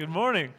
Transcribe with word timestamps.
Good 0.00 0.08
morning. 0.08 0.54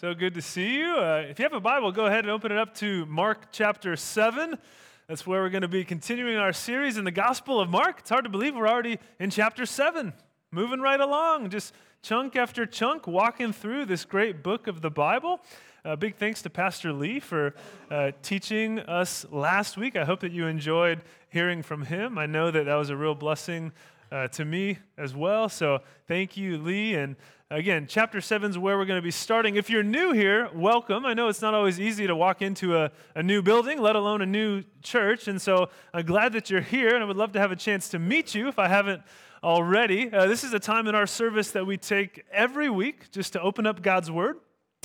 So 0.00 0.12
good 0.12 0.34
to 0.34 0.42
see 0.42 0.78
you. 0.78 0.96
Uh, 0.96 1.26
if 1.30 1.38
you 1.38 1.44
have 1.44 1.52
a 1.52 1.60
Bible, 1.60 1.92
go 1.92 2.06
ahead 2.06 2.24
and 2.24 2.30
open 2.32 2.50
it 2.50 2.58
up 2.58 2.74
to 2.78 3.06
Mark 3.06 3.52
chapter 3.52 3.94
7. 3.94 4.58
That's 5.06 5.28
where 5.28 5.42
we're 5.42 5.48
going 5.48 5.62
to 5.62 5.68
be 5.68 5.84
continuing 5.84 6.36
our 6.36 6.52
series 6.52 6.96
in 6.96 7.04
the 7.04 7.12
Gospel 7.12 7.60
of 7.60 7.70
Mark. 7.70 8.00
It's 8.00 8.10
hard 8.10 8.24
to 8.24 8.28
believe 8.28 8.56
we're 8.56 8.66
already 8.66 8.98
in 9.20 9.30
chapter 9.30 9.64
7, 9.64 10.12
moving 10.50 10.80
right 10.80 10.98
along, 10.98 11.50
just 11.50 11.72
chunk 12.02 12.34
after 12.34 12.66
chunk, 12.66 13.06
walking 13.06 13.52
through 13.52 13.84
this 13.84 14.04
great 14.04 14.42
book 14.42 14.66
of 14.66 14.80
the 14.80 14.90
Bible. 14.90 15.40
Uh, 15.84 15.94
big 15.94 16.16
thanks 16.16 16.42
to 16.42 16.50
Pastor 16.50 16.92
Lee 16.92 17.20
for 17.20 17.54
uh, 17.92 18.10
teaching 18.22 18.80
us 18.80 19.24
last 19.30 19.76
week. 19.76 19.94
I 19.94 20.04
hope 20.04 20.18
that 20.18 20.32
you 20.32 20.48
enjoyed 20.48 21.00
hearing 21.28 21.62
from 21.62 21.82
him. 21.82 22.18
I 22.18 22.26
know 22.26 22.50
that 22.50 22.64
that 22.64 22.74
was 22.74 22.90
a 22.90 22.96
real 22.96 23.14
blessing 23.14 23.70
uh, 24.10 24.28
to 24.28 24.44
me 24.44 24.78
as 24.96 25.14
well. 25.14 25.48
So 25.48 25.80
thank 26.06 26.36
you, 26.36 26.58
Lee. 26.58 26.94
And 26.94 27.16
again, 27.50 27.86
chapter 27.88 28.20
7 28.20 28.50
is 28.50 28.58
where 28.58 28.76
we're 28.78 28.84
going 28.84 28.98
to 28.98 29.02
be 29.02 29.10
starting. 29.10 29.56
If 29.56 29.70
you're 29.70 29.82
new 29.82 30.12
here, 30.12 30.48
welcome. 30.54 31.04
I 31.06 31.14
know 31.14 31.28
it's 31.28 31.42
not 31.42 31.54
always 31.54 31.80
easy 31.80 32.06
to 32.06 32.16
walk 32.16 32.42
into 32.42 32.76
a, 32.76 32.90
a 33.14 33.22
new 33.22 33.42
building, 33.42 33.80
let 33.80 33.96
alone 33.96 34.22
a 34.22 34.26
new 34.26 34.62
church. 34.82 35.28
And 35.28 35.40
so 35.40 35.68
I'm 35.92 36.06
glad 36.06 36.32
that 36.34 36.50
you're 36.50 36.60
here, 36.60 36.94
and 36.94 37.02
I 37.02 37.06
would 37.06 37.16
love 37.16 37.32
to 37.32 37.40
have 37.40 37.52
a 37.52 37.56
chance 37.56 37.88
to 37.90 37.98
meet 37.98 38.34
you 38.34 38.48
if 38.48 38.58
I 38.58 38.68
haven't 38.68 39.02
already. 39.42 40.12
Uh, 40.12 40.26
this 40.26 40.44
is 40.44 40.52
a 40.52 40.60
time 40.60 40.86
in 40.86 40.94
our 40.94 41.06
service 41.06 41.50
that 41.52 41.66
we 41.66 41.76
take 41.76 42.24
every 42.32 42.70
week 42.70 43.10
just 43.10 43.32
to 43.34 43.40
open 43.40 43.66
up 43.66 43.82
God's 43.82 44.10
Word 44.10 44.38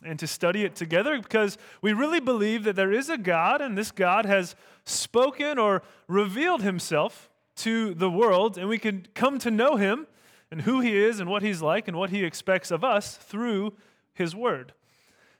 and 0.03 0.17
to 0.19 0.27
study 0.27 0.63
it 0.63 0.75
together 0.75 1.19
because 1.19 1.57
we 1.81 1.93
really 1.93 2.19
believe 2.19 2.63
that 2.63 2.75
there 2.75 2.91
is 2.91 3.09
a 3.09 3.17
God, 3.17 3.61
and 3.61 3.77
this 3.77 3.91
God 3.91 4.25
has 4.25 4.55
spoken 4.85 5.57
or 5.57 5.83
revealed 6.07 6.61
himself 6.63 7.29
to 7.61 7.93
the 7.93 8.09
world, 8.09 8.57
and 8.57 8.67
we 8.67 8.77
can 8.77 9.07
come 9.13 9.37
to 9.39 9.51
know 9.51 9.75
him 9.75 10.07
and 10.49 10.61
who 10.61 10.79
he 10.79 10.97
is 10.97 11.19
and 11.19 11.29
what 11.29 11.41
he's 11.43 11.61
like 11.61 11.87
and 11.87 11.95
what 11.97 12.09
he 12.09 12.23
expects 12.23 12.71
of 12.71 12.83
us 12.83 13.15
through 13.15 13.73
his 14.13 14.35
word. 14.35 14.73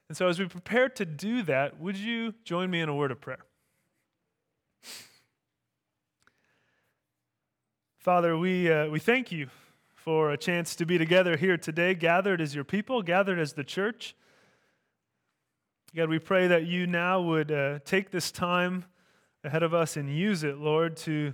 And 0.08 0.16
so, 0.18 0.28
as 0.28 0.40
we 0.40 0.46
prepare 0.46 0.90
to 0.90 1.06
do 1.06 1.42
that, 1.44 1.80
would 1.80 1.98
you 1.98 2.34
join 2.44 2.70
me 2.70 2.82
in 2.82 2.90
a 2.90 2.96
word 2.96 3.12
of 3.12 3.22
prayer? 3.22 3.46
Father, 7.98 8.38
we, 8.38 8.72
uh, 8.72 8.88
we 8.88 9.00
thank 9.00 9.32
you 9.32 9.48
for 9.94 10.32
a 10.32 10.38
chance 10.38 10.76
to 10.76 10.86
be 10.86 10.98
together 10.98 11.38
here 11.38 11.58
today, 11.58 11.94
gathered 11.94 12.42
as 12.42 12.56
your 12.56 12.64
people, 12.64 13.04
gathered 13.04 13.38
as 13.38 13.54
the 13.54 13.64
church. 13.64 14.16
God, 15.96 16.10
we 16.10 16.20
pray 16.20 16.48
that 16.48 16.66
you 16.66 16.88
now 16.88 17.22
would 17.22 17.52
uh, 17.52 17.80
take 17.86 18.12
this 18.12 18.32
time 18.32 18.86
ahead 19.44 19.62
of 19.62 19.74
us 19.74 19.98
and 19.98 20.10
use 20.10 20.44
it, 20.44 20.58
Lord, 20.58 20.98
to 20.98 21.34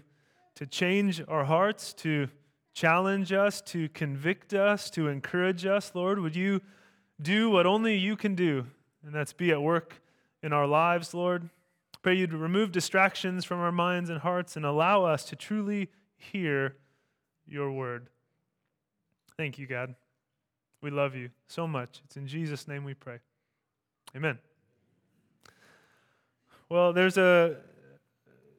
to 0.58 0.66
change 0.66 1.22
our 1.28 1.46
hearts, 1.46 1.94
to 1.94 2.28
challenge 2.74 3.32
us, 3.32 3.62
to 3.62 3.88
convict 3.90 4.56
us, 4.56 4.90
to 4.90 5.08
encourage 5.08 5.68
us. 5.68 5.92
Lord, 5.94 6.20
would 6.20 6.36
you 6.36 6.62
do 7.22 7.52
what 7.52 7.68
only 7.68 7.96
you 7.96 8.16
can 8.16 8.34
do, 8.34 8.66
and 9.06 9.14
that's 9.14 9.34
be 9.34 9.52
at 9.52 9.62
work 9.62 10.02
in 10.42 10.54
our 10.54 10.66
lives, 10.66 11.14
Lord. 11.14 11.52
Pray 12.02 12.16
you 12.16 12.26
to 12.26 12.38
remove 12.38 12.72
distractions 12.72 13.46
from 13.46 13.60
our 13.60 13.72
minds 13.72 14.10
and 14.10 14.20
hearts 14.20 14.56
and 14.56 14.66
allow 14.66 15.04
us 15.04 15.26
to 15.26 15.36
truly 15.36 15.90
hear 16.16 16.76
your 17.48 17.72
word. 17.72 18.08
Thank 19.38 19.60
you, 19.60 19.68
God. 19.68 19.94
We 20.82 20.90
love 20.90 21.14
you 21.14 21.30
so 21.48 21.68
much. 21.68 22.02
It's 22.06 22.18
in 22.18 22.26
Jesus' 22.26 22.68
name 22.68 22.84
we 22.84 22.96
pray. 22.96 23.20
Amen. 24.16 24.40
Well, 26.68 26.94
there's 26.94 27.20
a 27.20 27.58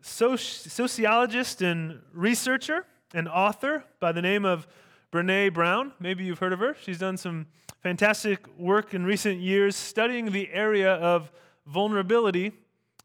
sociologist 0.00 1.62
and 1.62 2.00
researcher 2.12 2.86
and 3.14 3.28
author 3.28 3.84
by 4.00 4.12
the 4.12 4.22
name 4.22 4.44
of 4.44 4.66
Brene 5.12 5.52
Brown. 5.52 5.92
Maybe 6.00 6.24
you've 6.24 6.38
heard 6.38 6.52
of 6.52 6.60
her. 6.60 6.76
She's 6.80 6.98
done 6.98 7.16
some 7.16 7.46
fantastic 7.82 8.46
work 8.58 8.94
in 8.94 9.04
recent 9.04 9.40
years 9.40 9.76
studying 9.76 10.32
the 10.32 10.50
area 10.52 10.94
of 10.94 11.30
vulnerability 11.66 12.52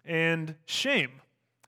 and 0.05 0.55
shame. 0.65 1.11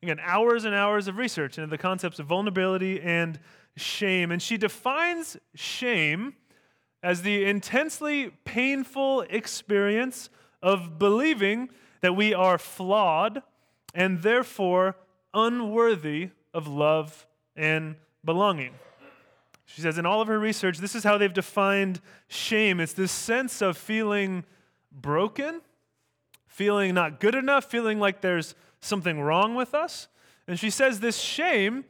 Again, 0.04 0.20
hours 0.22 0.66
and 0.66 0.76
hours 0.76 1.08
of 1.08 1.18
research 1.18 1.58
into 1.58 1.70
the 1.70 1.78
concepts 1.78 2.20
of 2.20 2.28
vulnerability 2.28 3.02
and 3.02 3.40
shame. 3.78 4.32
And 4.32 4.42
she 4.42 4.58
defines 4.58 5.38
shame 5.56 6.36
as 7.02 7.22
the 7.22 7.46
intensely 7.46 8.32
painful 8.44 9.22
experience 9.22 10.30
of 10.62 10.98
believing 11.00 11.70
that 12.02 12.16
we 12.16 12.34
are 12.34 12.58
flawed 12.58 13.42
and 13.94 14.22
therefore 14.22 14.96
unworthy 15.36 16.30
of 16.54 16.68
love 16.68 17.28
and 17.56 17.96
belonging. 18.24 18.74
She 19.66 19.82
says, 19.82 19.98
in 19.98 20.06
all 20.06 20.22
of 20.22 20.28
her 20.28 20.40
research, 20.40 20.78
this 20.78 20.96
is 20.96 21.04
how 21.04 21.18
they've 21.18 21.34
defined 21.34 22.00
shame 22.28 22.80
it's 22.80 22.94
this 22.94 23.12
sense 23.12 23.62
of 23.62 23.78
feeling 23.78 24.44
broken, 24.92 25.62
feeling 26.48 26.94
not 26.94 27.20
good 27.20 27.36
enough, 27.36 27.66
feeling 27.66 28.00
like 28.00 28.22
there's 28.22 28.56
something 28.80 29.20
wrong 29.20 29.56
with 29.56 29.74
us. 29.74 30.08
And 30.48 30.60
she 30.60 30.70
says 30.70 31.00
this 31.00 31.18
shame 31.18 31.86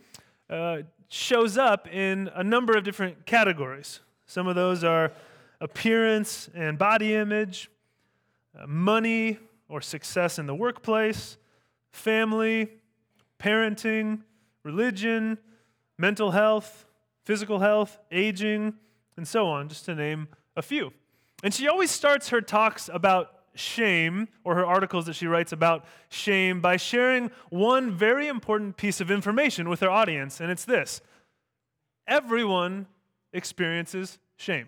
uh, 0.49 0.79
shows 1.09 1.57
up 1.57 1.87
in 1.93 2.29
a 2.33 2.43
number 2.43 2.75
of 2.75 2.83
different 2.83 3.25
categories. 3.25 3.99
Some 4.25 4.47
of 4.47 4.55
those 4.55 4.83
are 4.83 5.11
appearance 5.61 6.49
and 6.55 6.77
body 6.77 7.13
image, 7.13 7.69
uh, 8.57 8.65
money 8.67 9.39
or 9.69 9.81
success 9.81 10.39
in 10.39 10.45
the 10.45 10.55
workplace, 10.55 11.37
family, 11.91 12.69
parenting, 13.39 14.21
religion, 14.63 15.37
mental 15.97 16.31
health, 16.31 16.85
physical 17.23 17.59
health, 17.59 17.97
aging, 18.11 18.73
and 19.17 19.27
so 19.27 19.47
on, 19.47 19.69
just 19.69 19.85
to 19.85 19.95
name 19.95 20.27
a 20.55 20.61
few. 20.61 20.91
And 21.43 21.53
she 21.53 21.67
always 21.67 21.91
starts 21.91 22.29
her 22.29 22.41
talks 22.41 22.89
about 22.91 23.31
shame, 23.55 24.27
or 24.43 24.55
her 24.55 24.65
articles 24.65 25.05
that 25.05 25.13
she 25.15 25.27
writes 25.27 25.53
about 25.53 25.85
shame, 26.09 26.59
by 26.59 26.75
sharing 26.75 27.31
one 27.49 27.91
very 27.91 28.27
important 28.27 28.75
piece 28.75 28.99
of 28.99 29.09
information 29.09 29.69
with 29.69 29.79
her 29.79 29.89
audience, 29.89 30.41
and 30.41 30.51
it's 30.51 30.65
this 30.65 31.01
everyone 32.07 32.85
experiences 33.33 34.19
shame. 34.37 34.67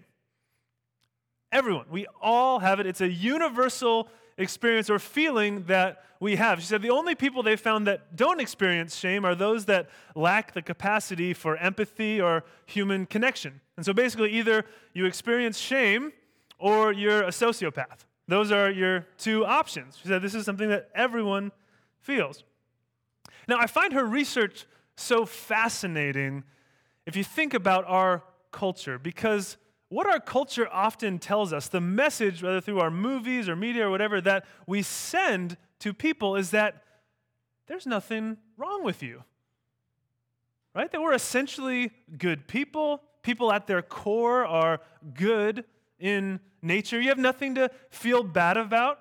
Everyone. 1.51 1.85
We 1.89 2.07
all 2.21 2.59
have 2.59 2.79
it. 2.79 2.85
It's 2.85 3.01
a 3.01 3.09
universal 3.09 4.09
experience 4.37 4.89
or 4.89 4.99
feeling 4.99 5.63
that 5.63 6.03
we 6.19 6.35
have. 6.35 6.59
She 6.59 6.65
said 6.65 6.81
the 6.81 6.89
only 6.89 7.15
people 7.15 7.43
they 7.43 7.55
found 7.55 7.87
that 7.87 8.15
don't 8.15 8.39
experience 8.39 8.95
shame 8.95 9.25
are 9.25 9.35
those 9.35 9.65
that 9.65 9.89
lack 10.15 10.53
the 10.53 10.61
capacity 10.61 11.33
for 11.33 11.57
empathy 11.57 12.19
or 12.21 12.43
human 12.65 13.05
connection. 13.05 13.61
And 13.75 13.85
so 13.85 13.93
basically, 13.93 14.31
either 14.31 14.65
you 14.93 15.05
experience 15.05 15.57
shame 15.57 16.13
or 16.59 16.91
you're 16.91 17.23
a 17.23 17.29
sociopath. 17.29 18.05
Those 18.27 18.51
are 18.51 18.69
your 18.69 19.05
two 19.17 19.45
options. 19.45 19.97
She 20.01 20.07
said 20.07 20.21
this 20.21 20.35
is 20.35 20.45
something 20.45 20.69
that 20.69 20.89
everyone 20.93 21.51
feels. 21.99 22.43
Now, 23.47 23.57
I 23.59 23.67
find 23.67 23.93
her 23.93 24.05
research 24.05 24.65
so 24.95 25.25
fascinating 25.25 26.43
if 27.05 27.15
you 27.15 27.23
think 27.23 27.53
about 27.53 27.85
our 27.85 28.23
culture 28.51 28.97
because 28.99 29.57
what 29.89 30.07
our 30.07 30.19
culture 30.19 30.67
often 30.71 31.17
tells 31.17 31.53
us, 31.53 31.67
the 31.67 31.81
message, 31.81 32.43
whether 32.43 32.59
through 32.59 32.79
our 32.79 32.91
movies 32.91 33.47
or 33.47 33.55
media 33.55 33.87
or 33.87 33.89
whatever, 33.89 34.19
that 34.21 34.45
we 34.65 34.81
send 34.81 35.57
to 35.79 35.93
people 35.93 36.35
is 36.35 36.51
that 36.51 36.83
there's 37.67 37.85
nothing 37.85 38.37
wrong 38.57 38.83
with 38.83 39.01
you. 39.01 39.23
Right? 40.75 40.91
That 40.91 41.01
we're 41.01 41.13
essentially 41.13 41.91
good 42.17 42.47
people. 42.47 43.01
People 43.23 43.51
at 43.51 43.67
their 43.67 43.81
core 43.81 44.45
are 44.45 44.79
good 45.13 45.63
in 45.99 46.39
nature. 46.61 46.99
You 46.99 47.09
have 47.09 47.17
nothing 47.17 47.55
to 47.55 47.71
feel 47.89 48.23
bad 48.23 48.57
about. 48.57 48.99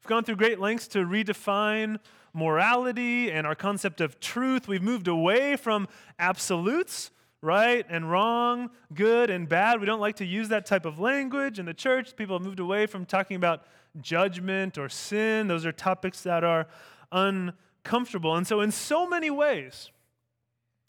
We've 0.00 0.08
gone 0.08 0.24
through 0.24 0.36
great 0.36 0.58
lengths 0.58 0.88
to 0.88 0.98
redefine 0.98 1.98
morality 2.32 3.30
and 3.30 3.46
our 3.46 3.54
concept 3.54 4.00
of 4.00 4.20
truth. 4.20 4.66
We've 4.66 4.82
moved 4.82 5.06
away 5.06 5.56
from 5.56 5.86
absolutes 6.18 7.10
right 7.44 7.84
and 7.88 8.10
wrong, 8.10 8.70
good 8.94 9.30
and 9.30 9.48
bad. 9.48 9.78
We 9.78 9.86
don't 9.86 10.00
like 10.00 10.16
to 10.16 10.24
use 10.24 10.48
that 10.48 10.66
type 10.66 10.86
of 10.86 10.98
language 10.98 11.58
in 11.58 11.66
the 11.66 11.74
church. 11.74 12.16
People 12.16 12.38
have 12.38 12.46
moved 12.46 12.60
away 12.60 12.86
from 12.86 13.04
talking 13.04 13.36
about 13.36 13.64
judgment 14.00 14.78
or 14.78 14.88
sin. 14.88 15.46
Those 15.46 15.66
are 15.66 15.72
topics 15.72 16.22
that 16.22 16.42
are 16.42 16.66
uncomfortable. 17.12 18.34
And 18.34 18.46
so, 18.46 18.60
in 18.60 18.70
so 18.70 19.06
many 19.06 19.30
ways, 19.30 19.90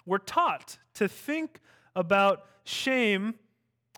we're 0.05 0.17
taught 0.17 0.77
to 0.95 1.07
think 1.07 1.59
about 1.95 2.45
shame 2.63 3.35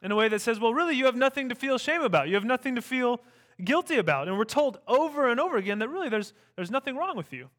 in 0.01 0.11
a 0.11 0.15
way 0.15 0.27
that 0.27 0.41
says, 0.41 0.59
well, 0.59 0.73
really, 0.73 0.95
you 0.95 1.05
have 1.05 1.15
nothing 1.15 1.49
to 1.49 1.55
feel 1.55 1.77
shame 1.77 2.01
about. 2.01 2.27
You 2.27 2.35
have 2.35 2.45
nothing 2.45 2.75
to 2.75 2.81
feel 2.81 3.21
guilty 3.63 3.97
about. 3.97 4.27
And 4.27 4.37
we're 4.37 4.45
told 4.45 4.79
over 4.87 5.29
and 5.29 5.39
over 5.39 5.57
again 5.57 5.79
that 5.79 5.89
really 5.89 6.09
there's, 6.09 6.33
there's 6.55 6.71
nothing 6.71 6.95
wrong 6.95 7.17
with 7.17 7.33
you. 7.33 7.49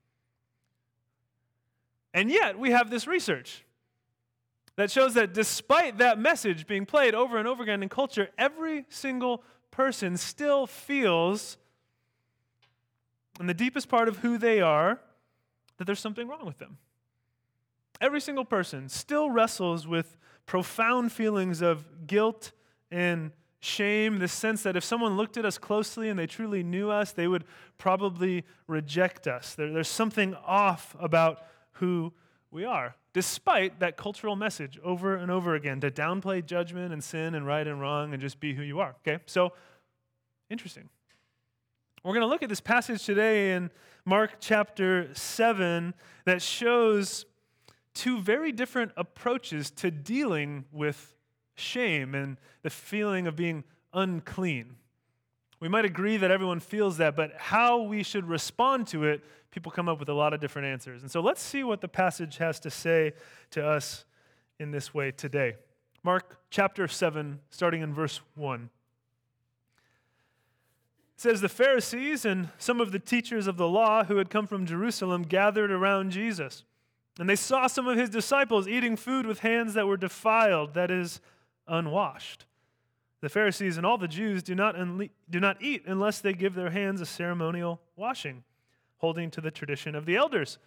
And 2.14 2.30
yet, 2.30 2.58
we 2.58 2.70
have 2.70 2.90
this 2.90 3.06
research 3.06 3.64
that 4.78 4.92
shows 4.92 5.14
that 5.14 5.34
despite 5.34 5.98
that 5.98 6.20
message 6.20 6.64
being 6.68 6.86
played 6.86 7.12
over 7.12 7.36
and 7.36 7.48
over 7.48 7.64
again 7.64 7.82
in 7.82 7.88
culture, 7.88 8.28
every 8.38 8.86
single 8.88 9.42
person 9.72 10.16
still 10.16 10.68
feels 10.68 11.56
in 13.40 13.48
the 13.48 13.54
deepest 13.54 13.88
part 13.88 14.06
of 14.06 14.18
who 14.18 14.38
they 14.38 14.60
are 14.60 15.00
that 15.78 15.84
there's 15.84 15.98
something 15.98 16.28
wrong 16.28 16.46
with 16.46 16.58
them. 16.58 16.78
Every 18.00 18.20
single 18.20 18.44
person 18.44 18.88
still 18.88 19.28
wrestles 19.30 19.84
with 19.84 20.16
profound 20.46 21.10
feelings 21.10 21.60
of 21.60 22.06
guilt 22.06 22.52
and 22.88 23.32
shame, 23.58 24.20
the 24.20 24.28
sense 24.28 24.62
that 24.62 24.76
if 24.76 24.84
someone 24.84 25.16
looked 25.16 25.36
at 25.36 25.44
us 25.44 25.58
closely 25.58 26.08
and 26.08 26.16
they 26.16 26.28
truly 26.28 26.62
knew 26.62 26.88
us, 26.88 27.10
they 27.10 27.26
would 27.26 27.42
probably 27.78 28.44
reject 28.68 29.26
us. 29.26 29.56
There, 29.56 29.72
there's 29.72 29.88
something 29.88 30.36
off 30.46 30.94
about 31.00 31.42
who 31.72 32.12
we 32.52 32.64
are, 32.64 32.94
despite 33.18 33.80
that 33.80 33.96
cultural 33.96 34.36
message 34.36 34.78
over 34.84 35.16
and 35.16 35.28
over 35.28 35.56
again 35.56 35.80
to 35.80 35.90
downplay 35.90 36.46
judgment 36.46 36.92
and 36.92 37.02
sin 37.02 37.34
and 37.34 37.44
right 37.44 37.66
and 37.66 37.80
wrong 37.80 38.12
and 38.12 38.22
just 38.22 38.38
be 38.38 38.54
who 38.54 38.62
you 38.62 38.78
are. 38.78 38.94
Okay? 39.04 39.20
So, 39.26 39.54
interesting. 40.48 40.88
We're 42.04 42.12
going 42.12 42.20
to 42.20 42.28
look 42.28 42.44
at 42.44 42.48
this 42.48 42.60
passage 42.60 43.04
today 43.04 43.54
in 43.54 43.72
Mark 44.04 44.36
chapter 44.38 45.12
7 45.14 45.94
that 46.26 46.40
shows 46.40 47.26
two 47.92 48.20
very 48.20 48.52
different 48.52 48.92
approaches 48.96 49.72
to 49.72 49.90
dealing 49.90 50.64
with 50.70 51.16
shame 51.56 52.14
and 52.14 52.36
the 52.62 52.70
feeling 52.70 53.26
of 53.26 53.34
being 53.34 53.64
unclean. 53.92 54.76
We 55.60 55.68
might 55.68 55.84
agree 55.84 56.16
that 56.18 56.30
everyone 56.30 56.60
feels 56.60 56.98
that, 56.98 57.16
but 57.16 57.32
how 57.36 57.82
we 57.82 58.02
should 58.02 58.28
respond 58.28 58.86
to 58.88 59.04
it, 59.04 59.22
people 59.50 59.72
come 59.72 59.88
up 59.88 59.98
with 59.98 60.08
a 60.08 60.14
lot 60.14 60.32
of 60.32 60.40
different 60.40 60.68
answers. 60.68 61.02
And 61.02 61.10
so 61.10 61.20
let's 61.20 61.42
see 61.42 61.64
what 61.64 61.80
the 61.80 61.88
passage 61.88 62.36
has 62.36 62.60
to 62.60 62.70
say 62.70 63.12
to 63.50 63.66
us 63.66 64.04
in 64.58 64.70
this 64.70 64.94
way 64.94 65.10
today. 65.10 65.56
Mark 66.04 66.38
chapter 66.50 66.86
7, 66.86 67.40
starting 67.50 67.82
in 67.82 67.92
verse 67.92 68.20
1. 68.36 68.70
It 71.16 71.20
says, 71.20 71.40
The 71.40 71.48
Pharisees 71.48 72.24
and 72.24 72.50
some 72.58 72.80
of 72.80 72.92
the 72.92 73.00
teachers 73.00 73.48
of 73.48 73.56
the 73.56 73.68
law 73.68 74.04
who 74.04 74.18
had 74.18 74.30
come 74.30 74.46
from 74.46 74.64
Jerusalem 74.64 75.24
gathered 75.24 75.72
around 75.72 76.12
Jesus. 76.12 76.64
And 77.18 77.28
they 77.28 77.36
saw 77.36 77.66
some 77.66 77.88
of 77.88 77.98
his 77.98 78.10
disciples 78.10 78.68
eating 78.68 78.94
food 78.96 79.26
with 79.26 79.40
hands 79.40 79.74
that 79.74 79.88
were 79.88 79.96
defiled, 79.96 80.74
that 80.74 80.92
is, 80.92 81.20
unwashed. 81.66 82.46
The 83.20 83.28
Pharisees 83.28 83.76
and 83.76 83.84
all 83.84 83.98
the 83.98 84.08
Jews 84.08 84.42
do 84.42 84.54
not, 84.54 84.76
unle- 84.76 85.10
do 85.28 85.40
not 85.40 85.60
eat 85.60 85.84
unless 85.86 86.20
they 86.20 86.32
give 86.32 86.54
their 86.54 86.70
hands 86.70 87.00
a 87.00 87.06
ceremonial 87.06 87.80
washing, 87.96 88.44
holding 88.98 89.30
to 89.32 89.40
the 89.40 89.50
tradition 89.50 89.94
of 89.94 90.06
the 90.06 90.16
elders. 90.16 90.58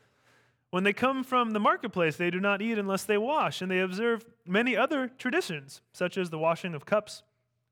When 0.70 0.84
they 0.84 0.94
come 0.94 1.24
from 1.24 1.52
the 1.52 1.60
marketplace, 1.60 2.18
they 2.18 2.30
do 2.30 2.40
not 2.40 2.62
eat 2.62 2.78
unless 2.78 3.04
they 3.04 3.18
wash, 3.18 3.62
and 3.62 3.70
they 3.70 3.80
observe 3.80 4.26
many 4.46 4.76
other 4.76 5.08
traditions, 5.08 5.82
such 5.94 6.18
as 6.18 6.30
the 6.30 6.40
washing 6.40 6.74
of 6.74 6.86
cups, 6.86 7.24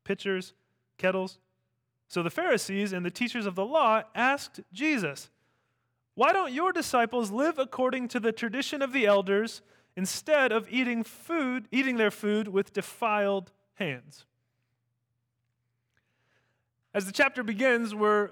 pitchers, 0.03 0.53
kettles. 0.97 1.39
So 2.07 2.23
the 2.23 2.29
Pharisees 2.29 2.93
and 2.93 3.05
the 3.05 3.11
teachers 3.11 3.45
of 3.45 3.55
the 3.55 3.65
law 3.65 4.03
asked 4.15 4.61
Jesus, 4.73 5.29
Why 6.15 6.33
don't 6.33 6.53
your 6.53 6.71
disciples 6.71 7.31
live 7.31 7.59
according 7.59 8.07
to 8.09 8.19
the 8.19 8.31
tradition 8.31 8.81
of 8.81 8.93
the 8.93 9.05
elders 9.05 9.61
instead 9.95 10.51
of 10.51 10.69
eating 10.69 11.03
food, 11.03 11.67
eating 11.71 11.97
their 11.97 12.11
food 12.11 12.47
with 12.47 12.71
defiled 12.71 13.51
hands. 13.73 14.25
As 16.91 17.05
the 17.05 17.11
chapter 17.11 17.43
begins, 17.43 17.93
we're 17.93 18.31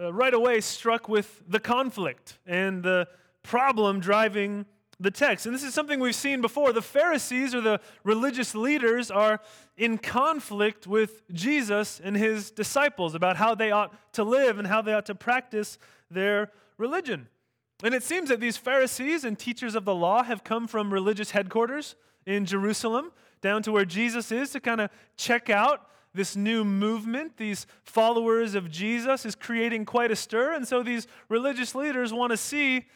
uh, 0.00 0.12
right 0.12 0.32
away 0.32 0.60
struck 0.60 1.08
with 1.08 1.42
the 1.48 1.58
conflict 1.58 2.38
and 2.46 2.80
the 2.80 3.08
problem 3.42 3.98
driving 3.98 4.66
the 5.00 5.10
text. 5.10 5.46
And 5.46 5.54
this 5.54 5.64
is 5.64 5.74
something 5.74 5.98
we've 5.98 6.14
seen 6.14 6.40
before. 6.40 6.72
The 6.72 6.80
Pharisees 6.80 7.56
or 7.56 7.60
the 7.60 7.80
religious 8.04 8.54
leaders 8.54 9.10
are 9.10 9.40
in 9.76 9.98
conflict 9.98 10.86
with 10.86 11.22
Jesus 11.32 12.00
and 12.02 12.16
his 12.16 12.52
disciples 12.52 13.16
about 13.16 13.36
how 13.36 13.56
they 13.56 13.72
ought 13.72 13.92
to 14.12 14.22
live 14.22 14.60
and 14.60 14.68
how 14.68 14.80
they 14.80 14.92
ought 14.92 15.06
to 15.06 15.14
practice 15.16 15.76
their 16.08 16.52
religion. 16.76 17.26
And 17.82 17.94
it 17.94 18.04
seems 18.04 18.28
that 18.28 18.38
these 18.38 18.56
Pharisees 18.56 19.24
and 19.24 19.36
teachers 19.36 19.74
of 19.74 19.84
the 19.84 19.94
law 19.94 20.22
have 20.22 20.44
come 20.44 20.68
from 20.68 20.92
religious 20.92 21.32
headquarters 21.32 21.96
in 22.26 22.44
Jerusalem 22.44 23.10
down 23.40 23.64
to 23.64 23.72
where 23.72 23.84
Jesus 23.84 24.30
is 24.30 24.50
to 24.50 24.60
kind 24.60 24.80
of 24.80 24.90
check 25.16 25.50
out 25.50 25.88
this 26.18 26.34
new 26.34 26.64
movement. 26.64 27.36
These 27.36 27.64
followers 27.84 28.56
of 28.56 28.68
Jesus 28.68 29.24
is 29.24 29.36
creating 29.36 29.84
quite 29.84 30.10
a 30.10 30.16
stir. 30.16 30.52
And 30.52 30.66
so 30.66 30.82
these 30.82 31.06
religious 31.28 31.76
leaders 31.76 32.12
want 32.12 32.32
to 32.32 32.36
see 32.36 32.86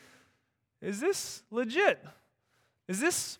is 0.80 0.98
this 0.98 1.44
legit? 1.52 2.04
Is 2.88 2.98
this 2.98 3.38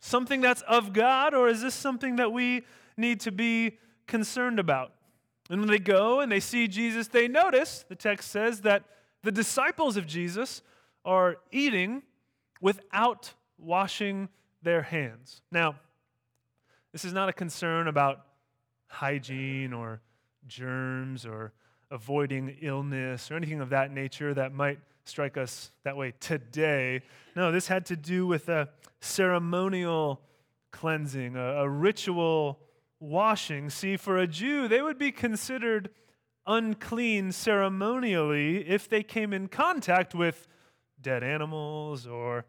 something 0.00 0.40
that's 0.40 0.62
of 0.62 0.92
God, 0.92 1.32
or 1.32 1.46
is 1.46 1.62
this 1.62 1.74
something 1.74 2.16
that 2.16 2.32
we 2.32 2.64
need 2.96 3.20
to 3.20 3.30
be 3.30 3.78
concerned 4.08 4.58
about? 4.58 4.92
And 5.48 5.60
when 5.60 5.70
they 5.70 5.78
go 5.78 6.18
and 6.18 6.30
they 6.30 6.40
see 6.40 6.66
Jesus, 6.66 7.06
they 7.06 7.28
notice, 7.28 7.84
the 7.88 7.94
text 7.94 8.32
says, 8.32 8.62
that 8.62 8.82
the 9.22 9.30
disciples 9.30 9.96
of 9.96 10.08
Jesus 10.08 10.62
are 11.04 11.36
eating 11.52 12.02
without 12.60 13.32
washing 13.56 14.28
their 14.60 14.82
hands. 14.82 15.42
Now, 15.52 15.76
this 16.90 17.04
is 17.04 17.12
not 17.12 17.28
a 17.28 17.32
concern 17.32 17.86
about 17.86 18.25
hygiene 18.88 19.72
or 19.72 20.00
germs 20.46 21.26
or 21.26 21.52
avoiding 21.90 22.56
illness 22.60 23.30
or 23.30 23.34
anything 23.34 23.60
of 23.60 23.70
that 23.70 23.92
nature 23.92 24.34
that 24.34 24.52
might 24.52 24.78
strike 25.04 25.36
us 25.36 25.70
that 25.84 25.96
way 25.96 26.12
today. 26.20 27.00
No, 27.34 27.52
this 27.52 27.68
had 27.68 27.86
to 27.86 27.96
do 27.96 28.26
with 28.26 28.48
a 28.48 28.68
ceremonial 29.00 30.20
cleansing, 30.72 31.36
a, 31.36 31.62
a 31.62 31.68
ritual 31.68 32.58
washing. 32.98 33.70
See, 33.70 33.96
for 33.96 34.18
a 34.18 34.26
Jew, 34.26 34.68
they 34.68 34.82
would 34.82 34.98
be 34.98 35.12
considered 35.12 35.90
unclean 36.46 37.32
ceremonially 37.32 38.68
if 38.68 38.88
they 38.88 39.02
came 39.02 39.32
in 39.32 39.48
contact 39.48 40.14
with 40.14 40.46
dead 41.00 41.22
animals 41.22 42.06
or 42.06 42.46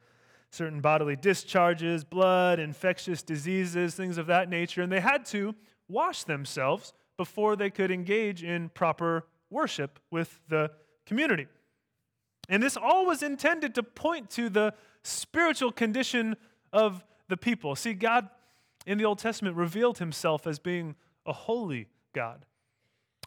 certain 0.49 0.79
bodily 0.81 1.15
discharges, 1.15 2.03
blood, 2.03 2.59
infectious 2.59 3.21
diseases, 3.21 3.95
things 3.95 4.17
of 4.17 4.27
that 4.27 4.49
nature, 4.49 4.81
and 4.81 4.91
they 4.91 4.99
had 4.99 5.25
to 5.25 5.53
wash 5.87 6.23
themselves 6.23 6.93
before 7.17 7.55
they 7.55 7.69
could 7.69 7.91
engage 7.91 8.43
in 8.43 8.69
proper 8.69 9.25
worship 9.49 9.99
with 10.11 10.39
the 10.47 10.71
community. 11.05 11.47
And 12.49 12.61
this 12.61 12.77
all 12.77 13.05
was 13.05 13.23
intended 13.23 13.75
to 13.75 13.83
point 13.83 14.29
to 14.31 14.49
the 14.49 14.73
spiritual 15.03 15.71
condition 15.71 16.35
of 16.71 17.03
the 17.27 17.37
people. 17.37 17.75
See, 17.75 17.93
God 17.93 18.29
in 18.85 18.97
the 18.97 19.05
Old 19.05 19.19
Testament 19.19 19.55
revealed 19.55 19.97
himself 19.97 20.47
as 20.47 20.59
being 20.59 20.95
a 21.25 21.33
holy 21.33 21.89
God. 22.13 22.45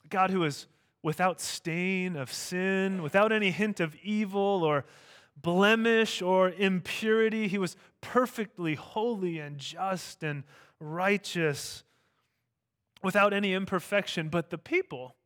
God 0.09 0.31
who 0.31 0.43
is 0.45 0.67
without 1.03 1.41
stain 1.41 2.17
of 2.17 2.33
sin, 2.33 3.03
without 3.03 3.33
any 3.33 3.51
hint 3.51 3.81
of 3.81 3.95
evil 4.03 4.63
or 4.65 4.85
blemish 5.37 6.21
or 6.21 6.51
impurity. 6.51 7.49
He 7.49 7.59
was 7.59 7.77
perfectly 8.01 8.75
holy 8.75 9.39
and 9.39 9.59
just 9.59 10.23
and 10.23 10.45
righteous, 10.79 11.85
without 13.03 13.33
any 13.33 13.53
imperfection. 13.53 14.29
But 14.29 14.51
the 14.51 14.59
people, 14.59 15.17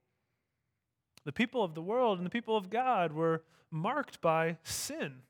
the 1.25 1.33
people 1.33 1.62
of 1.62 1.75
the 1.75 1.83
world 1.83 2.19
and 2.19 2.26
the 2.26 2.31
people 2.31 2.57
of 2.57 2.71
God 2.71 3.12
were 3.12 3.43
marked 3.71 4.21
by 4.21 4.59
sin, 4.62 5.23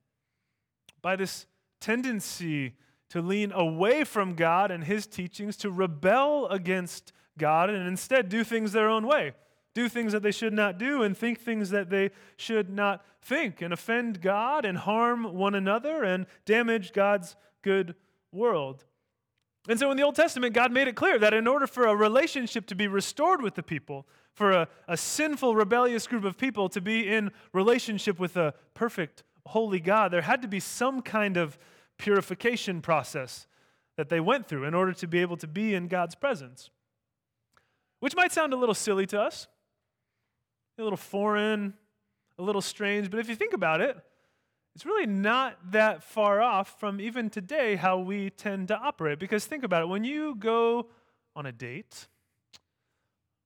by 1.00 1.16
this 1.16 1.46
tendency 1.80 2.74
to 3.10 3.20
lean 3.20 3.52
away 3.52 4.04
from 4.04 4.34
God 4.34 4.70
and 4.70 4.84
His 4.84 5.06
teachings, 5.06 5.56
to 5.58 5.70
rebel 5.70 6.46
against 6.48 7.12
God, 7.38 7.70
and 7.70 7.86
instead 7.86 8.28
do 8.28 8.44
things 8.44 8.72
their 8.72 8.88
own 8.88 9.06
way 9.06 9.34
do 9.74 9.88
things 9.88 10.12
that 10.12 10.22
they 10.22 10.30
should 10.30 10.52
not 10.52 10.78
do 10.78 11.02
and 11.02 11.16
think 11.16 11.40
things 11.40 11.70
that 11.70 11.90
they 11.90 12.10
should 12.36 12.70
not 12.70 13.04
think 13.20 13.60
and 13.60 13.72
offend 13.72 14.20
God 14.20 14.64
and 14.64 14.78
harm 14.78 15.34
one 15.34 15.54
another 15.54 16.04
and 16.04 16.26
damage 16.46 16.92
God's 16.92 17.34
good 17.62 17.94
world. 18.32 18.84
And 19.68 19.78
so 19.78 19.90
in 19.90 19.96
the 19.96 20.02
Old 20.02 20.14
Testament, 20.14 20.54
God 20.54 20.72
made 20.72 20.88
it 20.88 20.94
clear 20.94 21.18
that 21.18 21.32
in 21.32 21.46
order 21.46 21.66
for 21.66 21.86
a 21.86 21.96
relationship 21.96 22.66
to 22.66 22.74
be 22.74 22.86
restored 22.86 23.40
with 23.40 23.54
the 23.54 23.62
people, 23.62 24.06
for 24.34 24.52
a, 24.52 24.68
a 24.88 24.96
sinful, 24.96 25.54
rebellious 25.54 26.06
group 26.06 26.24
of 26.24 26.36
people 26.36 26.68
to 26.68 26.80
be 26.80 27.08
in 27.08 27.30
relationship 27.52 28.18
with 28.18 28.36
a 28.36 28.52
perfect, 28.74 29.22
holy 29.46 29.80
God, 29.80 30.10
there 30.12 30.22
had 30.22 30.42
to 30.42 30.48
be 30.48 30.60
some 30.60 31.00
kind 31.00 31.36
of 31.36 31.58
purification 31.96 32.82
process 32.82 33.46
that 33.96 34.08
they 34.08 34.20
went 34.20 34.48
through 34.48 34.64
in 34.64 34.74
order 34.74 34.92
to 34.92 35.06
be 35.06 35.20
able 35.20 35.36
to 35.38 35.46
be 35.46 35.74
in 35.74 35.88
God's 35.88 36.14
presence. 36.14 36.68
Which 38.00 38.16
might 38.16 38.32
sound 38.32 38.52
a 38.52 38.56
little 38.56 38.74
silly 38.74 39.06
to 39.06 39.20
us 39.20 39.46
a 40.78 40.82
little 40.82 40.96
foreign, 40.96 41.74
a 42.38 42.42
little 42.42 42.60
strange, 42.60 43.10
but 43.10 43.20
if 43.20 43.28
you 43.28 43.36
think 43.36 43.52
about 43.52 43.80
it, 43.80 43.96
it's 44.74 44.84
really 44.84 45.06
not 45.06 45.56
that 45.72 46.02
far 46.02 46.40
off 46.40 46.78
from 46.80 47.00
even 47.00 47.30
today 47.30 47.76
how 47.76 47.98
we 47.98 48.30
tend 48.30 48.68
to 48.68 48.76
operate. 48.76 49.18
Because 49.18 49.44
think 49.44 49.64
about 49.64 49.82
it 49.82 49.88
when 49.88 50.04
you 50.04 50.34
go 50.34 50.88
on 51.36 51.46
a 51.46 51.52
date 51.52 52.06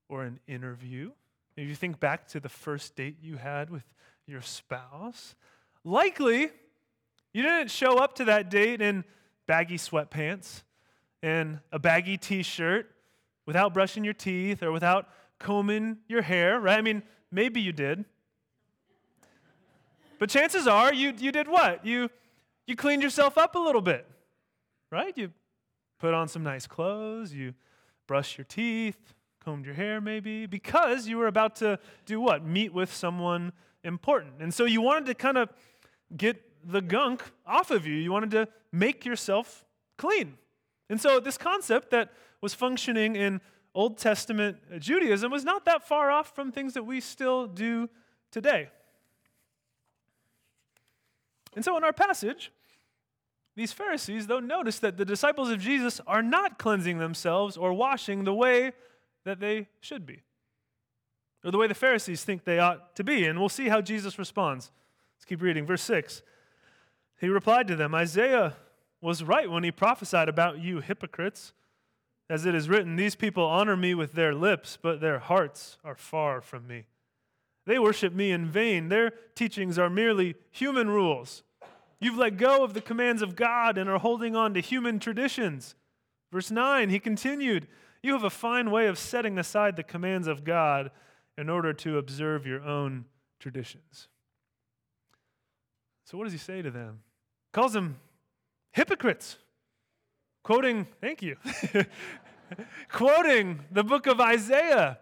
or 0.08 0.24
an 0.24 0.40
interview, 0.46 1.10
if 1.56 1.68
you 1.68 1.74
think 1.74 2.00
back 2.00 2.28
to 2.28 2.40
the 2.40 2.48
first 2.48 2.96
date 2.96 3.16
you 3.20 3.36
had 3.36 3.68
with 3.68 3.84
your 4.26 4.40
spouse, 4.40 5.34
likely 5.84 6.50
you 7.34 7.42
didn't 7.42 7.70
show 7.70 7.98
up 7.98 8.14
to 8.14 8.24
that 8.24 8.50
date 8.50 8.80
in 8.80 9.04
baggy 9.46 9.76
sweatpants 9.76 10.62
and 11.22 11.60
a 11.72 11.78
baggy 11.78 12.16
t 12.16 12.42
shirt 12.42 12.90
without 13.44 13.74
brushing 13.74 14.04
your 14.04 14.14
teeth 14.14 14.62
or 14.62 14.72
without 14.72 15.08
combing 15.38 15.98
your 16.08 16.22
hair, 16.22 16.58
right? 16.58 16.78
I 16.78 16.82
mean, 16.82 17.02
Maybe 17.30 17.60
you 17.60 17.72
did. 17.72 18.04
But 20.18 20.30
chances 20.30 20.66
are 20.66 20.92
you, 20.92 21.12
you 21.16 21.32
did 21.32 21.48
what? 21.48 21.84
You, 21.84 22.10
you 22.66 22.76
cleaned 22.76 23.02
yourself 23.02 23.38
up 23.38 23.54
a 23.54 23.58
little 23.58 23.80
bit, 23.80 24.06
right? 24.90 25.16
You 25.16 25.32
put 25.98 26.14
on 26.14 26.28
some 26.28 26.42
nice 26.42 26.66
clothes, 26.66 27.32
you 27.32 27.54
brushed 28.06 28.38
your 28.38 28.44
teeth, 28.44 29.14
combed 29.44 29.64
your 29.64 29.74
hair 29.74 30.00
maybe, 30.00 30.46
because 30.46 31.08
you 31.08 31.18
were 31.18 31.26
about 31.26 31.56
to 31.56 31.78
do 32.06 32.20
what? 32.20 32.44
Meet 32.44 32.72
with 32.72 32.92
someone 32.92 33.52
important. 33.84 34.34
And 34.40 34.52
so 34.52 34.64
you 34.64 34.80
wanted 34.80 35.06
to 35.06 35.14
kind 35.14 35.38
of 35.38 35.50
get 36.16 36.42
the 36.64 36.80
gunk 36.80 37.22
off 37.46 37.70
of 37.70 37.86
you. 37.86 37.94
You 37.94 38.12
wanted 38.12 38.30
to 38.32 38.48
make 38.72 39.04
yourself 39.04 39.64
clean. 39.96 40.36
And 40.90 41.00
so 41.00 41.20
this 41.20 41.38
concept 41.38 41.90
that 41.90 42.10
was 42.40 42.54
functioning 42.54 43.16
in 43.16 43.40
Old 43.74 43.98
Testament 43.98 44.58
Judaism 44.78 45.30
was 45.30 45.44
not 45.44 45.64
that 45.66 45.86
far 45.86 46.10
off 46.10 46.34
from 46.34 46.50
things 46.50 46.74
that 46.74 46.84
we 46.84 47.00
still 47.00 47.46
do 47.46 47.88
today. 48.30 48.70
And 51.58 51.64
so 51.64 51.76
in 51.76 51.82
our 51.82 51.92
passage, 51.92 52.52
these 53.56 53.72
Pharisees, 53.72 54.28
though, 54.28 54.38
notice 54.38 54.78
that 54.78 54.96
the 54.96 55.04
disciples 55.04 55.50
of 55.50 55.58
Jesus 55.58 56.00
are 56.06 56.22
not 56.22 56.56
cleansing 56.56 56.98
themselves 56.98 57.56
or 57.56 57.72
washing 57.72 58.22
the 58.22 58.32
way 58.32 58.70
that 59.24 59.40
they 59.40 59.66
should 59.80 60.06
be, 60.06 60.22
or 61.44 61.50
the 61.50 61.58
way 61.58 61.66
the 61.66 61.74
Pharisees 61.74 62.22
think 62.22 62.44
they 62.44 62.60
ought 62.60 62.94
to 62.94 63.02
be. 63.02 63.24
And 63.24 63.40
we'll 63.40 63.48
see 63.48 63.66
how 63.66 63.80
Jesus 63.80 64.20
responds. 64.20 64.70
Let's 65.16 65.24
keep 65.24 65.42
reading. 65.42 65.66
Verse 65.66 65.82
6. 65.82 66.22
He 67.20 67.28
replied 67.28 67.66
to 67.66 67.74
them 67.74 67.92
Isaiah 67.92 68.54
was 69.00 69.24
right 69.24 69.50
when 69.50 69.64
he 69.64 69.72
prophesied 69.72 70.28
about 70.28 70.60
you 70.60 70.80
hypocrites. 70.80 71.54
As 72.30 72.46
it 72.46 72.54
is 72.54 72.68
written, 72.68 72.94
These 72.94 73.16
people 73.16 73.42
honor 73.42 73.76
me 73.76 73.96
with 73.96 74.12
their 74.12 74.32
lips, 74.32 74.78
but 74.80 75.00
their 75.00 75.18
hearts 75.18 75.76
are 75.82 75.96
far 75.96 76.40
from 76.40 76.68
me. 76.68 76.84
They 77.66 77.80
worship 77.80 78.14
me 78.14 78.30
in 78.30 78.46
vain. 78.46 78.90
Their 78.90 79.10
teachings 79.34 79.76
are 79.76 79.90
merely 79.90 80.36
human 80.52 80.88
rules. 80.88 81.42
You've 82.00 82.18
let 82.18 82.36
go 82.36 82.62
of 82.62 82.74
the 82.74 82.80
commands 82.80 83.22
of 83.22 83.34
God 83.34 83.76
and 83.76 83.88
are 83.90 83.98
holding 83.98 84.36
on 84.36 84.54
to 84.54 84.60
human 84.60 84.98
traditions. 85.00 85.74
Verse 86.30 86.50
9, 86.50 86.90
he 86.90 86.98
continued, 86.98 87.66
You 88.02 88.12
have 88.12 88.24
a 88.24 88.30
fine 88.30 88.70
way 88.70 88.86
of 88.86 88.98
setting 88.98 89.38
aside 89.38 89.76
the 89.76 89.82
commands 89.82 90.28
of 90.28 90.44
God 90.44 90.90
in 91.36 91.48
order 91.48 91.72
to 91.72 91.98
observe 91.98 92.46
your 92.46 92.62
own 92.62 93.06
traditions. 93.40 94.08
So, 96.04 96.16
what 96.16 96.24
does 96.24 96.32
he 96.32 96.38
say 96.38 96.62
to 96.62 96.70
them? 96.70 97.00
He 97.46 97.52
calls 97.52 97.72
them 97.72 97.96
hypocrites. 98.72 99.36
Quoting, 100.42 100.86
thank 101.00 101.20
you, 101.20 101.36
quoting 102.90 103.60
the 103.70 103.84
book 103.84 104.06
of 104.06 104.20
Isaiah. 104.20 104.98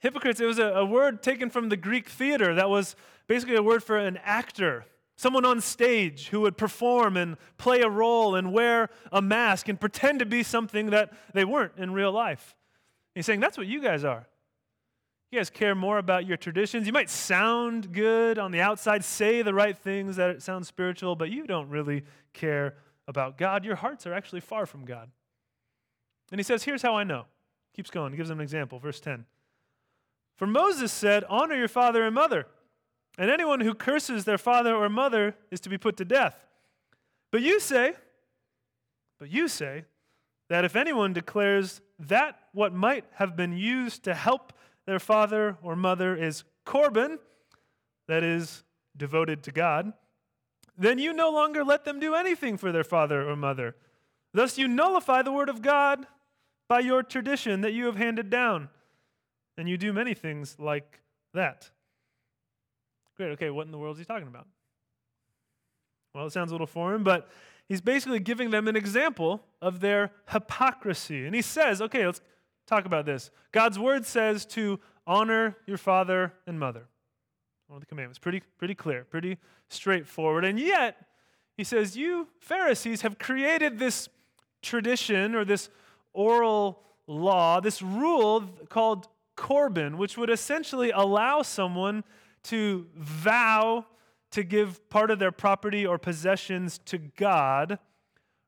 Hypocrites, 0.00 0.38
it 0.38 0.44
was 0.44 0.58
a, 0.58 0.66
a 0.66 0.84
word 0.84 1.22
taken 1.22 1.48
from 1.48 1.70
the 1.70 1.78
Greek 1.78 2.10
theater 2.10 2.54
that 2.54 2.68
was 2.68 2.94
basically 3.26 3.56
a 3.56 3.62
word 3.62 3.82
for 3.82 3.96
an 3.96 4.18
actor, 4.22 4.84
someone 5.16 5.44
on 5.44 5.60
stage 5.60 6.28
who 6.28 6.40
would 6.40 6.56
perform 6.56 7.16
and 7.16 7.36
play 7.56 7.80
a 7.80 7.88
role 7.88 8.34
and 8.34 8.52
wear 8.52 8.90
a 9.12 9.22
mask 9.22 9.68
and 9.68 9.78
pretend 9.80 10.18
to 10.18 10.26
be 10.26 10.42
something 10.42 10.90
that 10.90 11.12
they 11.32 11.44
weren't 11.44 11.72
in 11.76 11.92
real 11.92 12.12
life. 12.12 12.54
He's 13.14 13.26
saying 13.26 13.40
that's 13.40 13.56
what 13.56 13.66
you 13.66 13.80
guys 13.80 14.04
are. 14.04 14.26
You 15.30 15.40
guys 15.40 15.50
care 15.50 15.74
more 15.74 15.98
about 15.98 16.26
your 16.26 16.36
traditions. 16.36 16.86
You 16.86 16.92
might 16.92 17.10
sound 17.10 17.92
good 17.92 18.38
on 18.38 18.52
the 18.52 18.60
outside, 18.60 19.04
say 19.04 19.42
the 19.42 19.54
right 19.54 19.76
things 19.76 20.16
that 20.16 20.42
sound 20.42 20.66
spiritual, 20.66 21.16
but 21.16 21.30
you 21.30 21.46
don't 21.46 21.68
really 21.68 22.04
care 22.32 22.76
about 23.08 23.36
God. 23.36 23.64
Your 23.64 23.74
hearts 23.76 24.06
are 24.06 24.14
actually 24.14 24.40
far 24.40 24.66
from 24.66 24.84
God. 24.84 25.10
And 26.30 26.38
he 26.38 26.44
says, 26.44 26.64
Here's 26.64 26.82
how 26.82 26.96
I 26.96 27.04
know. 27.04 27.24
Keeps 27.74 27.90
going. 27.90 28.12
He 28.12 28.16
gives 28.16 28.28
them 28.28 28.38
an 28.38 28.44
example. 28.44 28.78
Verse 28.78 29.00
10. 29.00 29.26
For 30.36 30.46
Moses 30.46 30.92
said, 30.92 31.24
Honor 31.28 31.56
your 31.56 31.68
father 31.68 32.04
and 32.04 32.14
mother, 32.14 32.46
and 33.18 33.30
anyone 33.30 33.60
who 33.60 33.74
curses 33.74 34.24
their 34.24 34.38
father 34.38 34.74
or 34.74 34.88
mother 34.88 35.36
is 35.50 35.60
to 35.60 35.68
be 35.68 35.78
put 35.78 35.96
to 35.98 36.04
death. 36.04 36.36
But 37.30 37.42
you 37.42 37.60
say, 37.60 37.94
but 39.18 39.30
you 39.30 39.48
say 39.48 39.84
that 40.48 40.64
if 40.64 40.76
anyone 40.76 41.12
declares 41.12 41.80
that 41.98 42.38
what 42.52 42.72
might 42.72 43.04
have 43.14 43.36
been 43.36 43.56
used 43.56 44.04
to 44.04 44.14
help 44.14 44.52
their 44.86 44.98
father 44.98 45.56
or 45.62 45.76
mother 45.76 46.14
is 46.14 46.44
Corban, 46.64 47.18
that 48.08 48.22
is, 48.22 48.64
devoted 48.96 49.42
to 49.44 49.50
God, 49.50 49.92
then 50.76 50.98
you 50.98 51.12
no 51.12 51.30
longer 51.30 51.64
let 51.64 51.84
them 51.84 52.00
do 52.00 52.14
anything 52.14 52.56
for 52.56 52.72
their 52.72 52.84
father 52.84 53.28
or 53.28 53.36
mother. 53.36 53.76
Thus, 54.32 54.58
you 54.58 54.68
nullify 54.68 55.22
the 55.22 55.32
word 55.32 55.48
of 55.48 55.62
God 55.62 56.06
by 56.68 56.80
your 56.80 57.02
tradition 57.02 57.60
that 57.60 57.72
you 57.72 57.86
have 57.86 57.96
handed 57.96 58.30
down. 58.30 58.68
And 59.56 59.68
you 59.68 59.76
do 59.76 59.92
many 59.92 60.14
things 60.14 60.56
like 60.58 61.00
that. 61.32 61.70
Great, 63.16 63.30
okay, 63.32 63.50
what 63.50 63.66
in 63.66 63.72
the 63.72 63.78
world 63.78 63.96
is 63.96 64.00
he 64.00 64.04
talking 64.04 64.28
about? 64.28 64.46
Well, 66.14 66.26
it 66.26 66.32
sounds 66.32 66.50
a 66.50 66.54
little 66.54 66.66
foreign, 66.66 67.02
but 67.02 67.28
he's 67.68 67.80
basically 67.80 68.20
giving 68.20 68.50
them 68.50 68.68
an 68.68 68.76
example 68.76 69.42
of 69.60 69.80
their 69.80 70.12
hypocrisy. 70.30 71.26
And 71.26 71.34
he 71.34 71.42
says, 71.42 71.80
okay, 71.82 72.06
let's 72.06 72.20
talk 72.66 72.86
about 72.86 73.06
this. 73.06 73.30
God's 73.52 73.78
word 73.78 74.06
says 74.06 74.46
to 74.46 74.80
honor 75.06 75.56
your 75.66 75.78
father 75.78 76.32
and 76.46 76.58
mother. 76.58 76.86
One 77.66 77.76
of 77.76 77.80
the 77.80 77.86
commandments. 77.86 78.18
Pretty, 78.18 78.42
pretty 78.58 78.74
clear, 78.74 79.04
pretty 79.04 79.38
straightforward. 79.68 80.44
And 80.44 80.58
yet, 80.60 80.96
he 81.56 81.64
says, 81.64 81.96
You 81.96 82.28
Pharisees 82.38 83.02
have 83.02 83.18
created 83.18 83.78
this 83.78 84.08
tradition 84.62 85.34
or 85.34 85.44
this 85.44 85.68
oral 86.12 86.82
law, 87.06 87.60
this 87.60 87.82
rule 87.82 88.48
called 88.68 89.08
Corban, 89.36 89.98
which 89.98 90.16
would 90.16 90.30
essentially 90.30 90.90
allow 90.90 91.42
someone 91.42 92.04
to 92.44 92.86
vow 92.96 93.86
to 94.30 94.42
give 94.42 94.88
part 94.90 95.10
of 95.10 95.18
their 95.18 95.32
property 95.32 95.86
or 95.86 95.98
possessions 95.98 96.78
to 96.86 96.98
God 96.98 97.78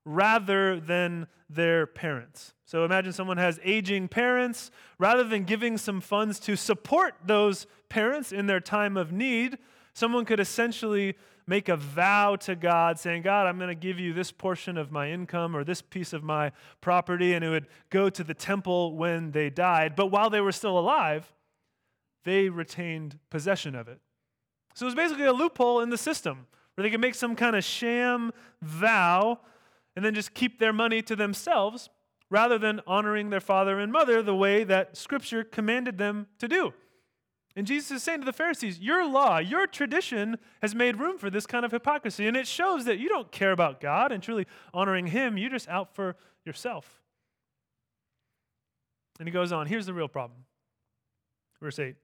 rather 0.05 0.81
than 0.81 1.27
their 1.49 1.87
parents. 1.87 2.55
So 2.65 2.85
imagine 2.85 3.13
someone 3.13 3.37
has 3.37 3.61
aging 3.63 4.09
parents. 4.09 4.71
Rather 4.99 5.23
than 5.23 5.45
giving 5.45 5.79
some 5.79 6.01
funds 6.01 6.41
to 6.41 6.57
support 6.57 7.15
those 7.25 7.67
parents 7.89 8.33
in 8.33 8.47
their 8.47 8.61
time 8.61 8.97
of 8.97 9.13
need, 9.13 9.59
someone 9.95 10.25
could 10.25 10.41
essentially 10.41 11.15
make 11.47 11.69
a 11.69 11.77
vow 11.77 12.35
to 12.35 12.57
God 12.57 12.99
saying, 12.99 13.23
God, 13.23 13.47
I'm 13.47 13.57
going 13.59 13.69
to 13.69 13.75
give 13.75 14.01
you 14.01 14.13
this 14.13 14.33
portion 14.33 14.77
of 14.77 14.91
my 14.91 15.11
income 15.11 15.57
or 15.57 15.63
this 15.63 15.81
piece 15.81 16.13
of 16.13 16.25
my 16.25 16.51
property, 16.81 17.35
and 17.35 17.45
it 17.45 17.51
would 17.51 17.69
go 17.91 18.11
to 18.11 18.25
the 18.25 18.35
temple 18.35 18.97
when 18.97 19.31
they 19.31 19.49
died. 19.51 19.95
But 19.95 20.07
while 20.07 20.31
they 20.31 20.41
were 20.41 20.51
still 20.51 20.77
alive, 20.77 21.33
they 22.27 22.51
retained 22.51 23.19
possession 23.31 23.75
of 23.75 23.89
it. 23.89 24.01
So 24.75 24.85
it 24.85 24.89
was 24.89 24.95
basically 24.95 25.25
a 25.25 25.33
loophole 25.33 25.81
in 25.81 25.89
the 25.89 25.97
system 25.97 26.47
where 26.75 26.83
they 26.83 26.91
could 26.91 27.01
make 27.01 27.15
some 27.15 27.35
kind 27.35 27.57
of 27.57 27.65
sham 27.65 28.33
vow 28.61 29.39
and 29.95 30.05
then 30.05 30.15
just 30.15 30.35
keep 30.35 30.59
their 30.59 30.75
money 30.75 31.01
to 31.01 31.17
themselves 31.17 31.89
rather 32.29 32.59
than 32.59 32.81
honoring 32.87 33.31
their 33.31 33.41
father 33.41 33.79
and 33.79 33.91
mother 33.91 34.21
the 34.21 34.35
way 34.35 34.65
that 34.65 34.97
Scripture 34.97 35.45
commanded 35.45 35.97
them 35.97 36.27
to 36.39 36.49
do. 36.49 36.75
And 37.55 37.67
Jesus 37.67 37.91
is 37.91 38.03
saying 38.03 38.21
to 38.21 38.27
the 38.27 38.35
Pharisees, 38.35 38.81
Your 38.81 39.09
law, 39.09 39.39
your 39.39 39.67
tradition 39.67 40.37
has 40.61 40.75
made 40.75 41.01
room 41.01 41.17
for 41.17 41.31
this 41.31 41.47
kind 41.47 41.65
of 41.65 41.73
hypocrisy. 41.73 42.27
And 42.27 42.37
it 42.37 42.47
shows 42.47 42.85
that 42.85 42.99
you 42.99 43.09
don't 43.09 43.33
care 43.33 43.53
about 43.53 43.81
God 43.81 44.13
and 44.13 44.23
truly 44.23 44.47
honoring 44.75 45.07
Him. 45.07 45.39
You're 45.39 45.49
just 45.49 45.69
out 45.69 45.95
for 45.95 46.17
yourself. 46.45 47.01
And 49.19 49.27
he 49.27 49.33
goes 49.33 49.53
on 49.53 49.67
here's 49.67 49.87
the 49.87 49.95
real 49.95 50.09
problem. 50.09 50.41
Verse 51.63 51.79
8 51.79 51.97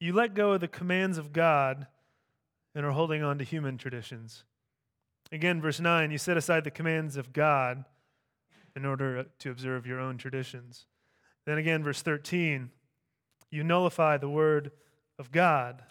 You 0.00 0.12
let 0.12 0.34
go 0.34 0.52
of 0.52 0.60
the 0.60 0.68
commands 0.68 1.18
of 1.18 1.32
God 1.32 1.86
and 2.74 2.86
are 2.86 2.92
holding 2.92 3.22
on 3.22 3.38
to 3.38 3.44
human 3.44 3.78
traditions. 3.78 4.44
Again, 5.32 5.60
verse 5.60 5.80
9 5.80 6.10
You 6.10 6.18
set 6.18 6.36
aside 6.36 6.64
the 6.64 6.70
commands 6.70 7.16
of 7.16 7.32
God 7.32 7.84
in 8.76 8.84
order 8.84 9.26
to 9.40 9.50
observe 9.50 9.86
your 9.86 10.00
own 10.00 10.18
traditions. 10.18 10.86
Then 11.44 11.58
again, 11.58 11.82
verse 11.82 12.02
13 12.02 12.70
you 13.50 13.64
nullify 13.64 14.18
the 14.18 14.28
word 14.28 14.70
of 15.18 15.32
God 15.32 15.82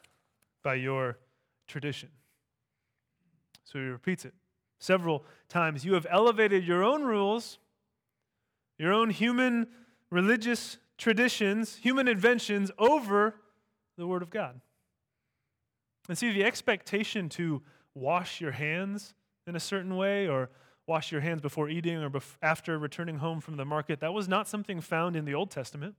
by 0.64 0.76
your 0.76 1.18
tradition. 1.68 2.10
So 3.64 3.80
he 3.80 3.86
repeats 3.86 4.26
it 4.26 4.34
several 4.80 5.26
times. 5.50 5.84
You 5.84 5.94
have 5.94 6.06
elevated 6.10 6.64
your 6.64 6.84
own 6.84 7.04
rules, 7.04 7.58
your 8.78 8.94
own 8.94 9.10
human 9.10 9.68
religious 10.10 10.78
traditions, 10.98 11.78
human 11.78 12.08
inventions 12.08 12.72
over 12.78 13.36
the 13.98 14.08
word 14.08 14.22
of 14.22 14.30
God. 14.30 14.60
And 16.08 16.18
see, 16.18 16.32
the 16.32 16.44
expectation 16.44 17.30
to 17.30 17.62
wash 17.94 18.40
your 18.40 18.52
hands 18.52 19.14
in 19.46 19.56
a 19.56 19.60
certain 19.60 19.96
way 19.98 20.28
or 20.28 20.50
wash 20.86 21.12
your 21.12 21.22
hands 21.22 21.42
before 21.42 21.70
eating 21.70 21.98
or 21.98 22.10
bef- 22.10 22.38
after 22.42 22.78
returning 22.78 23.18
home 23.18 23.42
from 23.42 23.58
the 23.58 23.66
market, 23.66 24.00
that 24.00 24.14
was 24.14 24.28
not 24.28 24.48
something 24.48 24.80
found 24.80 25.16
in 25.16 25.26
the 25.26 25.34
Old 25.34 25.52
Testament. 25.52 25.96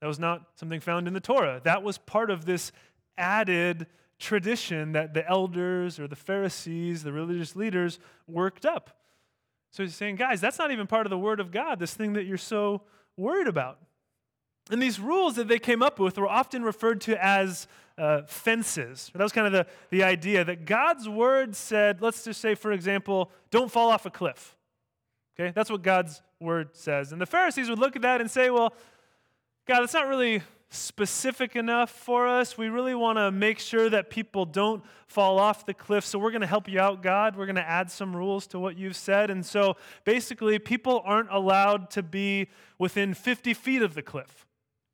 That 0.00 0.08
was 0.08 0.18
not 0.18 0.46
something 0.56 0.80
found 0.80 1.06
in 1.06 1.14
the 1.14 1.20
Torah. 1.20 1.60
That 1.64 1.82
was 1.82 1.98
part 1.98 2.30
of 2.30 2.44
this 2.44 2.72
added 3.16 3.86
tradition 4.18 4.92
that 4.92 5.14
the 5.14 5.26
elders 5.28 6.00
or 6.00 6.08
the 6.08 6.16
Pharisees, 6.16 7.02
the 7.02 7.12
religious 7.12 7.54
leaders, 7.54 7.98
worked 8.26 8.66
up. 8.66 8.98
So 9.70 9.82
he's 9.82 9.94
saying, 9.94 10.16
guys, 10.16 10.40
that's 10.40 10.58
not 10.58 10.70
even 10.70 10.86
part 10.86 11.06
of 11.06 11.10
the 11.10 11.18
Word 11.18 11.38
of 11.38 11.52
God, 11.52 11.78
this 11.78 11.94
thing 11.94 12.14
that 12.14 12.24
you're 12.24 12.38
so 12.38 12.82
worried 13.16 13.46
about. 13.46 13.78
And 14.70 14.82
these 14.82 14.98
rules 14.98 15.36
that 15.36 15.48
they 15.48 15.58
came 15.58 15.82
up 15.82 15.98
with 15.98 16.18
were 16.18 16.28
often 16.28 16.62
referred 16.62 17.00
to 17.02 17.24
as 17.24 17.68
uh, 17.98 18.22
fences. 18.22 19.10
That 19.14 19.22
was 19.22 19.32
kind 19.32 19.46
of 19.46 19.52
the, 19.52 19.66
the 19.90 20.02
idea 20.02 20.44
that 20.44 20.66
God's 20.66 21.08
word 21.08 21.54
said, 21.54 22.02
let's 22.02 22.24
just 22.24 22.40
say, 22.40 22.54
for 22.54 22.72
example, 22.72 23.30
don't 23.50 23.70
fall 23.70 23.90
off 23.90 24.06
a 24.06 24.10
cliff. 24.10 24.56
Okay? 25.38 25.52
That's 25.54 25.70
what 25.70 25.82
God's 25.82 26.20
word 26.40 26.70
says. 26.72 27.12
And 27.12 27.20
the 27.20 27.26
Pharisees 27.26 27.70
would 27.70 27.78
look 27.78 27.96
at 27.96 28.02
that 28.02 28.20
and 28.20 28.30
say, 28.30 28.50
well, 28.50 28.74
God, 29.66 29.80
that's 29.80 29.94
not 29.94 30.08
really 30.08 30.42
specific 30.68 31.54
enough 31.54 31.90
for 31.90 32.26
us. 32.26 32.58
We 32.58 32.68
really 32.68 32.94
want 32.94 33.18
to 33.18 33.30
make 33.30 33.58
sure 33.58 33.88
that 33.88 34.10
people 34.10 34.44
don't 34.44 34.82
fall 35.06 35.38
off 35.38 35.64
the 35.64 35.74
cliff. 35.74 36.04
So 36.04 36.18
we're 36.18 36.32
going 36.32 36.40
to 36.40 36.46
help 36.46 36.68
you 36.68 36.80
out, 36.80 37.02
God. 37.02 37.36
We're 37.36 37.46
going 37.46 37.56
to 37.56 37.68
add 37.68 37.90
some 37.90 38.14
rules 38.14 38.46
to 38.48 38.58
what 38.58 38.76
you've 38.76 38.96
said. 38.96 39.30
And 39.30 39.46
so 39.46 39.76
basically, 40.04 40.58
people 40.58 41.02
aren't 41.04 41.30
allowed 41.30 41.90
to 41.90 42.02
be 42.02 42.48
within 42.78 43.14
50 43.14 43.54
feet 43.54 43.82
of 43.82 43.94
the 43.94 44.02
cliff. 44.02 44.45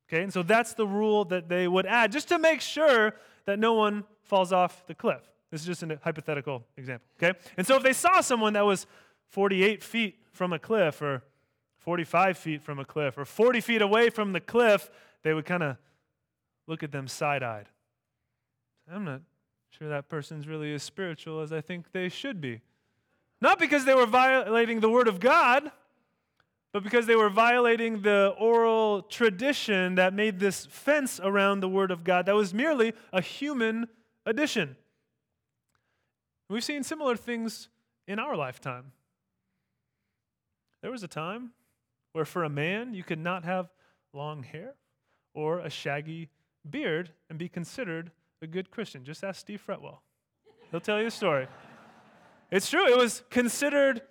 Okay? 0.09 0.23
And 0.23 0.32
so 0.32 0.42
that's 0.42 0.75
the 0.75 0.87
rule 0.87 1.25
that 1.26 1.49
they 1.49 1.68
would 1.68 1.87
add 1.87 2.12
just 2.12 2.28
to 2.28 2.38
make 2.38 2.61
sure 2.61 3.14
that 3.47 3.59
no 3.59 3.75
one 3.75 4.04
falls 4.23 4.52
off 4.52 4.87
the 4.87 4.94
cliff. 4.94 5.23
This 5.50 5.61
is 5.61 5.66
just 5.66 5.82
a 5.82 5.99
hypothetical 6.02 6.64
example. 6.76 7.06
Okay? 7.23 7.38
And 7.56 7.66
so 7.66 7.76
if 7.76 7.82
they 7.82 7.92
saw 7.92 8.21
someone 8.21 8.54
that 8.54 8.64
was 8.64 8.87
48 9.28 9.82
feet 9.82 10.18
from 10.32 10.52
a 10.52 10.59
cliff 10.59 11.02
or 11.02 11.23
45 11.78 12.38
feet 12.38 12.62
from 12.62 12.78
a 12.78 12.85
cliff 12.85 13.18
or 13.18 13.25
40 13.25 13.61
feet 13.61 13.82
away 13.82 14.09
from 14.09 14.32
the 14.32 14.40
cliff, 14.40 14.90
they 15.23 15.35
would 15.35 15.44
kind 15.44 15.62
of 15.62 15.76
look 16.66 16.82
at 16.82 16.92
them 16.92 17.09
side 17.09 17.42
eyed. 17.42 17.68
I'm 18.90 19.04
not 19.04 19.23
sure 19.71 19.88
that 19.88 20.09
person's 20.09 20.47
really 20.47 20.73
as 20.75 20.82
spiritual 20.82 21.40
as 21.40 21.52
I 21.52 21.61
think 21.61 21.92
they 21.92 22.09
should 22.09 22.40
be. 22.40 22.61
Not 23.40 23.59
because 23.59 23.85
they 23.85 23.94
were 23.94 24.06
violating 24.06 24.80
the 24.80 24.90
Word 24.90 25.09
of 25.09 25.18
God, 25.18 25.73
but 26.72 26.82
because 26.82 27.06
they 27.06 27.16
were 27.16 27.28
violating 27.28 28.02
the 28.02 28.34
oral 28.38 29.02
tradition 29.02 29.94
that 29.96 30.14
made 30.14 30.40
this 30.40 30.66
fence 30.66 31.20
around 31.22 31.60
the 31.60 31.68
Word 31.68 31.90
of 31.90 32.02
God 32.02 32.26
that 32.26 32.34
was 32.34 32.54
merely 32.54 32.94
a 33.12 33.20
human 33.20 33.88
addition. 34.24 34.76
We've 36.48 36.64
seen 36.64 36.82
similar 36.82 37.16
things 37.16 37.68
in 38.08 38.18
our 38.18 38.36
lifetime. 38.36 38.92
There 40.80 40.90
was 40.90 41.02
a 41.02 41.08
time 41.08 41.50
where, 42.12 42.24
for 42.24 42.44
a 42.44 42.48
man, 42.48 42.94
you 42.94 43.04
could 43.04 43.18
not 43.18 43.44
have 43.44 43.70
long 44.12 44.42
hair 44.42 44.74
or 45.34 45.60
a 45.60 45.70
shaggy 45.70 46.28
beard 46.68 47.10
and 47.30 47.38
be 47.38 47.48
considered 47.48 48.10
a 48.40 48.46
good 48.46 48.70
Christian. 48.70 49.04
Just 49.04 49.24
ask 49.24 49.40
Steve 49.40 49.62
Fretwell, 49.66 49.98
he'll 50.70 50.80
tell 50.80 50.98
you 50.98 51.04
the 51.04 51.10
story. 51.10 51.46
It's 52.50 52.68
true, 52.68 52.86
it 52.86 52.96
was 52.96 53.22
considered 53.30 54.02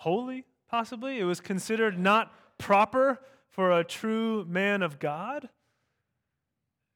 unholy, 0.00 0.44
possibly. 0.68 1.18
It 1.18 1.24
was 1.24 1.40
considered 1.40 1.98
not 1.98 2.32
proper 2.58 3.20
for 3.50 3.78
a 3.78 3.84
true 3.84 4.44
man 4.48 4.82
of 4.82 4.98
God. 4.98 5.48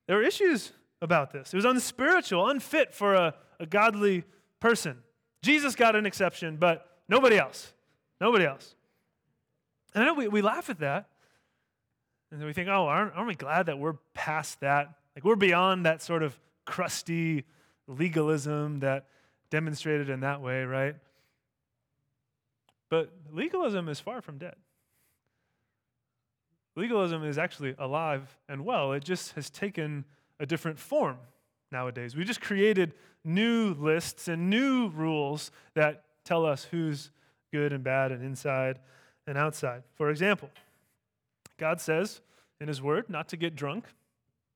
There 0.07 0.17
were 0.17 0.23
issues 0.23 0.73
about 1.03 1.33
this. 1.33 1.53
It 1.53 1.57
was 1.57 1.65
unspiritual, 1.65 2.49
unfit 2.49 2.95
for 2.95 3.15
a, 3.15 3.35
a 3.59 3.67
godly 3.67 4.25
person. 4.61 4.99
Jesus 5.43 5.75
got 5.75 5.97
an 5.97 6.07
exception, 6.07 6.57
but 6.57 6.87
nobody 7.09 7.37
else. 7.37 7.73
Nobody 8.21 8.45
else. 8.45 8.75
And 9.95 10.03
I 10.03 10.07
know 10.07 10.15
we, 10.15 10.29
we 10.29 10.43
laugh 10.43 10.71
at 10.71 10.81
that. 10.81 11.09
And 12.31 12.43
we 12.45 12.53
think, 12.53 12.69
oh, 12.69 12.87
aren't, 12.87 13.15
aren't 13.15 13.29
we 13.29 13.35
glad 13.35 13.67
that 13.67 13.79
we're 13.79 13.95
past 14.13 14.61
that? 14.61 14.95
Like 15.15 15.25
we're 15.25 15.37
beyond 15.37 15.87
that 15.87 16.03
sort 16.03 16.23
of 16.23 16.39
crusty 16.65 17.45
legalism 17.87 18.81
that 18.81 19.07
demonstrated 19.51 20.09
in 20.09 20.21
that 20.21 20.41
way, 20.41 20.65
right? 20.65 20.97
But 22.91 23.13
legalism 23.33 23.89
is 23.89 24.01
far 24.01 24.21
from 24.21 24.39
dead. 24.39 24.57
Legalism 26.77 27.25
is 27.25 27.39
actually 27.39 27.75
alive 27.79 28.37
and 28.49 28.65
well. 28.65 28.93
It 28.93 29.05
just 29.05 29.33
has 29.33 29.49
taken 29.49 30.05
a 30.41 30.47
different 30.47 30.79
form 30.79 31.19
nowadays. 31.71 32.17
We 32.17 32.25
just 32.25 32.41
created 32.41 32.95
new 33.25 33.75
lists 33.75 34.29
and 34.29 34.51
new 34.51 34.89
rules 34.89 35.51
that 35.75 36.05
tell 36.25 36.45
us 36.45 36.65
who's 36.65 37.11
good 37.53 37.73
and 37.73 37.85
bad 37.85 38.11
and 38.11 38.23
inside 38.23 38.81
and 39.27 39.39
outside. 39.39 39.83
For 39.95 40.11
example, 40.11 40.51
God 41.57 41.81
says 41.81 42.21
in 42.61 42.69
His 42.69 42.83
Word 42.83 43.09
not 43.09 43.29
to 43.29 43.37
get 43.37 43.55
drunk. 43.55 43.87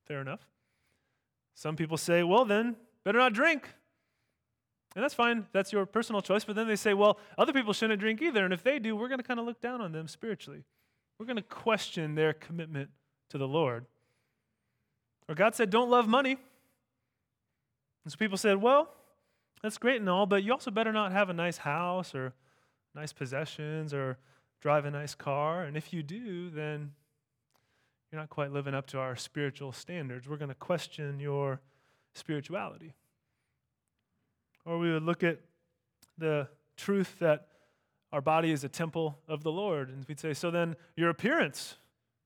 Fair 0.07 0.21
enough. 0.21 0.47
Some 1.55 1.77
people 1.77 1.97
say, 1.97 2.23
well, 2.23 2.45
then, 2.45 2.77
better 3.05 3.19
not 3.19 3.33
drink. 3.33 3.69
And 4.95 5.05
that's 5.05 5.15
fine. 5.15 5.47
That's 5.53 5.73
your 5.73 5.87
personal 5.87 6.23
choice. 6.23 6.45
But 6.45 6.57
then 6.57 6.67
they 6.67 6.77
say, 6.77 6.95
well, 6.95 7.19
other 7.37 7.53
people 7.53 7.73
shouldn't 7.73 8.01
drink 8.01 8.23
either. 8.23 8.45
And 8.45 8.53
if 8.53 8.63
they 8.63 8.79
do, 8.79 8.97
we're 8.97 9.09
going 9.09 9.21
to 9.21 9.27
kind 9.27 9.39
of 9.39 9.47
look 9.47 9.61
down 9.61 9.81
on 9.81 9.93
them 9.93 10.09
spiritually. 10.09 10.65
We're 11.19 11.27
going 11.27 11.37
to 11.37 11.43
question 11.43 12.15
their 12.15 12.33
commitment 12.33 12.91
to 13.31 13.39
the 13.39 13.49
Lord. 13.49 13.87
Or 15.29 15.35
God 15.35 15.55
said, 15.55 15.71
don't 15.71 15.91
love 15.91 16.09
money. 16.09 16.39
And 18.05 18.13
so 18.13 18.17
people 18.17 18.39
said, 18.39 18.63
well, 18.63 18.89
that's 19.63 19.77
great 19.77 20.01
and 20.01 20.09
all, 20.09 20.25
but 20.25 20.43
you 20.43 20.53
also 20.53 20.71
better 20.71 20.93
not 20.93 21.13
have 21.13 21.29
a 21.29 21.35
nice 21.35 21.59
house 21.59 22.15
or 22.15 22.33
nice 22.95 23.13
possessions 23.13 23.93
or 23.93 24.17
drive 24.61 24.85
a 24.85 24.91
nice 24.91 25.15
car. 25.15 25.65
And 25.65 25.77
if 25.77 25.93
you 25.93 26.03
do, 26.03 26.49
then 26.49 26.93
you're 28.11 28.21
not 28.21 28.31
quite 28.31 28.53
living 28.53 28.75
up 28.75 28.87
to 28.89 28.99
our 28.99 29.17
spiritual 29.17 29.73
standards. 29.73 30.29
We're 30.29 30.37
going 30.37 30.49
to 30.49 30.55
question 30.55 31.21
your 31.21 31.61
spirituality. 32.15 32.95
Or 34.69 34.79
we 34.79 34.93
would 34.93 35.03
look 35.03 35.25
at 35.25 35.39
the 36.19 36.47
truth 36.77 37.17
that 37.21 37.47
our 38.13 38.21
body 38.21 38.53
is 38.53 38.65
a 38.65 38.69
temple 38.69 39.19
of 39.27 39.43
the 39.43 39.51
Lord. 39.51 39.89
And 39.89 40.05
we'd 40.07 40.21
say, 40.21 40.35
so 40.35 40.51
then 40.51 40.77
your 40.95 41.09
appearance 41.09 41.77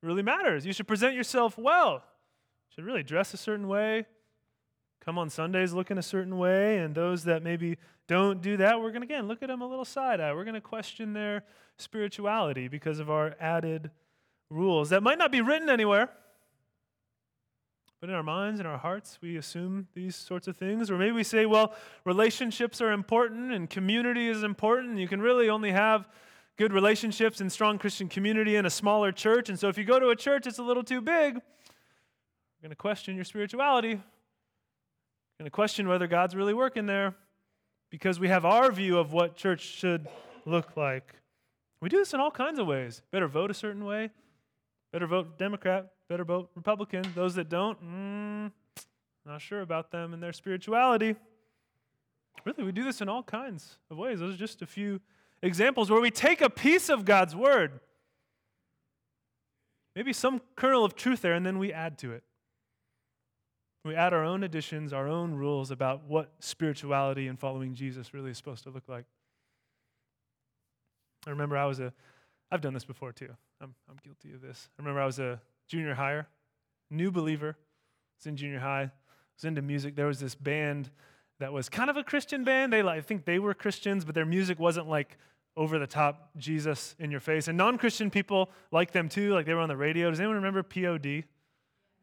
really 0.02 0.22
matters. 0.22 0.66
You 0.66 0.72
should 0.72 0.88
present 0.88 1.14
yourself 1.14 1.56
well. 1.56 2.02
You 2.68 2.74
should 2.74 2.84
really 2.84 3.04
dress 3.04 3.32
a 3.32 3.36
certain 3.36 3.68
way, 3.68 4.06
come 5.04 5.18
on 5.18 5.30
Sundays 5.30 5.72
looking 5.72 5.98
a 5.98 6.02
certain 6.02 6.36
way, 6.36 6.78
and 6.78 6.96
those 6.96 7.22
that 7.24 7.44
maybe 7.44 7.78
don't 8.08 8.42
do 8.42 8.56
that, 8.56 8.80
we're 8.80 8.90
going 8.90 9.02
to 9.02 9.06
again 9.06 9.28
look 9.28 9.42
at 9.42 9.48
them 9.48 9.62
a 9.62 9.66
little 9.66 9.84
side 9.84 10.20
eye. 10.20 10.32
We're 10.32 10.44
going 10.44 10.54
to 10.54 10.60
question 10.60 11.12
their 11.12 11.44
spirituality 11.76 12.66
because 12.66 12.98
of 12.98 13.08
our 13.08 13.36
added 13.38 13.90
rules 14.50 14.90
that 14.90 15.02
might 15.02 15.18
not 15.18 15.30
be 15.30 15.40
written 15.40 15.70
anywhere. 15.70 16.10
But 18.02 18.10
in 18.10 18.16
our 18.16 18.24
minds 18.24 18.58
and 18.58 18.66
our 18.66 18.78
hearts, 18.78 19.20
we 19.22 19.36
assume 19.36 19.86
these 19.94 20.16
sorts 20.16 20.48
of 20.48 20.56
things. 20.56 20.90
Or 20.90 20.98
maybe 20.98 21.12
we 21.12 21.22
say, 21.22 21.46
well, 21.46 21.72
relationships 22.04 22.80
are 22.80 22.90
important 22.90 23.52
and 23.52 23.70
community 23.70 24.26
is 24.26 24.42
important. 24.42 24.98
You 24.98 25.06
can 25.06 25.20
really 25.20 25.48
only 25.48 25.70
have 25.70 26.08
good 26.56 26.72
relationships 26.72 27.40
and 27.40 27.52
strong 27.52 27.78
Christian 27.78 28.08
community 28.08 28.56
in 28.56 28.66
a 28.66 28.70
smaller 28.70 29.12
church. 29.12 29.48
And 29.50 29.56
so 29.56 29.68
if 29.68 29.78
you 29.78 29.84
go 29.84 30.00
to 30.00 30.08
a 30.08 30.16
church 30.16 30.46
that's 30.46 30.58
a 30.58 30.64
little 30.64 30.82
too 30.82 31.00
big, 31.00 31.36
we're 31.36 32.60
going 32.60 32.70
to 32.70 32.74
question 32.74 33.14
your 33.14 33.24
spirituality 33.24 33.90
You're 33.90 34.00
going 35.38 35.44
to 35.44 35.50
question 35.50 35.86
whether 35.86 36.08
God's 36.08 36.34
really 36.34 36.54
working 36.54 36.86
there 36.86 37.14
because 37.88 38.18
we 38.18 38.26
have 38.26 38.44
our 38.44 38.72
view 38.72 38.98
of 38.98 39.12
what 39.12 39.36
church 39.36 39.60
should 39.60 40.08
look 40.44 40.76
like. 40.76 41.14
We 41.80 41.88
do 41.88 41.98
this 41.98 42.14
in 42.14 42.18
all 42.18 42.32
kinds 42.32 42.58
of 42.58 42.66
ways. 42.66 43.00
Better 43.12 43.28
vote 43.28 43.52
a 43.52 43.54
certain 43.54 43.84
way, 43.84 44.10
better 44.90 45.06
vote 45.06 45.38
Democrat, 45.38 45.92
better 46.12 46.24
vote 46.24 46.50
Republican. 46.54 47.02
Those 47.14 47.36
that 47.36 47.48
don't, 47.48 47.82
mm, 47.82 48.52
not 49.24 49.40
sure 49.40 49.62
about 49.62 49.90
them 49.90 50.12
and 50.12 50.22
their 50.22 50.34
spirituality. 50.34 51.16
Really, 52.44 52.64
we 52.64 52.72
do 52.72 52.84
this 52.84 53.00
in 53.00 53.08
all 53.08 53.22
kinds 53.22 53.78
of 53.90 53.96
ways. 53.96 54.20
Those 54.20 54.34
are 54.34 54.38
just 54.38 54.60
a 54.60 54.66
few 54.66 55.00
examples 55.42 55.90
where 55.90 56.02
we 56.02 56.10
take 56.10 56.42
a 56.42 56.50
piece 56.50 56.90
of 56.90 57.06
God's 57.06 57.34
word, 57.34 57.80
maybe 59.96 60.12
some 60.12 60.42
kernel 60.54 60.84
of 60.84 60.94
truth 60.94 61.22
there, 61.22 61.32
and 61.32 61.46
then 61.46 61.58
we 61.58 61.72
add 61.72 61.96
to 61.98 62.12
it. 62.12 62.24
We 63.82 63.94
add 63.94 64.12
our 64.12 64.22
own 64.22 64.42
additions, 64.42 64.92
our 64.92 65.08
own 65.08 65.32
rules 65.32 65.70
about 65.70 66.04
what 66.06 66.30
spirituality 66.40 67.26
and 67.26 67.40
following 67.40 67.74
Jesus 67.74 68.12
really 68.12 68.32
is 68.32 68.36
supposed 68.36 68.64
to 68.64 68.70
look 68.70 68.86
like. 68.86 69.06
I 71.26 71.30
remember 71.30 71.56
I 71.56 71.64
was 71.64 71.80
a, 71.80 71.90
I've 72.50 72.60
done 72.60 72.74
this 72.74 72.84
before 72.84 73.12
too. 73.12 73.30
I'm, 73.62 73.74
I'm 73.88 73.96
guilty 74.04 74.34
of 74.34 74.42
this. 74.42 74.68
I 74.78 74.82
remember 74.82 75.00
I 75.00 75.06
was 75.06 75.18
a 75.18 75.40
junior 75.72 75.94
higher, 75.94 76.28
new 76.90 77.10
believer. 77.10 77.56
Was 78.18 78.26
in 78.26 78.36
junior 78.36 78.60
high, 78.60 78.90
was 79.36 79.44
into 79.44 79.62
music. 79.62 79.96
There 79.96 80.06
was 80.06 80.20
this 80.20 80.34
band 80.34 80.90
that 81.40 81.52
was 81.52 81.68
kind 81.68 81.90
of 81.90 81.96
a 81.96 82.04
Christian 82.04 82.44
band. 82.44 82.72
They, 82.72 82.82
I 82.82 83.00
think 83.00 83.24
they 83.24 83.38
were 83.38 83.54
Christians, 83.54 84.04
but 84.04 84.14
their 84.14 84.26
music 84.26 84.58
wasn't 84.58 84.88
like 84.88 85.16
over 85.56 85.78
the 85.78 85.86
top 85.86 86.30
Jesus 86.36 86.94
in 86.98 87.10
your 87.10 87.20
face. 87.20 87.48
And 87.48 87.58
non 87.58 87.78
Christian 87.78 88.10
people 88.10 88.50
like 88.70 88.92
them 88.92 89.08
too, 89.08 89.32
like 89.32 89.46
they 89.46 89.54
were 89.54 89.60
on 89.60 89.68
the 89.68 89.76
radio. 89.76 90.10
Does 90.10 90.20
anyone 90.20 90.36
remember 90.36 90.62
POD? 90.62 91.24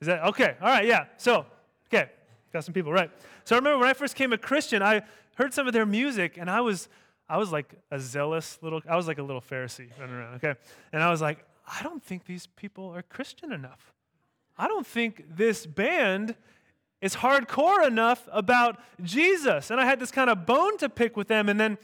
Is 0.01 0.07
that 0.07 0.23
okay? 0.23 0.55
All 0.61 0.67
right, 0.67 0.85
yeah. 0.85 1.05
So 1.17 1.45
Okay, 1.91 2.09
got 2.53 2.63
some 2.63 2.73
people 2.73 2.91
right. 2.91 3.09
So 3.43 3.55
I 3.55 3.59
remember 3.59 3.79
when 3.79 3.89
I 3.89 3.93
first 3.93 4.15
came 4.15 4.31
a 4.31 4.37
Christian, 4.37 4.83
I 4.83 5.01
heard 5.35 5.53
some 5.53 5.67
of 5.67 5.73
their 5.73 5.85
music, 5.85 6.37
and 6.37 6.49
I 6.49 6.61
was, 6.61 6.87
I 7.27 7.37
was 7.37 7.51
like 7.51 7.73
a 7.89 7.99
zealous 7.99 8.59
little, 8.61 8.81
I 8.87 8.95
was 8.95 9.07
like 9.07 9.17
a 9.17 9.23
little 9.23 9.41
Pharisee 9.41 9.89
running 9.99 10.15
around. 10.15 10.35
Okay, 10.35 10.53
and 10.93 11.01
I 11.01 11.09
was 11.09 11.21
like, 11.21 11.43
I 11.69 11.83
don't 11.83 12.03
think 12.03 12.25
these 12.25 12.47
people 12.47 12.89
are 12.89 13.01
Christian 13.01 13.51
enough. 13.51 13.93
I 14.57 14.67
don't 14.67 14.87
think 14.87 15.23
this 15.29 15.65
band 15.65 16.35
is 17.01 17.15
hardcore 17.15 17.85
enough 17.85 18.27
about 18.31 18.79
Jesus. 19.03 19.71
And 19.71 19.79
I 19.79 19.85
had 19.85 19.99
this 19.99 20.11
kind 20.11 20.29
of 20.29 20.45
bone 20.45 20.77
to 20.79 20.89
pick 20.89 21.15
with 21.15 21.27
them, 21.27 21.47
and 21.47 21.59
then 21.59 21.77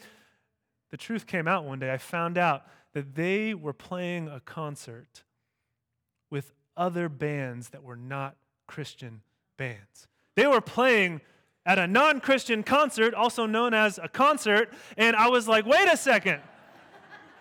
the 0.92 0.98
truth 0.98 1.28
came 1.28 1.48
out 1.48 1.64
one 1.64 1.80
day. 1.80 1.92
I 1.92 1.98
found 1.98 2.38
out 2.38 2.64
that 2.94 3.16
they 3.16 3.54
were 3.54 3.74
playing 3.74 4.28
a 4.28 4.40
concert 4.40 5.24
with 6.30 6.54
other 6.76 7.08
bands 7.08 7.70
that 7.70 7.84
were 7.84 7.96
not 7.96 8.36
Christian 8.68 9.22
bands. 9.58 10.08
They 10.36 10.48
were 10.48 10.62
playing 10.62 11.22
at 11.66 11.80
a 11.80 11.88
non 11.88 12.20
Christian 12.20 12.64
concert, 12.64 13.14
also 13.14 13.46
known 13.46 13.74
as 13.74 14.00
a 14.02 14.08
concert, 14.08 14.74
and 14.98 15.16
I 15.16 15.30
was 15.30 15.48
like, 15.48 15.66
wait 15.66 15.88
a 15.92 15.98
second. 15.98 16.42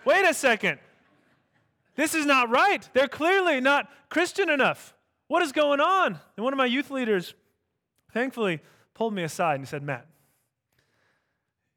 wait 0.04 0.24
a 0.24 0.34
second. 0.34 0.78
This 1.96 2.14
is 2.14 2.26
not 2.26 2.50
right. 2.50 2.88
They're 2.92 3.08
clearly 3.08 3.60
not 3.60 3.90
Christian 4.08 4.50
enough. 4.50 4.94
What 5.28 5.42
is 5.42 5.52
going 5.52 5.80
on? 5.80 6.18
And 6.36 6.44
one 6.44 6.52
of 6.52 6.56
my 6.56 6.66
youth 6.66 6.90
leaders, 6.90 7.34
thankfully, 8.12 8.60
pulled 8.94 9.14
me 9.14 9.22
aside 9.22 9.54
and 9.54 9.64
he 9.64 9.66
said, 9.66 9.82
Matt, 9.82 10.06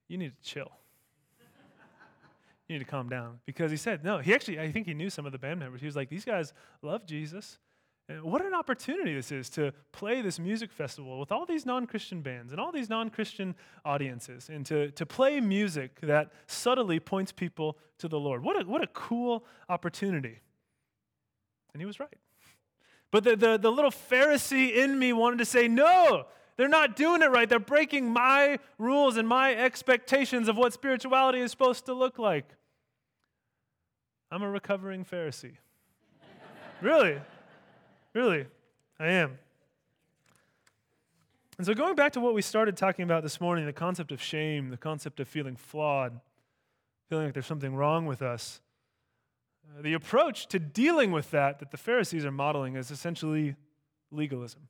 you 0.07 0.17
need 0.17 0.33
to 0.35 0.49
chill. 0.49 0.71
you 2.67 2.77
need 2.77 2.83
to 2.83 2.89
calm 2.89 3.09
down. 3.09 3.39
Because 3.45 3.71
he 3.71 3.77
said, 3.77 4.03
no, 4.03 4.17
he 4.19 4.33
actually, 4.33 4.59
I 4.59 4.71
think 4.71 4.87
he 4.87 4.93
knew 4.93 5.09
some 5.09 5.25
of 5.25 5.31
the 5.31 5.37
band 5.37 5.59
members. 5.59 5.81
He 5.81 5.87
was 5.87 5.95
like, 5.95 6.09
these 6.09 6.25
guys 6.25 6.53
love 6.81 7.05
Jesus. 7.05 7.57
And 8.09 8.23
what 8.23 8.43
an 8.43 8.53
opportunity 8.53 9.13
this 9.13 9.33
is 9.33 9.49
to 9.51 9.73
play 9.91 10.21
this 10.21 10.39
music 10.39 10.71
festival 10.71 11.19
with 11.19 11.31
all 11.31 11.45
these 11.45 11.65
non 11.65 11.85
Christian 11.85 12.21
bands 12.21 12.53
and 12.53 12.61
all 12.61 12.71
these 12.71 12.89
non 12.89 13.09
Christian 13.09 13.53
audiences 13.83 14.49
and 14.49 14.65
to, 14.67 14.91
to 14.91 15.05
play 15.05 15.41
music 15.41 15.99
that 16.01 16.31
subtly 16.47 16.99
points 16.99 17.33
people 17.33 17.77
to 17.97 18.07
the 18.07 18.19
Lord. 18.19 18.43
What 18.43 18.61
a, 18.61 18.65
what 18.65 18.81
a 18.81 18.87
cool 18.87 19.43
opportunity. 19.67 20.39
And 21.73 21.81
he 21.81 21.85
was 21.85 21.99
right. 21.99 22.17
But 23.11 23.23
the, 23.23 23.35
the, 23.35 23.57
the 23.57 23.71
little 23.71 23.91
Pharisee 23.91 24.73
in 24.75 24.97
me 24.97 25.11
wanted 25.11 25.39
to 25.39 25.45
say, 25.45 25.67
no, 25.67 26.25
they're 26.55 26.67
not 26.67 26.95
doing 26.95 27.21
it 27.21 27.29
right. 27.29 27.47
They're 27.47 27.59
breaking 27.59 28.11
my 28.11 28.59
rules 28.77 29.17
and 29.17 29.27
my 29.27 29.53
expectations 29.53 30.47
of 30.47 30.57
what 30.57 30.73
spirituality 30.73 31.39
is 31.39 31.51
supposed 31.51 31.85
to 31.85 31.93
look 31.93 32.17
like. 32.17 32.45
I'm 34.31 34.43
a 34.43 34.49
recovering 34.49 35.05
Pharisee. 35.05 35.57
really? 36.81 37.19
Really, 38.17 38.47
I 38.99 39.09
am. 39.09 39.37
And 41.59 41.67
so, 41.67 41.75
going 41.75 41.93
back 41.93 42.13
to 42.13 42.19
what 42.19 42.33
we 42.33 42.41
started 42.41 42.75
talking 42.75 43.03
about 43.03 43.21
this 43.21 43.39
morning 43.39 43.67
the 43.67 43.73
concept 43.73 44.11
of 44.11 44.19
shame, 44.19 44.69
the 44.69 44.77
concept 44.77 45.19
of 45.19 45.27
feeling 45.27 45.55
flawed, 45.55 46.19
feeling 47.09 47.25
like 47.25 47.35
there's 47.35 47.45
something 47.45 47.75
wrong 47.75 48.07
with 48.07 48.23
us, 48.23 48.59
uh, 49.69 49.83
the 49.83 49.93
approach 49.93 50.47
to 50.47 50.57
dealing 50.57 51.11
with 51.11 51.29
that 51.29 51.59
that 51.59 51.69
the 51.69 51.77
Pharisees 51.77 52.25
are 52.25 52.31
modeling 52.31 52.75
is 52.75 52.89
essentially 52.89 53.55
legalism. 54.09 54.61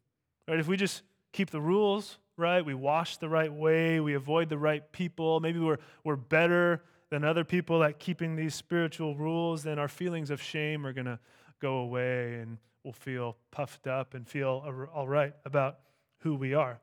Right? 0.45 0.60
If 0.60 0.67
we 0.67 0.75
just 0.75 1.03
keep 1.31 1.49
the 1.49 1.62
rules 1.62 2.17
right, 2.36 2.65
we 2.65 2.73
wash 2.73 3.15
the 3.15 3.29
right 3.29 3.53
way, 3.53 4.01
we 4.01 4.13
avoid 4.15 4.49
the 4.49 4.57
right 4.57 4.91
people, 4.91 5.39
maybe 5.39 5.60
we're, 5.60 5.79
we're 6.03 6.17
better 6.17 6.83
than 7.12 7.23
other 7.23 7.45
people 7.45 7.81
at 7.81 7.97
keeping 7.97 8.36
these 8.36 8.55
spiritual 8.55 9.15
rules, 9.15 9.63
then 9.63 9.79
our 9.79 9.88
feelings 9.88 10.31
of 10.31 10.41
shame 10.41 10.86
are 10.86 10.91
going 10.91 11.05
to 11.05 11.17
go 11.62 11.77
away 11.77 12.41
and 12.41 12.57
will 12.88 12.93
feel 12.93 13.36
puffed 13.52 13.86
up 13.86 14.13
and 14.13 14.26
feel 14.26 14.63
all 14.93 15.10
right 15.10 15.34
about 15.43 15.80
who 16.19 16.34
we 16.36 16.54
are. 16.54 16.80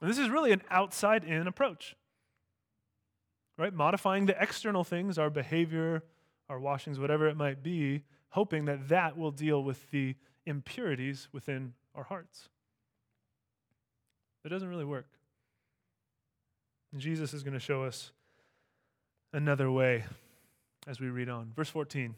And 0.00 0.08
this 0.08 0.18
is 0.18 0.30
really 0.30 0.52
an 0.52 0.62
outside 0.70 1.24
in 1.24 1.48
approach. 1.48 1.96
Right? 3.58 3.74
Modifying 3.74 4.26
the 4.26 4.40
external 4.40 4.84
things, 4.84 5.18
our 5.18 5.28
behavior, 5.28 6.04
our 6.48 6.60
washings, 6.60 7.00
whatever 7.00 7.26
it 7.26 7.36
might 7.36 7.60
be, 7.60 8.04
hoping 8.28 8.66
that 8.66 8.88
that 8.88 9.18
will 9.18 9.32
deal 9.32 9.64
with 9.64 9.90
the 9.90 10.14
impurities 10.46 11.28
within 11.32 11.74
our 11.96 12.04
hearts. 12.04 12.48
It 14.44 14.48
doesn't 14.48 14.68
really 14.68 14.84
work. 14.84 15.08
And 16.92 17.00
Jesus 17.00 17.34
is 17.34 17.42
going 17.42 17.54
to 17.54 17.60
show 17.60 17.82
us 17.82 18.12
another 19.32 19.72
way 19.72 20.04
as 20.86 21.00
we 21.00 21.08
read 21.08 21.28
on. 21.28 21.52
Verse 21.56 21.68
14 21.68 22.14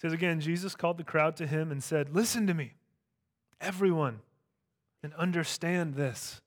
says 0.00 0.12
again, 0.12 0.40
Jesus 0.40 0.74
called 0.74 0.98
the 0.98 1.04
crowd 1.04 1.36
to 1.36 1.46
him 1.46 1.70
and 1.70 1.82
said, 1.82 2.14
Listen 2.14 2.46
to 2.46 2.54
me, 2.54 2.74
everyone, 3.60 4.20
and 5.02 5.14
understand 5.14 5.94
this. 5.94 6.40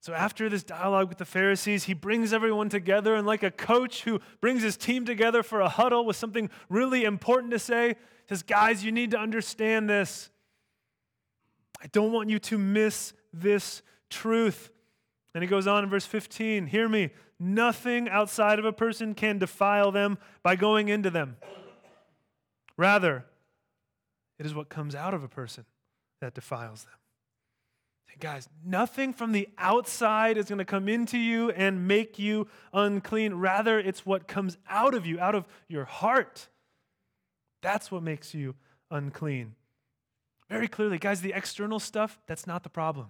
So, 0.00 0.14
after 0.14 0.48
this 0.48 0.62
dialogue 0.62 1.08
with 1.08 1.18
the 1.18 1.24
Pharisees, 1.24 1.84
he 1.84 1.92
brings 1.92 2.32
everyone 2.32 2.68
together, 2.68 3.14
and 3.14 3.26
like 3.26 3.42
a 3.42 3.50
coach 3.50 4.04
who 4.04 4.20
brings 4.40 4.62
his 4.62 4.76
team 4.76 5.04
together 5.04 5.42
for 5.42 5.60
a 5.60 5.68
huddle 5.68 6.04
with 6.04 6.16
something 6.16 6.48
really 6.68 7.04
important 7.04 7.50
to 7.52 7.58
say, 7.58 7.96
says, 8.28 8.42
Guys, 8.42 8.84
you 8.84 8.92
need 8.92 9.10
to 9.10 9.18
understand 9.18 9.90
this. 9.90 10.30
I 11.82 11.88
don't 11.88 12.12
want 12.12 12.30
you 12.30 12.38
to 12.38 12.56
miss 12.56 13.12
this 13.32 13.82
truth. 14.08 14.70
And 15.34 15.42
he 15.42 15.48
goes 15.48 15.66
on 15.66 15.84
in 15.84 15.90
verse 15.90 16.06
15 16.06 16.66
Hear 16.68 16.88
me, 16.88 17.10
nothing 17.38 18.08
outside 18.08 18.58
of 18.58 18.64
a 18.64 18.72
person 18.72 19.14
can 19.14 19.38
defile 19.38 19.92
them 19.92 20.18
by 20.42 20.56
going 20.56 20.88
into 20.88 21.10
them. 21.10 21.36
Rather, 22.76 23.24
it 24.38 24.46
is 24.46 24.54
what 24.54 24.68
comes 24.68 24.94
out 24.94 25.14
of 25.14 25.24
a 25.24 25.28
person 25.28 25.64
that 26.20 26.34
defiles 26.34 26.84
them. 26.84 26.94
And 28.12 28.20
guys, 28.20 28.48
nothing 28.64 29.12
from 29.12 29.32
the 29.32 29.48
outside 29.58 30.36
is 30.36 30.46
going 30.46 30.58
to 30.58 30.64
come 30.64 30.88
into 30.88 31.18
you 31.18 31.50
and 31.50 31.88
make 31.88 32.18
you 32.18 32.48
unclean. 32.72 33.34
Rather, 33.34 33.78
it's 33.78 34.04
what 34.04 34.28
comes 34.28 34.56
out 34.68 34.94
of 34.94 35.06
you, 35.06 35.18
out 35.18 35.34
of 35.34 35.46
your 35.68 35.84
heart. 35.84 36.48
That's 37.62 37.90
what 37.90 38.02
makes 38.02 38.34
you 38.34 38.54
unclean. 38.90 39.54
Very 40.48 40.68
clearly, 40.68 40.98
guys, 40.98 41.22
the 41.22 41.32
external 41.32 41.80
stuff, 41.80 42.18
that's 42.26 42.46
not 42.46 42.62
the 42.62 42.68
problem. 42.68 43.08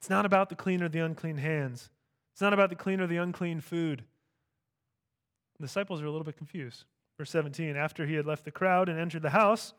It's 0.00 0.10
not 0.10 0.26
about 0.26 0.48
the 0.48 0.56
clean 0.56 0.82
or 0.82 0.88
the 0.88 0.98
unclean 0.98 1.38
hands. 1.38 1.90
It's 2.32 2.40
not 2.40 2.52
about 2.52 2.70
the 2.70 2.76
clean 2.76 3.00
or 3.00 3.06
the 3.06 3.16
unclean 3.16 3.60
food. 3.60 4.04
The 5.58 5.66
disciples 5.66 6.02
are 6.02 6.06
a 6.06 6.10
little 6.10 6.24
bit 6.24 6.36
confused. 6.36 6.84
Verse 7.18 7.30
17, 7.30 7.76
after 7.76 8.06
he 8.06 8.14
had 8.14 8.26
left 8.26 8.44
the 8.44 8.50
crowd 8.50 8.88
and 8.88 8.98
entered 8.98 9.22
the 9.22 9.30
house, 9.30 9.72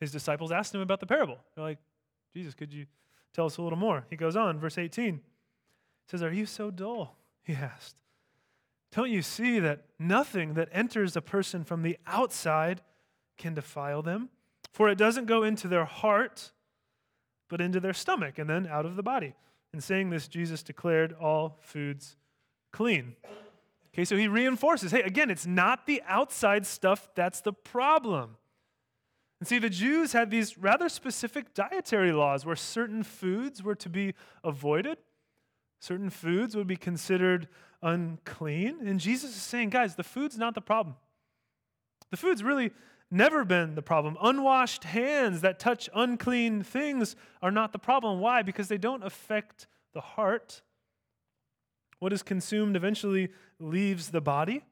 his 0.00 0.12
disciples 0.12 0.52
asked 0.52 0.74
him 0.74 0.80
about 0.80 1.00
the 1.00 1.06
parable. 1.06 1.38
They're 1.54 1.64
like, 1.64 1.78
Jesus, 2.34 2.54
could 2.54 2.72
you 2.72 2.86
tell 3.32 3.46
us 3.46 3.56
a 3.56 3.62
little 3.62 3.78
more? 3.78 4.04
He 4.10 4.16
goes 4.16 4.36
on, 4.36 4.58
verse 4.58 4.78
18. 4.78 5.20
says, 6.10 6.22
Are 6.22 6.32
you 6.32 6.46
so 6.46 6.70
dull? 6.70 7.16
He 7.42 7.54
asked. 7.54 7.96
Don't 8.92 9.10
you 9.10 9.22
see 9.22 9.58
that 9.58 9.84
nothing 9.98 10.54
that 10.54 10.68
enters 10.72 11.16
a 11.16 11.20
person 11.20 11.64
from 11.64 11.82
the 11.82 11.98
outside 12.06 12.82
can 13.36 13.54
defile 13.54 14.02
them? 14.02 14.28
For 14.72 14.88
it 14.88 14.98
doesn't 14.98 15.26
go 15.26 15.42
into 15.42 15.68
their 15.68 15.84
heart, 15.84 16.52
but 17.48 17.60
into 17.60 17.80
their 17.80 17.94
stomach, 17.94 18.38
and 18.38 18.48
then 18.48 18.66
out 18.66 18.86
of 18.86 18.96
the 18.96 19.02
body. 19.02 19.34
In 19.72 19.80
saying 19.80 20.10
this, 20.10 20.28
Jesus 20.28 20.62
declared 20.62 21.12
all 21.12 21.58
foods 21.60 22.16
clean. 22.72 23.16
Okay, 23.98 24.04
so 24.04 24.16
he 24.16 24.28
reinforces 24.28 24.92
hey, 24.92 25.02
again, 25.02 25.28
it's 25.28 25.44
not 25.44 25.86
the 25.86 26.00
outside 26.06 26.64
stuff 26.64 27.08
that's 27.16 27.40
the 27.40 27.52
problem. 27.52 28.36
And 29.40 29.48
see, 29.48 29.58
the 29.58 29.68
Jews 29.68 30.12
had 30.12 30.30
these 30.30 30.56
rather 30.56 30.88
specific 30.88 31.52
dietary 31.52 32.12
laws 32.12 32.46
where 32.46 32.54
certain 32.54 33.02
foods 33.02 33.60
were 33.60 33.74
to 33.74 33.88
be 33.88 34.14
avoided, 34.44 34.98
certain 35.80 36.10
foods 36.10 36.54
would 36.54 36.68
be 36.68 36.76
considered 36.76 37.48
unclean. 37.82 38.86
And 38.86 39.00
Jesus 39.00 39.30
is 39.30 39.42
saying, 39.42 39.70
guys, 39.70 39.96
the 39.96 40.04
food's 40.04 40.38
not 40.38 40.54
the 40.54 40.60
problem. 40.60 40.94
The 42.12 42.16
food's 42.16 42.44
really 42.44 42.70
never 43.10 43.44
been 43.44 43.74
the 43.74 43.82
problem. 43.82 44.16
Unwashed 44.22 44.84
hands 44.84 45.40
that 45.40 45.58
touch 45.58 45.90
unclean 45.92 46.62
things 46.62 47.16
are 47.42 47.50
not 47.50 47.72
the 47.72 47.80
problem. 47.80 48.20
Why? 48.20 48.42
Because 48.42 48.68
they 48.68 48.78
don't 48.78 49.02
affect 49.02 49.66
the 49.92 50.00
heart, 50.00 50.62
what 51.98 52.12
is 52.12 52.22
consumed 52.22 52.76
eventually 52.76 53.28
leaves 53.58 54.10
the 54.10 54.20
body. 54.20 54.64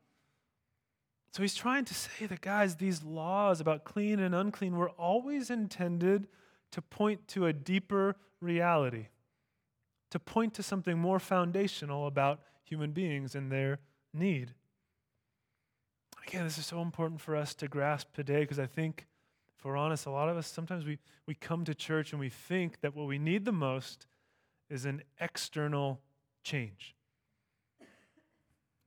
So 1.32 1.42
he's 1.42 1.54
trying 1.54 1.84
to 1.84 1.94
say 1.94 2.26
that, 2.26 2.40
guys, 2.40 2.76
these 2.76 3.02
laws 3.02 3.60
about 3.60 3.84
clean 3.84 4.20
and 4.20 4.34
unclean 4.34 4.76
were 4.76 4.90
always 4.90 5.50
intended 5.50 6.28
to 6.72 6.80
point 6.80 7.28
to 7.28 7.46
a 7.46 7.52
deeper 7.52 8.16
reality, 8.40 9.08
to 10.10 10.18
point 10.18 10.54
to 10.54 10.62
something 10.62 10.98
more 10.98 11.18
foundational 11.18 12.06
about 12.06 12.40
human 12.64 12.92
beings 12.92 13.34
and 13.34 13.52
their 13.52 13.80
need. 14.14 14.54
Again, 16.26 16.44
this 16.44 16.58
is 16.58 16.66
so 16.66 16.80
important 16.80 17.20
for 17.20 17.36
us 17.36 17.54
to 17.56 17.68
grasp 17.68 18.12
today 18.14 18.40
because 18.40 18.58
I 18.58 18.66
think, 18.66 19.06
if 19.58 19.64
we're 19.64 19.76
honest, 19.76 20.06
a 20.06 20.10
lot 20.10 20.28
of 20.28 20.36
us 20.36 20.46
sometimes 20.46 20.84
we, 20.84 20.98
we 21.26 21.34
come 21.34 21.64
to 21.64 21.74
church 21.74 22.12
and 22.12 22.20
we 22.20 22.30
think 22.30 22.80
that 22.80 22.96
what 22.96 23.06
we 23.06 23.18
need 23.18 23.44
the 23.44 23.52
most 23.52 24.06
is 24.68 24.84
an 24.84 25.02
external 25.20 26.00
change. 26.42 26.95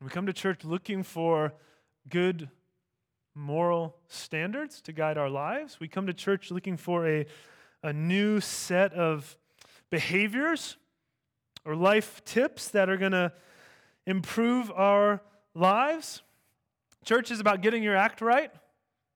We 0.01 0.09
come 0.09 0.27
to 0.27 0.33
church 0.33 0.63
looking 0.63 1.03
for 1.03 1.53
good 2.07 2.49
moral 3.35 3.97
standards 4.07 4.81
to 4.81 4.93
guide 4.93 5.17
our 5.17 5.29
lives. 5.29 5.79
We 5.79 5.89
come 5.89 6.07
to 6.07 6.13
church 6.13 6.51
looking 6.51 6.77
for 6.77 7.05
a, 7.05 7.25
a 7.83 7.91
new 7.91 8.39
set 8.39 8.93
of 8.93 9.37
behaviors 9.89 10.77
or 11.65 11.75
life 11.75 12.23
tips 12.23 12.69
that 12.69 12.89
are 12.89 12.95
going 12.95 13.11
to 13.11 13.33
improve 14.05 14.71
our 14.71 15.21
lives. 15.53 16.21
Church 17.03 17.29
is 17.29 17.41
about 17.41 17.61
getting 17.61 17.83
your 17.83 17.95
act 17.95 18.21
right, 18.21 18.51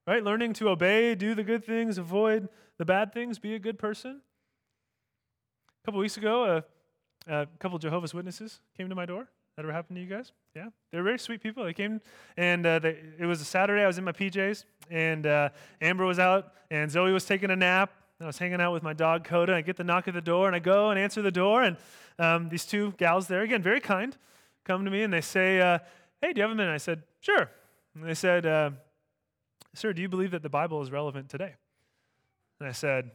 right? 0.06 0.22
Learning 0.22 0.52
to 0.54 0.68
obey, 0.68 1.14
do 1.14 1.34
the 1.34 1.44
good 1.44 1.64
things, 1.64 1.96
avoid 1.96 2.48
the 2.76 2.84
bad 2.84 3.12
things, 3.12 3.38
be 3.38 3.54
a 3.54 3.58
good 3.58 3.78
person. 3.78 4.20
A 5.82 5.86
couple 5.86 6.00
weeks 6.00 6.18
ago, 6.18 6.62
a, 7.26 7.32
a 7.32 7.46
couple 7.58 7.78
Jehovah's 7.78 8.12
Witnesses 8.12 8.60
came 8.76 8.90
to 8.90 8.94
my 8.94 9.06
door. 9.06 9.28
That 9.56 9.64
ever 9.64 9.72
happened 9.72 9.96
to 9.96 10.02
you 10.02 10.08
guys? 10.08 10.32
Yeah, 10.56 10.68
they're 10.90 11.02
very 11.02 11.18
sweet 11.18 11.42
people. 11.42 11.64
They 11.64 11.72
came, 11.72 12.00
and 12.36 12.66
uh, 12.66 12.78
they, 12.80 12.98
it 13.18 13.26
was 13.26 13.40
a 13.40 13.44
Saturday. 13.44 13.82
I 13.82 13.86
was 13.86 13.98
in 13.98 14.04
my 14.04 14.12
PJs, 14.12 14.64
and 14.90 15.26
uh, 15.26 15.48
Amber 15.80 16.04
was 16.04 16.18
out, 16.18 16.52
and 16.70 16.90
Zoe 16.90 17.12
was 17.12 17.24
taking 17.24 17.50
a 17.50 17.56
nap, 17.56 17.92
I 18.20 18.26
was 18.26 18.38
hanging 18.38 18.60
out 18.60 18.72
with 18.72 18.82
my 18.82 18.92
dog 18.92 19.24
Coda. 19.24 19.54
I 19.54 19.60
get 19.60 19.76
the 19.76 19.84
knock 19.84 20.06
at 20.08 20.14
the 20.14 20.20
door, 20.20 20.46
and 20.46 20.54
I 20.54 20.60
go 20.60 20.90
and 20.90 20.98
answer 20.98 21.20
the 21.20 21.32
door, 21.32 21.62
and 21.62 21.76
um, 22.18 22.48
these 22.48 22.64
two 22.64 22.92
gals 22.96 23.26
there, 23.26 23.42
again, 23.42 23.60
very 23.60 23.80
kind, 23.80 24.16
come 24.64 24.84
to 24.84 24.90
me 24.90 25.02
and 25.02 25.12
they 25.12 25.20
say, 25.20 25.60
uh, 25.60 25.78
"Hey, 26.22 26.32
do 26.32 26.38
you 26.38 26.42
have 26.42 26.52
a 26.52 26.54
minute?" 26.54 26.72
I 26.72 26.78
said, 26.78 27.02
"Sure." 27.20 27.50
And 27.94 28.04
they 28.04 28.14
said, 28.14 28.46
uh, 28.46 28.70
"Sir, 29.74 29.92
do 29.92 30.00
you 30.00 30.08
believe 30.08 30.30
that 30.30 30.42
the 30.42 30.48
Bible 30.48 30.80
is 30.80 30.90
relevant 30.90 31.28
today?" 31.28 31.54
And 32.60 32.68
I 32.68 32.72
said, 32.72 33.10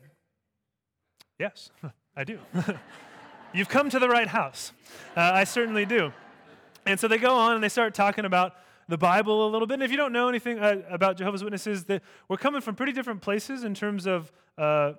"Yes, 1.39 1.71
I 2.15 2.23
do." 2.23 2.39
You've 3.53 3.69
come 3.69 3.89
to 3.89 3.99
the 3.99 4.09
right 4.09 4.27
house. 4.27 4.73
Uh, 5.17 5.31
I 5.33 5.43
certainly 5.43 5.85
do. 5.85 6.13
And 6.89 6.99
so 6.99 7.07
they 7.07 7.19
go 7.19 7.35
on 7.35 7.53
and 7.53 7.63
they 7.63 7.69
start 7.69 7.93
talking 7.93 8.25
about 8.25 8.55
the 8.87 8.97
Bible 8.97 9.47
a 9.47 9.49
little 9.49 9.67
bit. 9.67 9.75
And 9.75 9.83
if 9.83 9.91
you 9.91 9.97
don't 9.97 10.11
know 10.11 10.27
anything 10.27 10.57
uh, 10.57 10.81
about 10.89 11.17
Jehovah's 11.17 11.43
Witnesses, 11.43 11.83
that 11.83 12.01
we're 12.27 12.37
coming 12.37 12.61
from 12.61 12.73
pretty 12.73 12.93
different 12.93 13.21
places 13.21 13.63
in 13.63 13.75
terms 13.75 14.07
of 14.07 14.31
uh, 14.57 14.93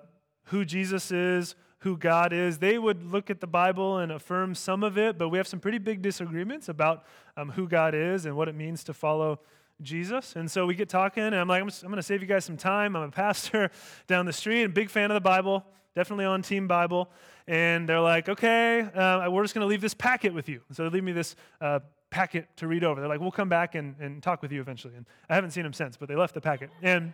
who 0.45 0.63
Jesus 0.63 1.11
is, 1.11 1.53
who 1.79 1.97
God 1.97 2.31
is. 2.31 2.59
They 2.59 2.77
would 2.77 3.03
look 3.03 3.29
at 3.29 3.41
the 3.41 3.47
Bible 3.47 3.97
and 3.97 4.09
affirm 4.09 4.55
some 4.55 4.83
of 4.83 4.97
it, 4.97 5.17
but 5.17 5.27
we 5.27 5.37
have 5.37 5.49
some 5.49 5.59
pretty 5.59 5.79
big 5.79 6.01
disagreements 6.01 6.69
about 6.69 7.03
um, 7.35 7.49
who 7.49 7.67
God 7.67 7.93
is 7.93 8.25
and 8.25 8.37
what 8.37 8.47
it 8.47 8.55
means 8.55 8.85
to 8.85 8.93
follow 8.93 9.41
Jesus. 9.81 10.37
And 10.37 10.49
so 10.49 10.65
we 10.65 10.75
get 10.75 10.87
talking, 10.87 11.23
and 11.23 11.35
I'm 11.35 11.49
like, 11.49 11.61
I'm, 11.61 11.67
I'm 11.67 11.89
going 11.89 11.97
to 11.97 12.03
save 12.03 12.21
you 12.21 12.27
guys 12.27 12.45
some 12.45 12.55
time. 12.55 12.95
I'm 12.95 13.09
a 13.09 13.11
pastor 13.11 13.69
down 14.07 14.25
the 14.25 14.31
street, 14.31 14.63
a 14.63 14.69
big 14.69 14.89
fan 14.89 15.11
of 15.11 15.15
the 15.15 15.19
Bible, 15.19 15.65
definitely 15.95 16.25
on 16.25 16.41
Team 16.41 16.67
Bible. 16.67 17.09
And 17.47 17.87
they're 17.87 17.99
like, 17.99 18.29
okay, 18.29 18.81
uh, 18.81 19.29
we're 19.29 19.43
just 19.43 19.53
going 19.53 19.63
to 19.63 19.67
leave 19.67 19.81
this 19.81 19.93
packet 19.93 20.33
with 20.33 20.47
you. 20.47 20.61
so 20.71 20.83
they 20.83 20.89
leave 20.89 21.03
me 21.03 21.11
this 21.11 21.35
uh, 21.59 21.79
packet 22.09 22.47
to 22.57 22.67
read 22.67 22.83
over. 22.83 23.01
They're 23.01 23.09
like, 23.09 23.19
we'll 23.19 23.31
come 23.31 23.49
back 23.49 23.75
and, 23.75 23.95
and 23.99 24.21
talk 24.21 24.41
with 24.41 24.51
you 24.51 24.61
eventually. 24.61 24.95
And 24.95 25.05
I 25.29 25.35
haven't 25.35 25.51
seen 25.51 25.63
them 25.63 25.73
since, 25.73 25.97
but 25.97 26.07
they 26.07 26.15
left 26.15 26.33
the 26.33 26.41
packet. 26.41 26.69
And 26.81 27.13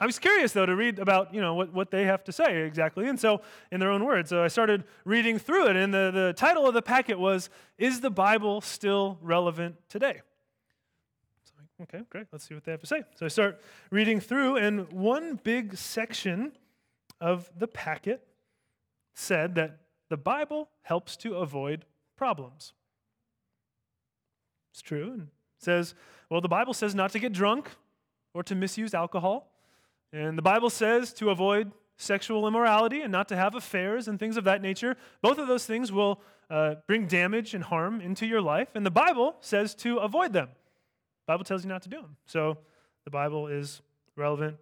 I 0.00 0.06
was 0.06 0.18
curious, 0.18 0.52
though, 0.52 0.66
to 0.66 0.76
read 0.76 0.98
about, 0.98 1.34
you 1.34 1.40
know, 1.40 1.54
what, 1.54 1.72
what 1.72 1.90
they 1.90 2.04
have 2.04 2.22
to 2.24 2.32
say 2.32 2.62
exactly. 2.62 3.08
And 3.08 3.18
so, 3.18 3.42
in 3.72 3.80
their 3.80 3.90
own 3.90 4.04
words, 4.04 4.30
so 4.30 4.42
I 4.42 4.48
started 4.48 4.84
reading 5.04 5.38
through 5.38 5.68
it. 5.68 5.76
And 5.76 5.92
the, 5.92 6.10
the 6.12 6.34
title 6.36 6.66
of 6.68 6.74
the 6.74 6.82
packet 6.82 7.18
was, 7.18 7.50
Is 7.78 8.00
the 8.00 8.10
Bible 8.10 8.60
Still 8.60 9.18
Relevant 9.20 9.76
Today? 9.88 10.20
Okay, 11.82 12.00
great. 12.10 12.26
Let's 12.32 12.46
see 12.48 12.54
what 12.54 12.64
they 12.64 12.72
have 12.72 12.80
to 12.80 12.86
say. 12.86 13.02
So 13.14 13.24
I 13.24 13.28
start 13.28 13.60
reading 13.90 14.18
through, 14.18 14.56
and 14.56 14.90
one 14.92 15.38
big 15.42 15.76
section 15.76 16.52
of 17.20 17.50
the 17.56 17.68
packet 17.68 18.26
said 19.14 19.54
that 19.56 19.78
the 20.08 20.16
Bible 20.16 20.68
helps 20.82 21.16
to 21.18 21.36
avoid 21.36 21.84
problems. 22.16 22.72
It's 24.72 24.82
true. 24.82 25.12
And 25.12 25.28
says, 25.58 25.94
well, 26.30 26.40
the 26.40 26.48
Bible 26.48 26.72
says 26.72 26.94
not 26.94 27.12
to 27.12 27.18
get 27.18 27.32
drunk 27.32 27.70
or 28.32 28.42
to 28.44 28.54
misuse 28.54 28.94
alcohol. 28.94 29.50
And 30.12 30.38
the 30.38 30.42
Bible 30.42 30.70
says 30.70 31.12
to 31.14 31.30
avoid 31.30 31.72
sexual 31.96 32.46
immorality 32.46 33.00
and 33.00 33.10
not 33.10 33.28
to 33.28 33.36
have 33.36 33.54
affairs 33.54 34.08
and 34.08 34.18
things 34.18 34.36
of 34.36 34.44
that 34.44 34.62
nature. 34.62 34.96
Both 35.20 35.38
of 35.38 35.48
those 35.48 35.66
things 35.66 35.90
will 35.90 36.22
uh, 36.48 36.76
bring 36.86 37.06
damage 37.06 37.54
and 37.54 37.64
harm 37.64 38.00
into 38.00 38.24
your 38.24 38.40
life. 38.40 38.68
And 38.74 38.86
the 38.86 38.90
Bible 38.90 39.36
says 39.40 39.74
to 39.76 39.98
avoid 39.98 40.32
them. 40.32 40.48
The 41.26 41.32
Bible 41.32 41.44
tells 41.44 41.64
you 41.64 41.68
not 41.68 41.82
to 41.82 41.88
do 41.88 42.00
them. 42.00 42.16
So 42.24 42.58
the 43.04 43.10
Bible 43.10 43.48
is 43.48 43.82
relevant 44.16 44.56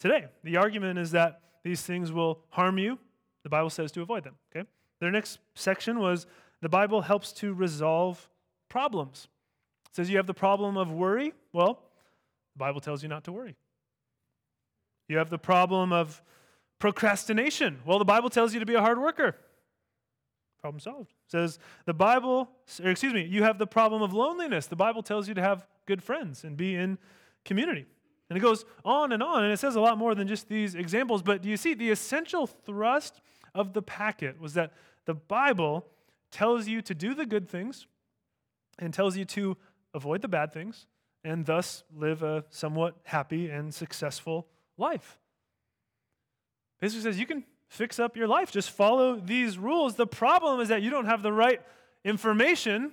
today. 0.00 0.26
The 0.42 0.56
argument 0.56 0.98
is 0.98 1.12
that 1.12 1.40
these 1.62 1.82
things 1.82 2.12
will 2.12 2.40
harm 2.50 2.78
you. 2.78 2.98
The 3.42 3.48
Bible 3.48 3.70
says 3.70 3.92
to 3.92 4.02
avoid 4.02 4.24
them. 4.24 4.34
Okay? 4.54 4.68
Their 5.00 5.10
next 5.10 5.38
section 5.54 5.98
was 5.98 6.26
the 6.60 6.68
Bible 6.68 7.02
helps 7.02 7.32
to 7.34 7.54
resolve 7.54 8.28
problems. 8.68 9.28
It 9.90 9.96
says 9.96 10.10
you 10.10 10.18
have 10.18 10.26
the 10.26 10.34
problem 10.34 10.76
of 10.76 10.92
worry. 10.92 11.32
Well, 11.52 11.82
the 12.54 12.58
Bible 12.58 12.80
tells 12.80 13.02
you 13.02 13.08
not 13.08 13.24
to 13.24 13.32
worry. 13.32 13.56
You 15.08 15.18
have 15.18 15.30
the 15.30 15.38
problem 15.38 15.92
of 15.92 16.22
procrastination. 16.78 17.80
Well, 17.84 17.98
the 17.98 18.04
Bible 18.04 18.30
tells 18.30 18.54
you 18.54 18.60
to 18.60 18.66
be 18.66 18.74
a 18.74 18.80
hard 18.80 19.00
worker. 19.00 19.36
Problem 20.60 20.80
solved. 20.80 21.10
It 21.10 21.30
says 21.30 21.58
the 21.86 21.94
Bible, 21.94 22.50
or 22.82 22.90
excuse 22.90 23.14
me, 23.14 23.24
you 23.24 23.42
have 23.42 23.58
the 23.58 23.66
problem 23.66 24.02
of 24.02 24.12
loneliness. 24.12 24.66
The 24.66 24.76
Bible 24.76 25.02
tells 25.02 25.26
you 25.26 25.34
to 25.34 25.40
have 25.40 25.66
good 25.86 26.02
friends 26.02 26.44
and 26.44 26.56
be 26.56 26.74
in 26.74 26.98
community. 27.44 27.86
And 28.30 28.36
it 28.36 28.40
goes 28.40 28.64
on 28.84 29.10
and 29.12 29.22
on, 29.22 29.42
and 29.42 29.52
it 29.52 29.58
says 29.58 29.74
a 29.74 29.80
lot 29.80 29.98
more 29.98 30.14
than 30.14 30.28
just 30.28 30.48
these 30.48 30.76
examples. 30.76 31.20
But 31.20 31.42
do 31.42 31.48
you 31.48 31.56
see 31.56 31.74
the 31.74 31.90
essential 31.90 32.46
thrust 32.46 33.20
of 33.54 33.72
the 33.72 33.82
packet 33.82 34.40
was 34.40 34.54
that 34.54 34.72
the 35.04 35.14
Bible 35.14 35.84
tells 36.30 36.68
you 36.68 36.80
to 36.82 36.94
do 36.94 37.12
the 37.12 37.26
good 37.26 37.48
things 37.48 37.88
and 38.78 38.94
tells 38.94 39.16
you 39.16 39.24
to 39.24 39.56
avoid 39.92 40.22
the 40.22 40.28
bad 40.28 40.52
things, 40.52 40.86
and 41.24 41.44
thus 41.44 41.82
live 41.94 42.22
a 42.22 42.44
somewhat 42.50 42.94
happy 43.02 43.50
and 43.50 43.74
successful 43.74 44.46
life. 44.78 45.18
Basically 46.80 47.02
says 47.02 47.18
you 47.18 47.26
can 47.26 47.44
fix 47.68 47.98
up 47.98 48.16
your 48.16 48.28
life. 48.28 48.52
Just 48.52 48.70
follow 48.70 49.16
these 49.16 49.58
rules. 49.58 49.96
The 49.96 50.06
problem 50.06 50.60
is 50.60 50.68
that 50.68 50.82
you 50.82 50.90
don't 50.90 51.06
have 51.06 51.22
the 51.22 51.32
right 51.32 51.60
information 52.04 52.92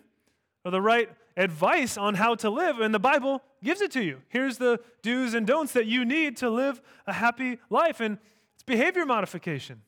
or 0.66 0.72
the 0.72 0.82
right 0.82 1.10
advice 1.38 1.96
on 1.98 2.16
how 2.16 2.34
to 2.34 2.50
live, 2.50 2.80
and 2.80 2.92
the 2.94 3.00
Bible 3.00 3.44
gives 3.64 3.82
it 3.82 3.92
to 3.92 4.04
you. 4.04 4.22
Here's 4.30 4.58
the 4.58 4.80
do's 5.02 5.34
and 5.34 5.46
don'ts 5.46 5.74
that 5.74 5.86
you 5.86 6.06
need 6.06 6.38
to 6.38 6.50
live 6.50 6.82
a 7.06 7.14
happy 7.14 7.60
life, 7.70 8.00
and 8.00 8.18
it's 8.54 8.64
behavior 8.64 9.06
modification. 9.06 9.82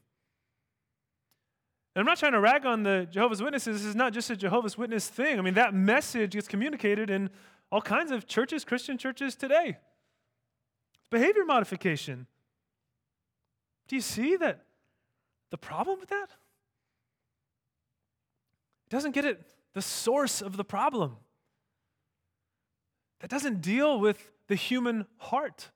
And 1.95 2.01
I'm 2.01 2.05
not 2.05 2.19
trying 2.19 2.33
to 2.33 2.39
rag 2.39 2.65
on 2.65 2.83
the 2.83 3.07
Jehovah's 3.09 3.41
Witnesses. 3.41 3.81
This 3.81 3.85
is 3.85 3.95
not 3.95 4.13
just 4.13 4.29
a 4.29 4.35
Jehovah's 4.35 4.77
Witness 4.77 5.07
thing. 5.07 5.39
I 5.39 5.41
mean, 5.41 5.55
that 5.55 5.73
message 5.73 6.31
gets 6.31 6.47
communicated 6.47 7.09
in 7.09 7.29
all 7.71 7.81
kinds 7.81 8.11
of 8.11 8.27
churches, 8.27 8.63
Christian 8.63 8.97
churches 8.97 9.35
today. 9.35 9.77
Behavior 11.09 11.45
modification. 11.45 12.27
Do 13.87 13.95
you 13.95 14.01
see 14.01 14.35
that 14.37 14.65
the 15.49 15.57
problem 15.57 15.99
with 15.99 16.09
that? 16.09 16.29
It 18.85 18.89
doesn't 18.89 19.11
get 19.11 19.25
at 19.25 19.39
the 19.73 19.81
source 19.81 20.41
of 20.41 20.57
the 20.57 20.63
problem. 20.63 21.17
That 23.19 23.29
doesn't 23.29 23.61
deal 23.61 23.99
with 23.99 24.31
the 24.47 24.55
human 24.55 25.05
heart. 25.17 25.69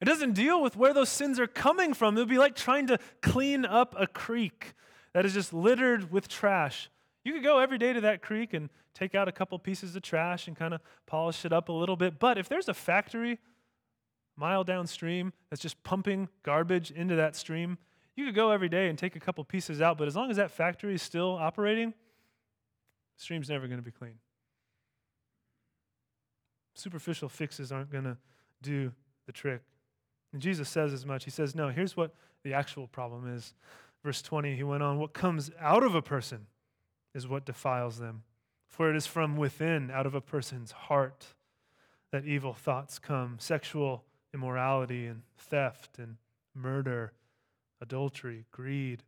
It 0.00 0.04
doesn't 0.04 0.34
deal 0.34 0.62
with 0.62 0.76
where 0.76 0.94
those 0.94 1.08
sins 1.08 1.40
are 1.40 1.46
coming 1.46 1.92
from. 1.92 2.16
It 2.16 2.20
would 2.20 2.28
be 2.28 2.38
like 2.38 2.54
trying 2.54 2.86
to 2.86 2.98
clean 3.20 3.64
up 3.64 3.94
a 3.98 4.06
creek 4.06 4.74
that 5.12 5.26
is 5.26 5.34
just 5.34 5.52
littered 5.52 6.12
with 6.12 6.28
trash. 6.28 6.88
You 7.24 7.32
could 7.32 7.42
go 7.42 7.58
every 7.58 7.78
day 7.78 7.92
to 7.92 8.00
that 8.02 8.22
creek 8.22 8.54
and 8.54 8.70
take 8.94 9.14
out 9.14 9.28
a 9.28 9.32
couple 9.32 9.58
pieces 9.58 9.96
of 9.96 10.02
trash 10.02 10.46
and 10.46 10.56
kind 10.56 10.72
of 10.72 10.80
polish 11.06 11.44
it 11.44 11.52
up 11.52 11.68
a 11.68 11.72
little 11.72 11.96
bit. 11.96 12.18
But 12.18 12.38
if 12.38 12.48
there's 12.48 12.68
a 12.68 12.74
factory 12.74 13.38
mile 14.36 14.62
downstream 14.62 15.32
that's 15.50 15.60
just 15.60 15.82
pumping 15.82 16.28
garbage 16.44 16.92
into 16.92 17.16
that 17.16 17.34
stream, 17.34 17.76
you 18.14 18.24
could 18.24 18.36
go 18.36 18.50
every 18.50 18.68
day 18.68 18.88
and 18.88 18.96
take 18.96 19.16
a 19.16 19.20
couple 19.20 19.42
pieces 19.44 19.80
out. 19.80 19.98
But 19.98 20.06
as 20.06 20.14
long 20.14 20.30
as 20.30 20.36
that 20.36 20.52
factory 20.52 20.94
is 20.94 21.02
still 21.02 21.36
operating, 21.36 21.90
the 21.90 23.22
stream's 23.22 23.48
never 23.48 23.66
going 23.66 23.78
to 23.78 23.84
be 23.84 23.90
clean. 23.90 24.14
Superficial 26.78 27.28
fixes 27.28 27.72
aren't 27.72 27.90
going 27.90 28.04
to 28.04 28.16
do 28.62 28.92
the 29.26 29.32
trick. 29.32 29.62
And 30.32 30.40
Jesus 30.40 30.68
says 30.68 30.92
as 30.92 31.04
much. 31.04 31.24
He 31.24 31.30
says, 31.30 31.54
No, 31.54 31.68
here's 31.68 31.96
what 31.96 32.14
the 32.44 32.54
actual 32.54 32.86
problem 32.86 33.34
is. 33.34 33.54
Verse 34.04 34.22
20, 34.22 34.54
he 34.54 34.62
went 34.62 34.82
on, 34.82 34.98
What 34.98 35.12
comes 35.12 35.50
out 35.60 35.82
of 35.82 35.94
a 35.94 36.02
person 36.02 36.46
is 37.14 37.26
what 37.26 37.44
defiles 37.44 37.98
them. 37.98 38.22
For 38.68 38.90
it 38.90 38.96
is 38.96 39.06
from 39.06 39.36
within, 39.36 39.90
out 39.90 40.06
of 40.06 40.14
a 40.14 40.20
person's 40.20 40.70
heart, 40.70 41.26
that 42.12 42.24
evil 42.24 42.54
thoughts 42.54 42.98
come 42.98 43.36
sexual 43.40 44.04
immorality 44.32 45.06
and 45.06 45.22
theft 45.36 45.98
and 45.98 46.16
murder, 46.54 47.12
adultery, 47.80 48.44
greed, 48.52 49.02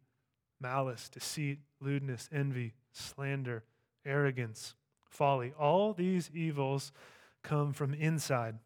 malice, 0.61 1.09
deceit, 1.09 1.59
lewdness, 1.81 2.29
envy, 2.33 2.75
slander, 2.93 3.63
arrogance, 4.05 4.75
folly. 5.09 5.53
All 5.59 5.93
these 5.93 6.31
evils 6.35 6.93
come 7.43 7.73
from 7.73 7.95
inside 7.95 8.57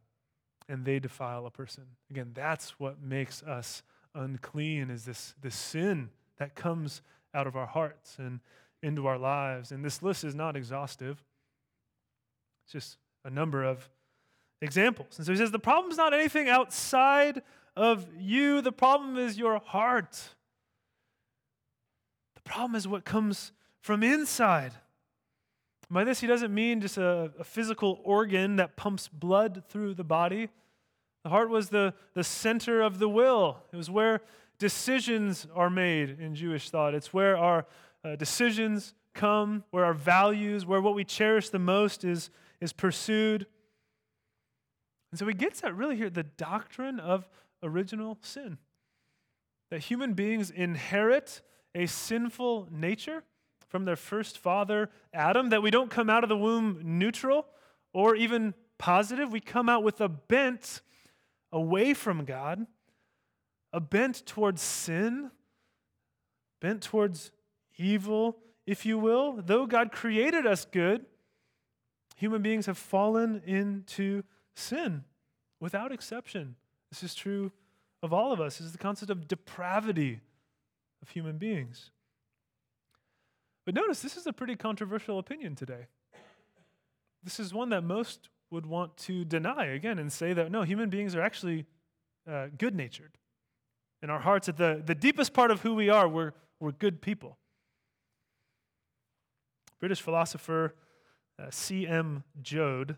and 0.69 0.85
they 0.85 0.99
defile 0.99 1.47
a 1.47 1.51
person. 1.51 1.85
Again, 2.11 2.31
that's 2.35 2.79
what 2.81 3.03
makes 3.03 3.43
us 3.43 3.83
unclean 4.15 4.91
is 4.91 5.05
this, 5.05 5.35
this 5.41 5.55
sin 5.55 6.11
that 6.39 6.55
comes 6.55 7.03
out 7.35 7.47
of 7.47 7.57
our 7.57 7.67
hearts 7.67 8.17
and 8.19 8.41
into 8.83 9.07
our 9.07 9.19
lives. 9.19 9.73
And 9.73 9.85
this 9.85 10.03
list 10.03 10.25
is 10.25 10.35
not 10.35 10.57
exhaustive. 10.57 11.23
It's 12.65 12.73
just 12.73 12.97
a 13.25 13.31
number 13.31 13.65
of 13.65 13.89
examples. 14.63 15.19
And 15.19 15.27
so 15.27 15.33
he 15.33 15.39
says 15.39 15.51
the 15.51 15.59
problem 15.59 15.91
is 15.91 15.99
not 15.99 16.15
anything 16.15 16.49
outside 16.49 17.43
of 17.77 18.07
you, 18.19 18.61
the 18.61 18.73
problem 18.73 19.19
is 19.19 19.37
your 19.37 19.59
heart. 19.59 20.13
The 22.37 22.43
problem 22.43 22.77
is 22.77 22.87
what 22.87 23.05
comes 23.05 23.53
from 23.81 24.03
inside. 24.03 24.73
By 25.91 26.05
this, 26.05 26.21
he 26.21 26.27
doesn't 26.27 26.53
mean 26.53 26.81
just 26.81 26.97
a, 26.97 27.33
a, 27.39 27.45
physical 27.45 28.01
organ 28.05 28.57
that 28.57 28.77
pumps 28.77 29.09
blood 29.09 29.63
through 29.69 29.95
the 29.95 30.05
body. 30.05 30.49
The 31.25 31.31
heart 31.31 31.51
was 31.51 31.69
the, 31.69 31.95
the 32.15 32.25
center 32.25 32.81
of 32.81 32.99
the 32.99 33.09
will, 33.09 33.59
it 33.73 33.77
was 33.77 33.91
where 33.91 34.21
decisions 34.59 35.47
are 35.55 35.71
made 35.71 36.19
in 36.21 36.35
Jewish 36.35 36.71
thought. 36.71 36.95
It's 36.95 37.13
where 37.13 37.37
our 37.37 37.67
uh, 38.05 38.17
decisions 38.17 38.95
come, 39.13 39.65
where 39.71 39.85
our 39.85 39.95
values, 39.95 40.65
where 40.65 40.81
what 40.81 40.95
we 40.95 41.05
cherish 41.05 41.51
the 41.51 41.59
most 41.59 42.05
is, 42.05 42.31
is 42.61 42.73
pursued. 42.73 43.47
And 45.11 45.19
so 45.19 45.27
he 45.27 45.35
gets 45.35 45.63
at 45.65 45.75
really 45.75 45.97
here 45.97 46.11
the 46.11 46.23
doctrine 46.23 47.01
of 47.01 47.29
original 47.63 48.19
sin. 48.21 48.59
that 49.71 49.81
human 49.81 50.13
beings 50.13 50.51
inherit 50.51 51.41
a 51.75 51.87
sinful 51.87 52.69
nature 52.71 53.25
from 53.69 53.85
their 53.85 53.97
first 53.97 54.39
father, 54.39 54.91
Adam, 55.13 55.51
that 55.51 55.63
we 55.63 55.71
don't 55.71 55.91
come 55.91 56.11
out 56.11 56.23
of 56.23 56.29
the 56.29 56.37
womb 56.37 56.81
neutral 56.83 57.47
or 57.93 58.15
even 58.17 58.55
positive. 58.79 59.33
We 59.33 59.41
come 59.41 59.69
out 59.69 59.83
with 59.83 60.01
a 60.01 60.09
bent 60.09 60.81
away 61.53 61.95
from 61.95 62.25
God, 62.25 62.67
a 63.73 63.81
bent 63.81 64.27
towards 64.27 64.63
sin, 64.63 65.31
bent 66.61 66.83
towards 66.83 67.31
evil, 67.77 68.39
if 68.67 68.85
you 68.87 68.99
will. 68.99 69.41
Though 69.45 69.67
God 69.67 69.93
created 69.93 70.47
us 70.47 70.65
good, 70.65 71.07
human 72.17 72.43
beings 72.43 72.67
have 72.67 72.79
fallen 72.79 73.43
into 73.47 74.23
sin 74.55 75.05
without 75.61 75.93
exception. 75.93 76.57
This 76.91 77.03
is 77.03 77.15
true 77.15 77.53
of 78.03 78.13
all 78.13 78.33
of 78.33 78.41
us. 78.41 78.59
This 78.59 78.67
is 78.67 78.73
the 78.73 78.79
concept 78.79 79.11
of 79.11 79.27
depravity 79.27 80.21
of 81.03 81.11
human 81.11 81.39
beings. 81.39 81.91
But 83.65 83.75
notice, 83.75 84.01
this 84.01 84.17
is 84.17 84.27
a 84.27 84.33
pretty 84.33 84.57
controversial 84.57 85.19
opinion 85.19 85.55
today. 85.55 85.87
This 87.23 87.41
is 87.41 87.55
one 87.55 87.71
that 87.71 87.83
most 87.83 88.29
would 88.51 88.67
want 88.67 88.97
to 88.99 89.25
deny 89.25 89.67
again 89.67 89.99
and 89.99 90.13
say 90.13 90.33
that 90.35 90.53
no, 90.53 90.63
human 90.63 90.91
beings 90.91 91.15
are 91.15 91.23
actually 91.23 91.65
uh, 92.31 92.49
good 92.57 92.75
natured. 92.75 93.17
In 94.03 94.11
our 94.11 94.21
hearts, 94.21 94.49
at 94.49 94.59
the, 94.59 94.83
the 94.85 94.95
deepest 94.95 95.33
part 95.33 95.51
of 95.51 95.63
who 95.63 95.75
we 95.75 95.89
are, 95.89 96.07
we're, 96.07 96.33
we're 96.61 96.73
good 96.73 97.01
people. 97.01 97.39
British 99.81 100.03
philosopher 100.03 100.75
uh, 101.39 101.47
C.M. 101.51 102.23
Joad 102.43 102.97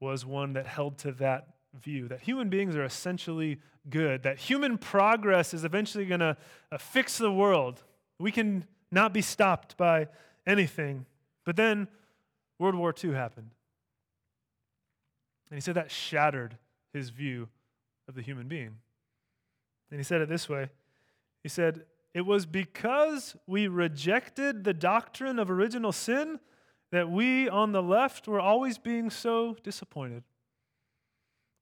was 0.00 0.26
one 0.26 0.52
that 0.54 0.66
held 0.66 0.98
to 0.98 1.12
that 1.12 1.48
view 1.80 2.08
that 2.08 2.20
human 2.20 2.48
beings 2.48 2.76
are 2.76 2.84
essentially 2.84 3.58
good, 3.88 4.22
that 4.22 4.38
human 4.38 4.78
progress 4.78 5.54
is 5.54 5.64
eventually 5.64 6.04
going 6.04 6.20
to 6.20 6.36
uh, 6.70 6.78
fix 6.78 7.18
the 7.18 7.32
world. 7.32 7.82
We 8.18 8.30
can 8.30 8.64
not 8.94 9.12
be 9.12 9.20
stopped 9.20 9.76
by 9.76 10.08
anything. 10.46 11.06
But 11.44 11.56
then 11.56 11.88
World 12.58 12.74
War 12.74 12.94
II 13.02 13.12
happened. 13.12 13.50
And 15.50 15.56
he 15.56 15.60
said 15.60 15.74
that 15.74 15.90
shattered 15.90 16.56
his 16.92 17.10
view 17.10 17.48
of 18.08 18.14
the 18.14 18.22
human 18.22 18.48
being. 18.48 18.76
And 19.90 20.00
he 20.00 20.04
said 20.04 20.20
it 20.20 20.28
this 20.28 20.48
way 20.48 20.70
He 21.42 21.48
said, 21.48 21.84
It 22.14 22.22
was 22.22 22.46
because 22.46 23.36
we 23.46 23.68
rejected 23.68 24.64
the 24.64 24.74
doctrine 24.74 25.38
of 25.38 25.50
original 25.50 25.92
sin 25.92 26.40
that 26.90 27.10
we 27.10 27.48
on 27.48 27.72
the 27.72 27.82
left 27.82 28.28
were 28.28 28.40
always 28.40 28.78
being 28.78 29.10
so 29.10 29.56
disappointed. 29.62 30.22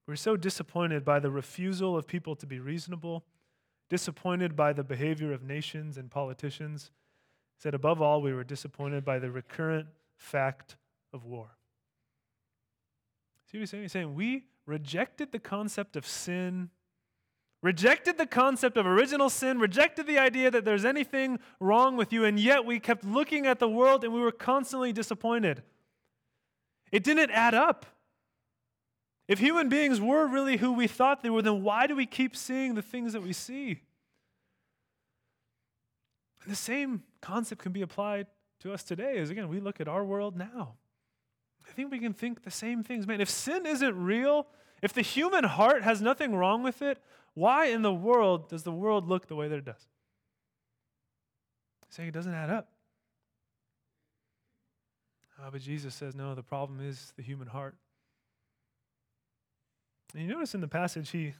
We're 0.07 0.17
so 0.17 0.37
disappointed 0.37 1.05
by 1.05 1.21
the 1.21 1.31
refusal 1.31 1.97
of 1.97 2.07
people 2.07 2.37
to 2.37 2.47
be 2.47 2.59
reasonable, 2.59 3.25
disappointed 3.89 4.57
by 4.57 4.73
the 4.73 4.85
behavior 4.85 5.33
of 5.33 5.43
nations 5.43 5.97
and 5.97 6.11
politicians. 6.11 6.91
Said, 7.63 7.75
above 7.75 8.03
all, 8.03 8.21
we 8.21 8.33
were 8.33 8.43
disappointed 8.43 9.05
by 9.05 9.21
the 9.21 9.31
recurrent 9.31 9.87
fact 10.17 10.75
of 11.13 11.25
war. 11.25 11.47
See 13.47 13.59
what 13.59 13.61
he's 13.61 13.71
saying? 13.71 13.83
He's 13.85 13.93
saying 13.93 14.17
we 14.17 14.47
rejected 14.67 15.31
the 15.31 15.39
concept 15.39 15.95
of 15.95 16.05
sin, 16.05 16.71
rejected 17.63 18.19
the 18.19 18.27
concept 18.27 18.77
of 18.77 18.85
original 18.85 19.31
sin, 19.31 19.61
rejected 19.61 20.09
the 20.09 20.19
idea 20.19 20.51
that 20.51 20.65
there's 20.65 20.85
anything 20.85 21.39
wrong 21.61 21.97
with 21.97 22.13
you, 22.13 22.25
and 22.25 22.41
yet 22.41 22.65
we 22.65 22.81
kept 22.81 23.05
looking 23.05 23.47
at 23.47 23.61
the 23.61 23.69
world 23.69 24.03
and 24.03 24.13
we 24.13 24.21
were 24.21 24.33
constantly 24.33 24.93
disappointed. 24.93 25.63
It 26.91 27.05
didn't 27.05 27.31
add 27.31 27.55
up. 27.55 27.87
If 29.29 29.39
human 29.39 29.69
beings 29.69 30.01
were 30.01 30.27
really 30.27 30.57
who 30.57 30.73
we 30.73 30.89
thought 30.89 31.23
they 31.23 31.31
were, 31.31 31.43
then 31.43 31.63
why 31.63 31.87
do 31.87 31.95
we 31.95 32.07
keep 32.07 32.35
seeing 32.35 32.75
the 32.75 32.83
things 32.83 33.13
that 33.13 33.23
we 33.23 33.33
see? 33.33 33.83
And 36.43 36.51
the 36.51 36.57
same 36.57 37.05
concept 37.23 37.63
can 37.63 37.73
be 37.73 37.83
applied 37.83 38.27
to 38.61 38.73
us 38.73 38.83
today 38.83 39.19
as, 39.19 39.31
again, 39.31 39.49
we 39.49 39.61
look 39.61 39.81
at 39.81 39.89
our 39.89 40.05
world 40.05 40.37
now. 40.37 40.75
I 41.67 41.73
think 41.73 41.91
we 41.91 41.99
can 41.99 42.13
think 42.13 42.43
the 42.43 42.51
same 42.51 42.83
things. 42.83 43.07
Man, 43.07 43.21
if 43.21 43.31
sin 43.31 43.65
isn't 43.65 43.97
real, 43.97 44.47
if 44.83 44.93
the 44.93 45.03
human 45.03 45.45
heart 45.45 45.83
has 45.83 46.03
nothing 46.03 46.35
wrong 46.35 46.63
with 46.63 46.83
it, 46.83 46.99
why 47.35 47.67
in 47.67 47.83
the 47.83 47.95
world 47.95 48.49
does 48.49 48.65
the 48.65 48.73
world 48.73 49.09
look 49.09 49.29
the 49.29 49.37
way 49.37 49.49
that 49.49 49.57
it 49.57 49.65
does? 49.65 49.87
Saying 51.89 52.09
it 52.09 52.13
doesn't 52.13 52.35
add 52.35 52.51
up. 52.51 52.69
Uh, 55.41 55.51
but 55.51 55.61
Jesus 55.61 55.95
says, 55.95 56.15
no, 56.15 56.35
the 56.35 56.43
problem 56.43 56.81
is 56.87 57.13
the 57.17 57.23
human 57.23 57.49
heart. 57.49 57.77
And 60.15 60.23
you 60.23 60.29
notice 60.29 60.55
in 60.55 60.61
the 60.61 60.69
passage, 60.69 61.11
he, 61.11 61.35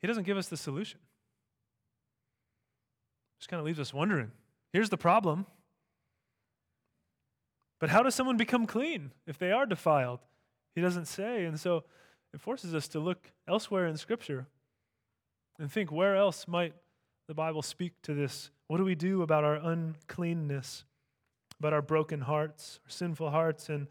he 0.00 0.06
doesn't 0.06 0.24
give 0.24 0.36
us 0.36 0.48
the 0.48 0.56
solution. 0.56 1.00
Just 3.38 3.48
kind 3.48 3.60
of 3.60 3.66
leaves 3.66 3.80
us 3.80 3.94
wondering. 3.94 4.30
Here's 4.72 4.90
the 4.90 4.96
problem. 4.96 5.46
But 7.78 7.90
how 7.90 8.02
does 8.02 8.14
someone 8.14 8.36
become 8.36 8.66
clean 8.66 9.12
if 9.26 9.38
they 9.38 9.52
are 9.52 9.66
defiled? 9.66 10.20
He 10.74 10.80
doesn't 10.80 11.06
say. 11.06 11.44
And 11.44 11.58
so 11.58 11.84
it 12.32 12.40
forces 12.40 12.74
us 12.74 12.88
to 12.88 13.00
look 13.00 13.32
elsewhere 13.46 13.86
in 13.86 13.96
Scripture 13.96 14.46
and 15.58 15.70
think 15.70 15.90
where 15.90 16.16
else 16.16 16.46
might 16.48 16.74
the 17.28 17.34
Bible 17.34 17.62
speak 17.62 17.92
to 18.02 18.14
this? 18.14 18.50
What 18.68 18.78
do 18.78 18.84
we 18.84 18.94
do 18.94 19.22
about 19.22 19.44
our 19.44 19.56
uncleanness, 19.56 20.84
about 21.58 21.72
our 21.72 21.82
broken 21.82 22.20
hearts, 22.20 22.78
our 22.84 22.90
sinful 22.90 23.30
hearts? 23.30 23.68
And 23.68 23.88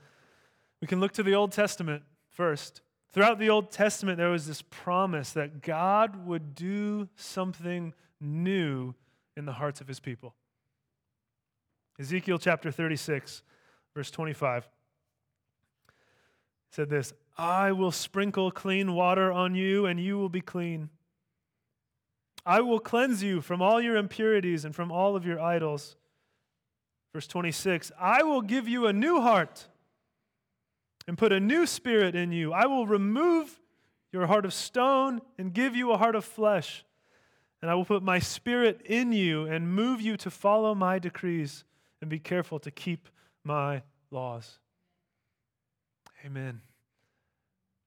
we 0.81 0.88
can 0.88 0.99
look 0.99 1.11
to 1.13 1.23
the 1.23 1.35
Old 1.35 1.51
Testament 1.51 2.03
first. 2.29 2.81
Throughout 3.11 3.39
the 3.39 3.49
Old 3.49 3.71
Testament, 3.71 4.17
there 4.17 4.29
was 4.29 4.47
this 4.47 4.61
promise 4.61 5.31
that 5.31 5.61
God 5.61 6.25
would 6.25 6.53
do 6.55 7.07
something 7.15 7.93
new 8.19 8.93
in 9.38 9.45
the 9.45 9.53
hearts 9.53 9.81
of 9.81 9.88
his 9.88 9.99
people. 9.99 10.35
Ezekiel 11.99 12.38
chapter 12.38 12.71
36, 12.71 13.41
verse 13.93 14.12
25 14.12 14.67
said 16.75 16.89
this 16.89 17.13
I 17.38 17.71
will 17.71 17.91
sprinkle 17.91 18.51
clean 18.51 18.93
water 18.93 19.31
on 19.31 19.55
you, 19.55 19.86
and 19.86 19.99
you 19.99 20.17
will 20.17 20.29
be 20.29 20.41
clean. 20.41 20.89
I 22.45 22.62
will 22.62 22.79
cleanse 22.79 23.23
you 23.23 23.41
from 23.41 23.62
all 23.62 23.81
your 23.81 23.95
impurities 23.95 24.65
and 24.65 24.75
from 24.75 24.91
all 24.91 25.15
of 25.15 25.25
your 25.25 25.39
idols. 25.39 25.95
Verse 27.13 27.27
26 27.27 27.91
I 27.99 28.23
will 28.23 28.41
give 28.41 28.67
you 28.67 28.88
a 28.88 28.93
new 28.93 29.21
heart 29.21 29.67
and 31.08 31.17
put 31.17 31.31
a 31.31 31.39
new 31.39 31.65
spirit 31.65 32.15
in 32.15 32.31
you. 32.31 32.51
I 32.51 32.65
will 32.65 32.86
remove 32.86 33.60
your 34.12 34.27
heart 34.27 34.45
of 34.45 34.53
stone 34.53 35.21
and 35.38 35.53
give 35.53 35.75
you 35.75 35.91
a 35.91 35.97
heart 35.97 36.15
of 36.15 36.25
flesh. 36.25 36.84
And 37.62 37.71
I 37.71 37.75
will 37.75 37.86
put 37.86 38.03
my 38.03 38.19
spirit 38.19 38.81
in 38.86 39.12
you 39.12 39.45
and 39.45 39.73
move 39.73 40.01
you 40.01 40.17
to 40.17 40.29
follow 40.29 40.75
my 40.75 40.99
decrees 40.99 41.63
and 42.05 42.09
be 42.11 42.19
careful 42.19 42.59
to 42.59 42.69
keep 42.69 43.09
my 43.43 43.81
laws. 44.11 44.59
Amen. 46.23 46.61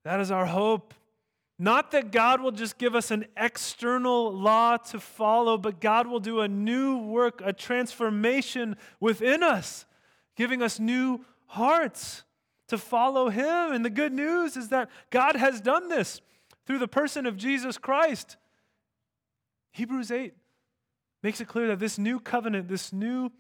That 0.03 0.19
is 0.19 0.33
our 0.33 0.45
hope. 0.45 0.93
Not 1.57 1.93
that 1.93 2.11
God 2.11 2.41
will 2.41 2.51
just 2.51 2.79
give 2.79 2.97
us 2.97 3.13
an 3.13 3.27
external 3.37 4.33
law 4.33 4.77
to 4.77 4.99
follow, 4.99 5.57
but 5.57 5.81
God 5.81 6.09
will 6.09 6.19
do 6.19 6.41
a 6.41 6.49
new 6.49 6.99
work, 6.99 7.41
a 7.45 7.53
transformation 7.53 8.77
within 8.99 9.45
us, 9.45 9.87
giving 10.35 10.63
us 10.63 10.81
new 10.81 11.25
hearts 11.47 12.25
to 12.67 12.77
follow 12.77 13.29
Him. 13.29 13.73
And 13.73 13.85
the 13.85 13.91
good 13.91 14.13
news 14.13 14.57
is 14.57 14.71
that 14.71 14.91
God 15.11 15.37
has 15.37 15.61
done 15.61 15.89
this 15.89 16.21
through 16.67 16.81
the 16.81 16.89
person 16.89 17.25
of 17.25 17.37
Jesus 17.37 17.79
Christ. 17.79 18.37
Hebrews 19.71 20.11
8 20.11 20.35
makes 21.23 21.41
it 21.41 21.47
clear 21.47 21.69
that 21.69 21.79
this 21.79 21.99
new 21.99 22.19
covenant, 22.19 22.67
this 22.67 22.93
new 22.93 23.31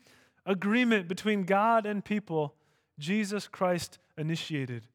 agreement 0.49 1.07
between 1.07 1.45
God 1.45 1.87
and 1.87 2.05
people, 2.05 2.55
Jesus 2.99 3.47
Christ 3.47 3.99
initiated. 4.17 4.89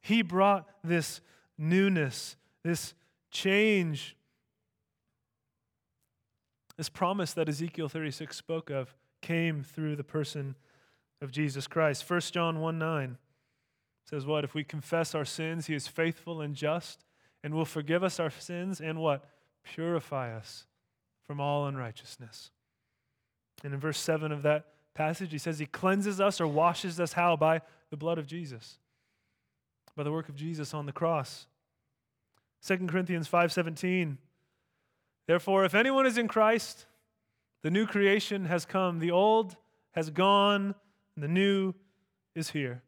He 0.00 0.22
brought 0.22 0.66
this 0.82 1.20
newness, 1.58 2.36
this 2.62 2.94
change, 3.30 4.16
this 6.76 6.88
promise 6.88 7.32
that 7.34 7.48
Ezekiel 7.48 7.88
36 7.88 8.36
spoke 8.36 8.70
of 8.70 8.94
came 9.20 9.62
through 9.62 9.96
the 9.96 10.04
person 10.04 10.54
of 11.20 11.30
Jesus 11.30 11.66
Christ. 11.66 12.08
1 12.08 12.20
John 12.32 12.60
1 12.60 12.78
9 12.78 13.18
says 14.08 14.26
what? 14.26 14.44
If 14.44 14.54
we 14.54 14.62
confess 14.62 15.14
our 15.14 15.24
sins, 15.24 15.66
he 15.66 15.74
is 15.74 15.88
faithful 15.88 16.40
and 16.40 16.54
just 16.54 17.04
and 17.42 17.54
will 17.54 17.64
forgive 17.64 18.04
us 18.04 18.20
our 18.20 18.30
sins 18.30 18.80
and 18.80 19.00
what? 19.00 19.24
Purify 19.64 20.34
us 20.34 20.66
from 21.26 21.40
all 21.40 21.66
unrighteousness. 21.66 22.50
And 23.62 23.72
in 23.72 23.80
verse 23.80 23.98
7 23.98 24.30
of 24.30 24.42
that 24.42 24.66
passage, 24.94 25.32
he 25.32 25.38
says 25.38 25.58
he 25.58 25.66
cleanses 25.66 26.20
us 26.20 26.40
or 26.40 26.46
washes 26.46 27.00
us 27.00 27.12
how? 27.12 27.36
By 27.36 27.60
the 27.90 27.96
blood 27.96 28.18
of 28.18 28.26
Jesus. 28.26 28.78
By 29.96 30.02
the 30.02 30.12
work 30.12 30.28
of 30.28 30.36
Jesus 30.36 30.74
on 30.74 30.86
the 30.86 30.92
cross. 30.92 31.46
2 32.66 32.86
Corinthians 32.88 33.28
5:17 33.28 34.16
Therefore 35.26 35.64
if 35.64 35.74
anyone 35.74 36.06
is 36.06 36.18
in 36.18 36.28
Christ 36.28 36.86
the 37.62 37.70
new 37.70 37.86
creation 37.86 38.46
has 38.46 38.64
come 38.64 38.98
the 39.00 39.10
old 39.10 39.56
has 39.92 40.10
gone 40.10 40.74
and 41.14 41.22
the 41.22 41.28
new 41.28 41.74
is 42.34 42.50
here 42.50 42.82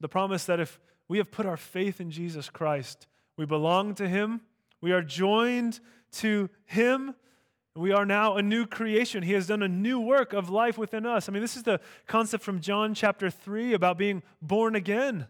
the 0.00 0.08
promise 0.08 0.44
that 0.46 0.60
if 0.60 0.80
we 1.08 1.18
have 1.18 1.30
put 1.30 1.46
our 1.46 1.56
faith 1.56 2.00
in 2.00 2.10
Jesus 2.10 2.48
Christ, 2.48 3.06
we 3.36 3.44
belong 3.44 3.94
to 3.96 4.08
Him, 4.08 4.40
We 4.80 4.92
are 4.92 5.02
joined 5.02 5.80
to 6.12 6.48
Him. 6.64 7.14
We 7.76 7.92
are 7.92 8.04
now 8.04 8.36
a 8.36 8.42
new 8.42 8.66
creation. 8.66 9.22
He 9.22 9.32
has 9.34 9.46
done 9.46 9.62
a 9.62 9.68
new 9.68 10.00
work 10.00 10.32
of 10.32 10.50
life 10.50 10.76
within 10.76 11.06
us. 11.06 11.28
I 11.28 11.32
mean, 11.32 11.42
this 11.42 11.56
is 11.56 11.62
the 11.62 11.80
concept 12.06 12.42
from 12.42 12.60
John 12.60 12.94
chapter 12.94 13.30
3 13.30 13.74
about 13.74 13.96
being 13.96 14.22
born 14.42 14.74
again. 14.74 15.26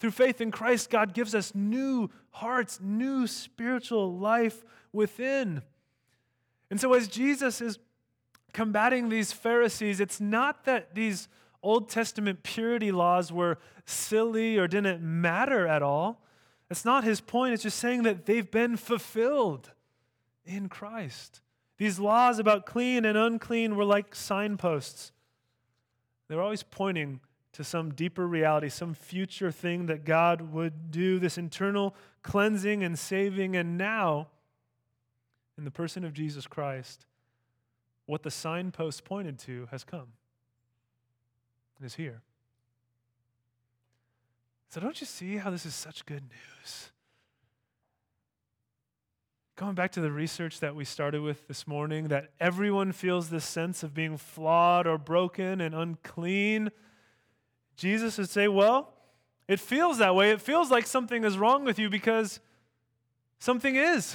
Through 0.00 0.12
faith 0.12 0.40
in 0.40 0.50
Christ, 0.50 0.90
God 0.90 1.12
gives 1.12 1.34
us 1.34 1.54
new 1.54 2.10
hearts, 2.30 2.80
new 2.82 3.26
spiritual 3.26 4.16
life 4.16 4.64
within. 4.92 5.62
And 6.70 6.80
so, 6.80 6.92
as 6.94 7.08
Jesus 7.08 7.60
is 7.60 7.78
combating 8.52 9.08
these 9.08 9.32
Pharisees, 9.32 10.00
it's 10.00 10.20
not 10.20 10.64
that 10.64 10.94
these 10.94 11.28
Old 11.62 11.88
Testament 11.88 12.42
purity 12.42 12.90
laws 12.90 13.32
were 13.32 13.58
silly 13.84 14.56
or 14.56 14.66
didn't 14.66 15.02
matter 15.02 15.66
at 15.66 15.82
all. 15.82 16.22
That's 16.68 16.84
not 16.84 17.04
his 17.04 17.20
point. 17.20 17.54
It's 17.54 17.62
just 17.62 17.78
saying 17.78 18.02
that 18.04 18.26
they've 18.26 18.50
been 18.50 18.76
fulfilled 18.76 19.70
in 20.44 20.68
Christ. 20.68 21.40
These 21.78 21.98
laws 21.98 22.38
about 22.38 22.64
clean 22.64 23.04
and 23.04 23.18
unclean 23.18 23.76
were 23.76 23.84
like 23.84 24.14
signposts. 24.14 25.12
They 26.28 26.34
were 26.34 26.42
always 26.42 26.62
pointing 26.62 27.20
to 27.52 27.64
some 27.64 27.94
deeper 27.94 28.26
reality, 28.26 28.68
some 28.68 28.94
future 28.94 29.50
thing 29.50 29.86
that 29.86 30.04
God 30.04 30.52
would 30.52 30.90
do, 30.90 31.18
this 31.18 31.38
internal 31.38 31.94
cleansing 32.22 32.82
and 32.82 32.98
saving. 32.98 33.56
And 33.56 33.78
now, 33.78 34.28
in 35.56 35.64
the 35.64 35.70
person 35.70 36.04
of 36.04 36.12
Jesus 36.12 36.46
Christ, 36.46 37.06
what 38.06 38.22
the 38.22 38.30
signpost 38.30 39.04
pointed 39.04 39.38
to 39.40 39.68
has 39.70 39.84
come 39.84 40.08
and 41.78 41.86
is 41.86 41.94
here. 41.94 42.22
So, 44.68 44.80
don't 44.80 45.00
you 45.00 45.06
see 45.06 45.36
how 45.36 45.50
this 45.50 45.64
is 45.64 45.74
such 45.74 46.04
good 46.04 46.24
news? 46.24 46.90
Going 49.56 49.74
back 49.74 49.92
to 49.92 50.02
the 50.02 50.12
research 50.12 50.60
that 50.60 50.76
we 50.76 50.84
started 50.84 51.22
with 51.22 51.48
this 51.48 51.66
morning, 51.66 52.08
that 52.08 52.28
everyone 52.38 52.92
feels 52.92 53.30
this 53.30 53.46
sense 53.46 53.82
of 53.82 53.94
being 53.94 54.18
flawed 54.18 54.86
or 54.86 54.98
broken 54.98 55.62
and 55.62 55.74
unclean. 55.74 56.70
Jesus 57.74 58.18
would 58.18 58.28
say, 58.28 58.48
Well, 58.48 58.92
it 59.48 59.58
feels 59.58 59.96
that 59.96 60.14
way. 60.14 60.30
It 60.30 60.42
feels 60.42 60.70
like 60.70 60.86
something 60.86 61.24
is 61.24 61.38
wrong 61.38 61.64
with 61.64 61.78
you 61.78 61.88
because 61.88 62.38
something 63.38 63.76
is. 63.76 64.14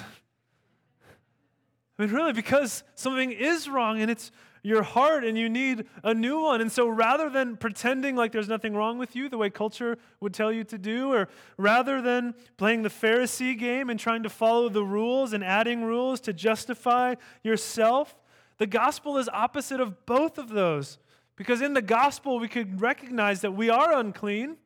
I 1.97 2.03
mean, 2.03 2.13
really, 2.13 2.33
because 2.33 2.83
something 2.93 3.31
is 3.31 3.67
wrong 3.67 3.99
and 3.99 4.11
it's 4.11 4.31
your 4.64 4.84
heart 4.84 5.24
and 5.24 5.38
you 5.38 5.49
need 5.49 5.86
a 6.03 6.14
new 6.14 6.39
one. 6.39 6.62
And 6.62 6.72
so 6.72 6.88
rather 6.88 7.30
than 7.30 7.57
pretending 7.57 8.16
like 8.16 8.32
there's 8.32 8.47
nothing 8.47 8.76
wrong 8.76 8.97
with 8.97 9.16
you, 9.16 9.30
the 9.30 9.38
way 9.38 9.49
culture 9.49 9.97
would 10.20 10.34
tell 10.34 10.51
you 10.51 10.64
to 10.66 10.78
do, 10.78 11.12
or 11.12 11.28
rather 11.57 12.01
than 12.01 12.36
playing 12.57 12.84
the 12.84 12.89
Pharisee 12.89 13.57
game 13.57 13.89
and 13.89 13.99
trying 13.99 14.24
to 14.24 14.30
follow 14.30 14.70
the 14.70 14.84
rules 14.84 15.34
and 15.34 15.43
adding 15.43 15.84
rules 15.84 16.20
to 16.22 16.34
justify 16.34 17.16
yourself, 17.43 18.16
the 18.57 18.68
gospel 18.68 19.18
is 19.18 19.28
opposite 19.30 19.80
of 19.80 20.05
both 20.05 20.38
of 20.38 20.49
those. 20.49 20.99
Because 21.36 21.62
in 21.62 21.74
the 21.74 21.82
gospel, 21.82 22.39
we 22.39 22.47
could 22.47 22.82
recognize 22.82 23.41
that 23.41 23.53
we 23.53 23.70
are 23.70 23.97
unclean, 23.97 24.57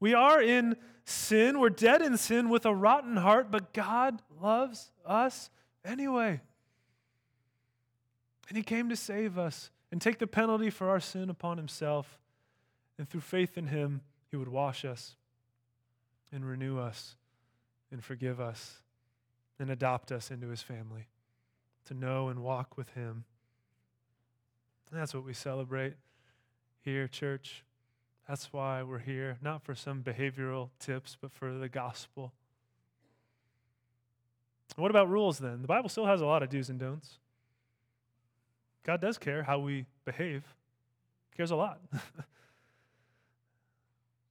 we 0.00 0.14
are 0.14 0.40
in 0.40 0.76
sin, 1.04 1.58
we're 1.58 1.68
dead 1.68 2.00
in 2.00 2.16
sin 2.16 2.48
with 2.48 2.64
a 2.64 2.74
rotten 2.74 3.16
heart, 3.16 3.50
but 3.50 3.74
God 3.74 4.22
loves 4.40 4.90
us 5.04 5.50
anyway. 5.84 6.40
And 8.48 8.56
he 8.56 8.62
came 8.62 8.88
to 8.88 8.96
save 8.96 9.38
us 9.38 9.70
and 9.92 10.00
take 10.00 10.18
the 10.18 10.26
penalty 10.26 10.70
for 10.70 10.88
our 10.88 11.00
sin 11.00 11.30
upon 11.30 11.56
himself. 11.56 12.18
And 12.98 13.08
through 13.08 13.20
faith 13.20 13.56
in 13.56 13.68
him, 13.68 14.00
he 14.30 14.36
would 14.36 14.48
wash 14.48 14.84
us 14.84 15.16
and 16.32 16.44
renew 16.44 16.78
us 16.78 17.16
and 17.90 18.02
forgive 18.02 18.40
us 18.40 18.82
and 19.58 19.70
adopt 19.70 20.12
us 20.12 20.30
into 20.30 20.48
his 20.48 20.62
family 20.62 21.08
to 21.86 21.94
know 21.94 22.28
and 22.28 22.40
walk 22.42 22.76
with 22.76 22.90
him. 22.90 23.24
And 24.90 25.00
that's 25.00 25.14
what 25.14 25.24
we 25.24 25.34
celebrate 25.34 25.94
here, 26.80 27.08
church. 27.08 27.64
That's 28.26 28.52
why 28.52 28.82
we're 28.82 28.98
here, 28.98 29.38
not 29.42 29.62
for 29.62 29.74
some 29.74 30.02
behavioral 30.02 30.68
tips, 30.78 31.16
but 31.20 31.32
for 31.32 31.52
the 31.54 31.68
gospel. 31.68 32.32
What 34.76 34.90
about 34.90 35.08
rules 35.08 35.38
then? 35.38 35.62
The 35.62 35.68
Bible 35.68 35.88
still 35.88 36.06
has 36.06 36.20
a 36.20 36.26
lot 36.26 36.42
of 36.42 36.50
do's 36.50 36.68
and 36.68 36.78
don'ts. 36.78 37.18
God 38.84 39.00
does 39.00 39.18
care 39.18 39.42
how 39.42 39.58
we 39.58 39.86
behave, 40.04 40.42
he 41.30 41.36
cares 41.36 41.50
a 41.50 41.56
lot. 41.56 41.80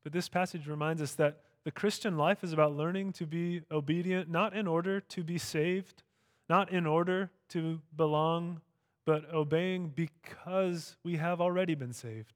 but 0.04 0.12
this 0.12 0.30
passage 0.30 0.68
reminds 0.68 1.02
us 1.02 1.14
that 1.16 1.42
the 1.64 1.72
Christian 1.72 2.18
life 2.18 2.44
is 2.44 2.54
about 2.54 2.76
learning 2.76 3.14
to 3.14 3.26
be 3.26 3.62
obedient, 3.72 4.30
not 4.30 4.56
in 4.56 4.68
order 4.68 5.02
to 5.02 5.24
be 5.24 5.38
saved, 5.38 6.04
not 6.50 6.72
in 6.72 6.86
order 6.86 7.30
to 7.50 7.82
belong, 7.96 8.62
but 9.06 9.32
obeying 9.34 9.90
because 9.90 10.96
we 11.04 11.18
have 11.18 11.42
already 11.42 11.76
been 11.76 11.94
saved. 11.94 12.34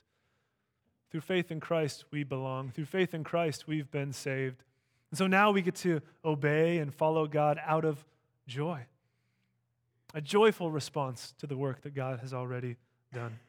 Through 1.12 1.22
faith 1.22 1.52
in 1.52 1.60
Christ, 1.60 2.06
we 2.12 2.24
belong. 2.24 2.72
Through 2.72 2.86
faith 2.86 3.14
in 3.14 3.24
Christ, 3.24 3.68
we've 3.68 3.90
been 3.90 4.14
saved. 4.14 4.64
And 5.10 5.18
so 5.18 5.28
now 5.28 5.52
we 5.52 5.62
get 5.62 5.76
to 5.76 6.02
obey 6.24 6.78
and 6.78 6.94
follow 6.94 7.28
God 7.28 7.60
out 7.66 7.84
of 7.84 8.06
joy 8.48 8.86
a 10.14 10.22
joyful 10.22 10.72
response 10.72 11.34
to 11.40 11.48
the 11.48 11.58
work 11.58 11.82
that 11.82 11.94
God 11.94 12.20
has 12.20 12.34
already 12.34 12.78
done. 13.14 13.40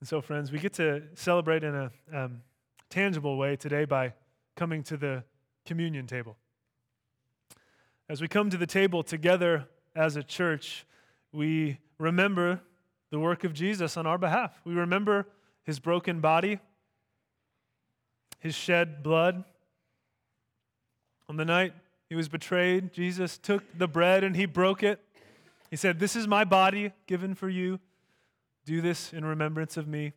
And 0.00 0.08
so, 0.08 0.20
friends, 0.20 0.52
we 0.52 0.58
get 0.58 0.74
to 0.74 1.02
celebrate 1.14 1.64
in 1.64 1.74
a 1.74 1.90
um, 2.12 2.42
tangible 2.90 3.36
way 3.36 3.56
today 3.56 3.84
by 3.84 4.12
coming 4.54 4.82
to 4.84 4.96
the 4.96 5.24
communion 5.64 6.06
table. 6.06 6.36
As 8.08 8.20
we 8.20 8.28
come 8.28 8.50
to 8.50 8.56
the 8.56 8.66
table 8.66 9.02
together 9.02 9.66
as 9.94 10.16
a 10.16 10.22
church, 10.22 10.86
we 11.32 11.78
remember 11.98 12.60
the 13.10 13.18
work 13.18 13.44
of 13.44 13.52
Jesus 13.52 13.96
on 13.96 14.06
our 14.06 14.18
behalf. 14.18 14.60
We 14.64 14.74
remember 14.74 15.26
his 15.64 15.80
broken 15.80 16.20
body, 16.20 16.60
his 18.38 18.54
shed 18.54 19.02
blood. 19.02 19.44
On 21.28 21.36
the 21.36 21.44
night 21.44 21.72
he 22.08 22.14
was 22.14 22.28
betrayed. 22.28 22.92
Jesus 22.92 23.38
took 23.38 23.64
the 23.76 23.88
bread 23.88 24.24
and 24.24 24.36
he 24.36 24.46
broke 24.46 24.82
it. 24.82 25.00
He 25.70 25.76
said, 25.76 25.98
This 25.98 26.16
is 26.16 26.28
my 26.28 26.44
body 26.44 26.92
given 27.06 27.34
for 27.34 27.48
you. 27.48 27.80
Do 28.64 28.80
this 28.80 29.12
in 29.12 29.24
remembrance 29.24 29.76
of 29.76 29.86
me. 29.86 30.12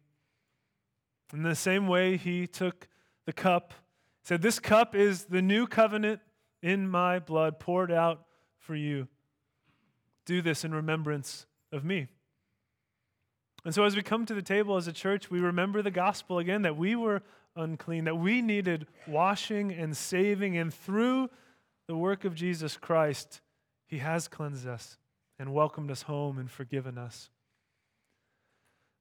In 1.34 1.44
the 1.44 1.56
same 1.56 1.88
way, 1.88 2.18
he 2.18 2.48
took 2.48 2.88
the 3.26 3.34
cup. 3.34 3.74
Said, 4.24 4.42
This 4.42 4.60
cup 4.60 4.96
is 4.96 5.26
the 5.26 5.42
new 5.42 5.68
covenant 5.68 6.22
in 6.62 6.90
my 6.90 7.20
blood 7.20 7.60
poured 7.60 7.92
out 7.92 8.26
for 8.58 8.76
you. 8.76 9.08
Do 10.26 10.42
this 10.42 10.64
in 10.64 10.74
remembrance 10.74 11.46
of 11.72 11.84
me. 11.84 12.08
And 13.66 13.74
so, 13.74 13.84
as 13.84 13.96
we 13.96 14.02
come 14.02 14.26
to 14.26 14.34
the 14.34 14.42
table 14.42 14.78
as 14.78 14.88
a 14.88 14.94
church, 14.94 15.30
we 15.30 15.40
remember 15.40 15.82
the 15.82 15.92
gospel 15.92 16.40
again 16.40 16.62
that 16.62 16.78
we 16.78 16.96
were 16.96 17.22
unclean, 17.56 18.06
that 18.06 18.18
we 18.18 18.42
needed 18.42 18.88
washing 19.08 19.72
and 19.72 19.96
saving, 19.96 20.58
and 20.58 20.74
through 20.74 21.30
the 21.90 21.98
work 21.98 22.24
of 22.24 22.36
Jesus 22.36 22.78
Christ, 22.78 23.42
He 23.88 23.98
has 23.98 24.28
cleansed 24.28 24.68
us 24.68 25.00
and 25.40 25.52
welcomed 25.52 25.90
us 25.90 26.04
home 26.04 26.38
and 26.38 26.50
forgiven 26.50 27.00
us. 27.00 27.32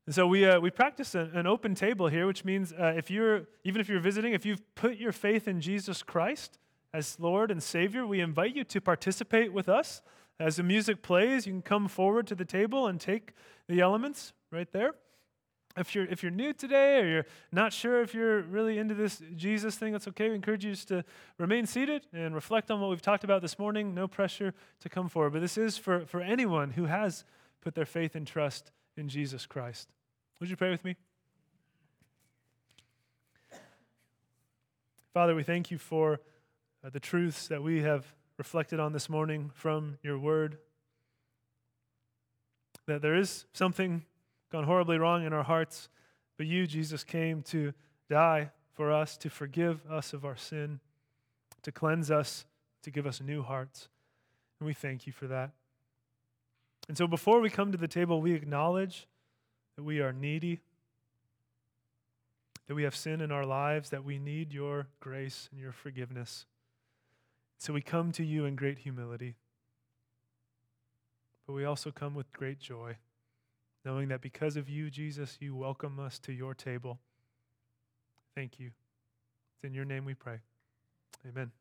And 0.06 0.14
so 0.14 0.26
we, 0.26 0.46
uh, 0.46 0.58
we 0.58 0.70
practice 0.70 1.14
an, 1.14 1.32
an, 1.34 1.46
open 1.46 1.74
table 1.74 2.08
here, 2.08 2.26
which 2.26 2.46
means 2.46 2.72
uh, 2.72 2.94
if 2.96 3.10
you're, 3.10 3.42
even 3.62 3.82
if 3.82 3.90
you're 3.90 4.00
visiting, 4.00 4.32
if 4.32 4.46
you've 4.46 4.62
put 4.74 4.96
your 4.96 5.12
faith 5.12 5.46
in 5.46 5.60
Jesus 5.60 6.02
Christ 6.02 6.58
as 6.94 7.20
Lord 7.20 7.50
and 7.50 7.62
Savior, 7.62 8.06
we 8.06 8.22
invite 8.22 8.56
you 8.56 8.64
to 8.64 8.80
participate 8.80 9.52
with 9.52 9.68
us. 9.68 10.00
As 10.40 10.56
the 10.56 10.62
music 10.62 11.02
plays, 11.02 11.46
you 11.46 11.52
can 11.52 11.60
come 11.60 11.88
forward 11.88 12.26
to 12.28 12.34
the 12.34 12.46
table 12.46 12.86
and 12.86 12.98
take 12.98 13.34
the 13.68 13.82
elements 13.82 14.32
right 14.50 14.72
there 14.72 14.94
if 15.78 15.94
you're 15.94 16.06
if 16.06 16.22
you're 16.22 16.32
new 16.32 16.52
today 16.52 17.00
or 17.00 17.08
you're 17.08 17.26
not 17.52 17.72
sure 17.72 18.02
if 18.02 18.14
you're 18.14 18.42
really 18.42 18.78
into 18.78 18.94
this 18.94 19.22
Jesus 19.36 19.76
thing, 19.76 19.92
that's 19.92 20.08
okay. 20.08 20.28
We 20.28 20.34
encourage 20.34 20.64
you 20.64 20.72
just 20.72 20.88
to 20.88 21.04
remain 21.38 21.66
seated 21.66 22.06
and 22.12 22.34
reflect 22.34 22.70
on 22.70 22.80
what 22.80 22.90
we've 22.90 23.02
talked 23.02 23.24
about 23.24 23.42
this 23.42 23.58
morning. 23.58 23.94
No 23.94 24.08
pressure 24.08 24.54
to 24.80 24.88
come 24.88 25.08
forward. 25.08 25.32
But 25.32 25.40
this 25.40 25.56
is 25.58 25.78
for, 25.78 26.06
for 26.06 26.20
anyone 26.20 26.72
who 26.72 26.86
has 26.86 27.24
put 27.60 27.74
their 27.74 27.86
faith 27.86 28.14
and 28.14 28.26
trust 28.26 28.70
in 28.96 29.08
Jesus 29.08 29.46
Christ. 29.46 29.88
Would 30.40 30.50
you 30.50 30.56
pray 30.56 30.70
with 30.70 30.84
me? 30.84 30.96
Father, 35.14 35.34
we 35.34 35.42
thank 35.42 35.70
you 35.70 35.78
for 35.78 36.20
uh, 36.84 36.90
the 36.90 37.00
truths 37.00 37.48
that 37.48 37.62
we 37.62 37.82
have 37.82 38.06
reflected 38.36 38.78
on 38.78 38.92
this 38.92 39.08
morning 39.08 39.50
from 39.52 39.98
your 40.02 40.18
word. 40.18 40.58
That 42.86 43.02
there 43.02 43.16
is 43.16 43.44
something 43.52 44.04
gone 44.50 44.64
horribly 44.64 44.98
wrong 44.98 45.24
in 45.24 45.32
our 45.32 45.42
hearts, 45.42 45.88
but 46.36 46.46
you, 46.46 46.66
Jesus, 46.66 47.04
came 47.04 47.42
to 47.42 47.72
die 48.08 48.50
for 48.74 48.92
us, 48.92 49.16
to 49.18 49.28
forgive 49.28 49.80
us 49.90 50.12
of 50.12 50.24
our 50.24 50.36
sin, 50.36 50.80
to 51.62 51.72
cleanse 51.72 52.10
us, 52.10 52.46
to 52.82 52.90
give 52.90 53.06
us 53.06 53.20
new 53.20 53.42
hearts. 53.42 53.88
And 54.60 54.66
we 54.66 54.74
thank 54.74 55.06
you 55.06 55.12
for 55.12 55.26
that. 55.26 55.50
And 56.88 56.96
so 56.96 57.06
before 57.06 57.40
we 57.40 57.50
come 57.50 57.72
to 57.72 57.78
the 57.78 57.88
table, 57.88 58.20
we 58.20 58.32
acknowledge 58.32 59.06
that 59.76 59.82
we 59.82 60.00
are 60.00 60.12
needy, 60.12 60.60
that 62.66 62.74
we 62.74 62.84
have 62.84 62.96
sin 62.96 63.20
in 63.20 63.32
our 63.32 63.44
lives, 63.44 63.90
that 63.90 64.04
we 64.04 64.18
need 64.18 64.52
your 64.52 64.86
grace 65.00 65.48
and 65.52 65.60
your 65.60 65.72
forgiveness. 65.72 66.46
So 67.58 67.72
we 67.72 67.80
come 67.80 68.12
to 68.12 68.24
you 68.24 68.44
in 68.44 68.56
great 68.56 68.78
humility, 68.78 69.34
but 71.46 71.54
we 71.54 71.64
also 71.64 71.90
come 71.90 72.14
with 72.14 72.32
great 72.32 72.60
joy, 72.60 72.96
knowing 73.84 74.08
that 74.08 74.20
because 74.20 74.56
of 74.56 74.68
you, 74.68 74.90
Jesus, 74.90 75.36
you 75.40 75.54
welcome 75.54 75.98
us 75.98 76.18
to 76.20 76.32
your 76.32 76.54
table. 76.54 77.00
Thank 78.34 78.58
you. 78.58 78.70
It's 79.54 79.64
in 79.64 79.74
your 79.74 79.84
name 79.84 80.04
we 80.04 80.14
pray. 80.14 80.38
Amen. 81.26 81.57